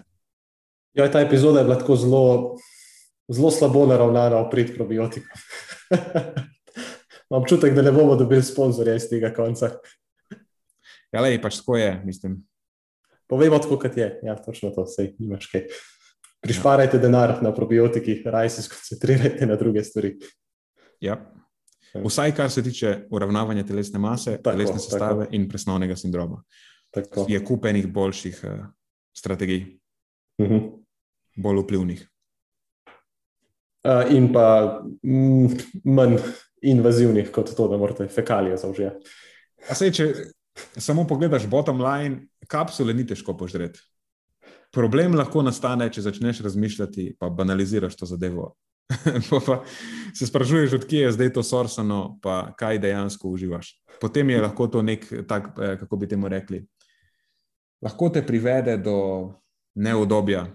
Ja, 0.94 1.10
ta 1.12 1.20
epizoda 1.26 1.60
je 1.60 1.66
bila 1.66 1.80
tako 1.80 1.96
zelo, 1.96 2.26
zelo 3.28 3.52
slabo 3.52 3.88
naravnana 3.90 4.46
v 4.46 4.50
prid 4.52 4.76
probiotikom. 4.78 5.42
Občutek, 7.36 7.74
da 7.76 7.82
ne 7.82 7.92
bomo 7.92 8.16
dobili 8.16 8.44
sponzorja 8.44 8.96
iz 8.96 9.10
tega 9.10 9.34
konca. 9.36 9.70
Ja, 11.12 11.22
le, 11.22 11.36
pač 11.42 11.60
tako 11.62 11.78
je, 11.78 11.92
mislim. 12.06 12.40
Povejmo 13.28 13.60
tako, 13.60 13.80
kot 13.82 13.98
je. 13.98 14.08
Ja, 14.24 14.36
točno 14.40 14.72
to, 14.76 14.86
vse 14.88 15.10
imaš 15.20 15.48
kaj. 15.52 15.66
Prišparajte 16.46 17.00
ja. 17.00 17.02
denar 17.08 17.38
na 17.44 17.54
probiotiki, 17.54 18.20
raj 18.30 18.52
se 18.54 18.66
skoncentrirajte 18.68 19.48
na 19.50 19.56
druge 19.58 19.84
stvari. 19.84 20.14
Ja. 21.02 21.18
Vsaj, 21.96 22.36
kar 22.36 22.52
se 22.52 22.64
tiče 22.64 23.08
uravnavanja 23.10 23.64
telesne 23.66 24.00
mase, 24.00 24.38
tako, 24.38 24.52
telesne 24.52 24.80
sestave 24.80 25.26
tako. 25.26 25.36
in 25.36 25.48
presnovnega 25.50 25.96
sindroma. 25.96 26.42
Tako. 26.94 27.26
Je 27.30 27.40
kupenih 27.46 27.88
boljših 27.88 28.42
uh, 28.44 28.66
strategij, 29.16 29.80
uh 30.38 30.46
mhm. 30.46 30.56
-huh. 30.56 30.84
bolj 31.36 31.64
vplivnih. 31.64 32.10
Uh, 33.86 34.12
in 34.12 34.34
pa 34.34 34.82
mm, 35.04 35.48
manj 35.84 36.18
invazivnih, 36.72 37.32
kot 37.32 37.54
to, 37.58 37.68
da 37.72 37.78
morate 37.78 38.08
fekalije 38.08 38.58
zaužijati. 38.58 39.12
Če 39.94 40.08
samo 40.78 41.06
pogledaš 41.08 41.48
bottom 41.50 41.82
line, 41.82 42.28
kapsule 42.48 42.94
ni 42.94 43.06
težko 43.08 43.36
požreti. 43.38 43.82
Problem 44.76 45.16
lahko 45.16 45.44
nastane, 45.46 45.88
če 45.92 46.04
začneš 46.04 46.42
razmišljati, 46.44 47.16
pa 47.20 47.30
banaliziraš 47.30 47.96
to 47.96 48.08
zadevo. 48.10 48.54
pa 49.48 49.64
se 50.14 50.28
sprašuješ, 50.28 50.74
odkje 50.74 51.06
je 51.08 51.12
zdaj 51.12 51.34
to 51.34 51.44
sorsano, 51.44 52.20
pa 52.22 52.54
kaj 52.58 52.80
dejansko 52.84 53.30
uživaš. 53.30 53.72
Potem 54.02 54.30
je 54.30 54.42
lahko 54.42 54.68
to 54.68 54.82
nek, 54.82 55.08
tak, 55.28 55.54
eh, 55.62 55.78
kako 55.80 55.98
bi 55.98 56.08
temu 56.08 56.28
rekli, 56.28 56.66
lahko 57.82 58.10
te 58.10 58.26
privede 58.26 58.78
do 58.78 58.98
neodobja. 59.76 60.46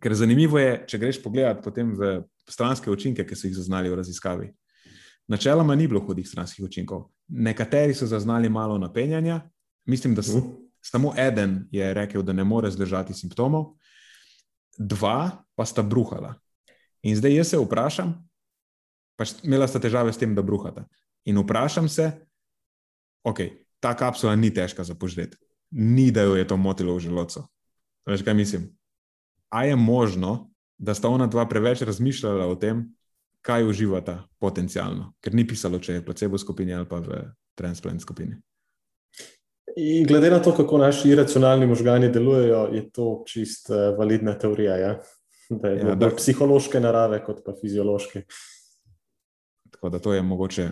Ker 0.00 0.14
zanimivo 0.14 0.58
je, 0.58 0.72
če 0.88 0.98
greš 0.98 1.22
pogledat 1.22 1.62
potem 1.64 1.94
v 1.96 2.22
stranske 2.48 2.90
učinke, 2.90 3.24
ki 3.24 3.36
so 3.36 3.48
jih 3.48 3.56
zaznali 3.56 3.90
v 3.90 4.00
raziskavi. 4.00 4.50
Načeloma 5.28 5.74
ni 5.74 5.88
bilo 5.88 6.00
hudih 6.00 6.28
stranskih 6.28 6.64
učinkov. 6.64 7.08
Nekateri 7.28 7.94
so 7.94 8.06
zaznali 8.06 8.48
malo 8.48 8.78
napenjanja, 8.78 9.40
mislim, 9.84 10.14
da 10.14 10.20
uh. 10.20 10.42
samo 10.80 11.14
eden 11.18 11.68
je 11.70 11.94
rekel, 11.94 12.22
da 12.22 12.32
ne 12.32 12.44
more 12.44 12.70
zdržati 12.70 13.14
simptomov, 13.14 13.74
dva 14.78 15.44
pa 15.54 15.64
sta 15.64 15.82
bruhala. 15.82 16.34
In 17.02 17.16
zdaj 17.16 17.34
jaz 17.34 17.48
se 17.48 17.58
vprašam, 17.58 18.14
pač 19.16 19.32
imela 19.42 19.66
sta 19.68 19.80
težave 19.80 20.12
s 20.12 20.18
tem, 20.18 20.34
da 20.34 20.42
bruhata. 20.42 20.86
In 21.26 21.38
vprašam 21.38 21.88
se, 21.88 22.10
ok, 23.24 23.40
ta 23.80 23.94
kapsula 23.96 24.36
ni 24.36 24.50
težka 24.54 24.84
za 24.84 24.94
požret, 24.94 25.36
ni 25.70 26.10
da 26.10 26.22
jo 26.22 26.36
je 26.36 26.46
to 26.46 26.56
motilo 26.56 26.94
v 26.94 27.02
želodcu. 27.06 27.42
Veš, 28.06 28.22
kaj 28.22 28.34
mislim? 28.34 28.68
A 29.50 29.64
je 29.64 29.76
možno, 29.76 30.50
da 30.78 30.94
sta 30.94 31.08
ona 31.08 31.26
dva 31.26 31.46
preveč 31.48 31.82
razmišljala 31.82 32.46
o 32.46 32.54
tem, 32.54 32.84
kaj 33.46 33.64
uživata 33.68 34.18
potencialno, 34.42 35.12
ker 35.22 35.34
ni 35.34 35.46
pisalo, 35.46 35.78
če 35.78 35.98
je 35.98 36.04
placebo 36.04 36.38
skupini 36.38 36.74
ali 36.74 36.88
pa 36.90 36.98
v 37.02 37.20
transplant 37.58 38.02
skupini. 38.02 38.34
In 39.76 40.06
glede 40.08 40.30
na 40.32 40.40
to, 40.42 40.54
kako 40.56 40.78
naši 40.80 41.12
iracionalni 41.12 41.66
možgani 41.68 42.08
delujejo, 42.08 42.62
je 42.72 42.82
to 42.90 43.06
čist 43.28 43.70
uh, 43.70 43.92
validna 43.98 44.34
teorija. 44.38 44.76
Ja? 44.80 44.92
Da 45.50 45.68
je 45.68 45.82
ja, 45.84 45.94
bolj 45.94 46.16
psihološke 46.16 46.80
narave, 46.80 47.20
kot 47.22 47.44
pa 47.44 47.52
fiziološke. 47.60 48.24
Tako 49.76 49.90
da 49.92 50.00
to 50.02 50.14
je 50.14 50.22
mogoče 50.22 50.70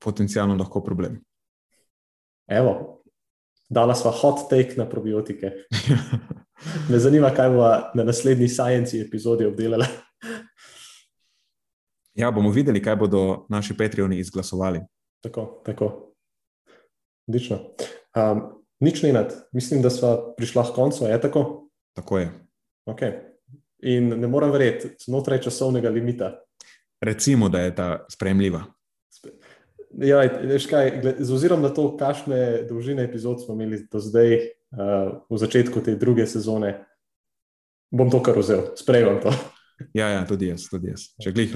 potencialno 0.00 0.56
lahko 0.58 0.82
problem. 0.84 1.20
Evo, 2.50 2.74
dala 3.70 3.94
sva 3.94 4.10
hot 4.10 4.48
take 4.50 4.76
na 4.76 4.88
probiotike. 4.88 5.52
Me 6.90 6.98
zanima, 6.98 7.30
kaj 7.32 7.50
bo 7.54 7.68
na 7.94 8.04
naslednji 8.04 8.48
Science 8.48 8.98
epizodi 9.00 9.46
obdelala. 9.46 9.86
Ja, 12.14 12.30
bomo 12.30 12.50
videli, 12.50 12.82
kaj 12.82 12.96
bodo 12.96 13.46
naši 13.48 13.76
Patreoni 13.76 14.18
izglasovali. 14.18 14.80
Tako, 15.20 15.62
tako. 15.66 16.14
Odlično. 17.28 17.58
Um, 18.16 18.42
nič 18.80 19.02
ni 19.02 19.12
nad, 19.12 19.34
mislim, 19.52 19.82
da 19.82 19.90
smo 19.90 20.34
prišli 20.36 20.62
k 20.72 20.74
koncu, 20.74 21.04
je 21.04 21.20
tako? 21.20 21.68
Tako 21.96 22.18
je. 22.18 22.30
Okay. 22.86 23.12
In 23.82 24.08
ne 24.08 24.28
morem 24.28 24.50
verjeti, 24.50 24.94
znotraj 25.04 25.40
časovnega 25.40 25.88
limita. 25.88 26.40
Recimo, 27.00 27.48
da 27.48 27.60
je 27.60 27.74
ta 27.74 28.06
sprejemljiva. 28.10 28.64
Ja, 29.98 30.20
veš 30.42 30.66
kaj, 30.70 31.02
z 31.18 31.32
ozirom 31.34 31.62
na 31.62 31.68
to, 31.74 31.96
kakšne 31.96 32.62
dolžine 32.68 33.04
epizod 33.04 33.42
smo 33.44 33.54
imeli 33.54 33.82
do 33.90 34.00
zdaj, 34.00 34.36
uh, 34.36 35.22
v 35.30 35.38
začetku 35.38 35.82
te 35.82 35.96
druge 35.98 36.26
sezone, 36.26 36.76
bom 37.90 38.10
to 38.10 38.20
kar 38.22 38.38
vzel, 38.38 38.70
sprejemam 38.78 39.18
to. 39.22 39.32
Ja, 39.94 40.08
ja, 40.08 40.24
tudi 40.28 40.50
jaz, 40.50 40.66
tudi 40.70 40.90
jaz. 40.92 41.08
Če 41.22 41.32
glih, 41.34 41.54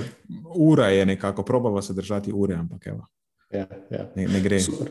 ura 0.56 0.88
je 0.92 1.06
nekako, 1.06 1.44
probava 1.46 1.82
se 1.82 1.94
držati 1.94 2.32
ure, 2.32 2.56
ampak 2.58 2.86
evo. 2.92 3.06
Ja, 3.52 3.66
ja. 3.90 4.08
Ne, 4.16 4.26
ne 4.28 4.40
gre. 4.42 4.60
Super. 4.60 4.90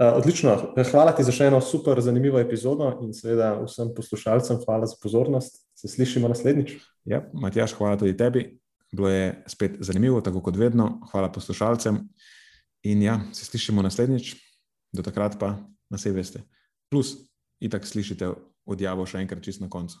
Uh, 0.00 0.16
odlično. 0.16 0.54
Hvala 0.90 1.12
ti 1.12 1.24
za 1.26 1.32
še 1.34 1.50
eno 1.50 1.60
super 1.60 1.98
zanimivo 2.00 2.40
epizodo 2.40 2.88
in 3.04 3.12
seveda 3.12 3.52
vsem 3.60 3.90
poslušalcem 3.96 4.62
hvala 4.64 4.88
za 4.88 4.96
pozornost. 5.02 5.60
Se 5.76 5.88
slišimo 5.88 6.28
naslednjič. 6.28 6.72
Ja, 7.08 7.22
Matjaš, 7.36 7.76
hvala 7.76 7.98
tudi 8.00 8.16
tebi. 8.16 8.46
Bilo 8.92 9.10
je 9.12 9.34
spet 9.46 9.76
zanimivo, 9.84 10.22
tako 10.24 10.40
kot 10.42 10.56
vedno. 10.56 11.02
Hvala 11.12 11.28
poslušalcem. 11.32 12.00
In 12.88 13.02
ja, 13.04 13.20
se 13.36 13.44
slišimo 13.44 13.84
naslednjič, 13.84 14.34
do 14.96 15.04
takrat 15.04 15.36
pa 15.38 15.58
na 15.92 16.00
vse 16.00 16.14
veste. 16.16 16.42
Plus, 16.88 17.12
itak 17.60 17.84
slišite 17.84 18.32
odjavo 18.64 19.04
še 19.06 19.20
enkrat 19.20 19.44
čist 19.44 19.60
na 19.60 19.68
koncu. 19.68 20.00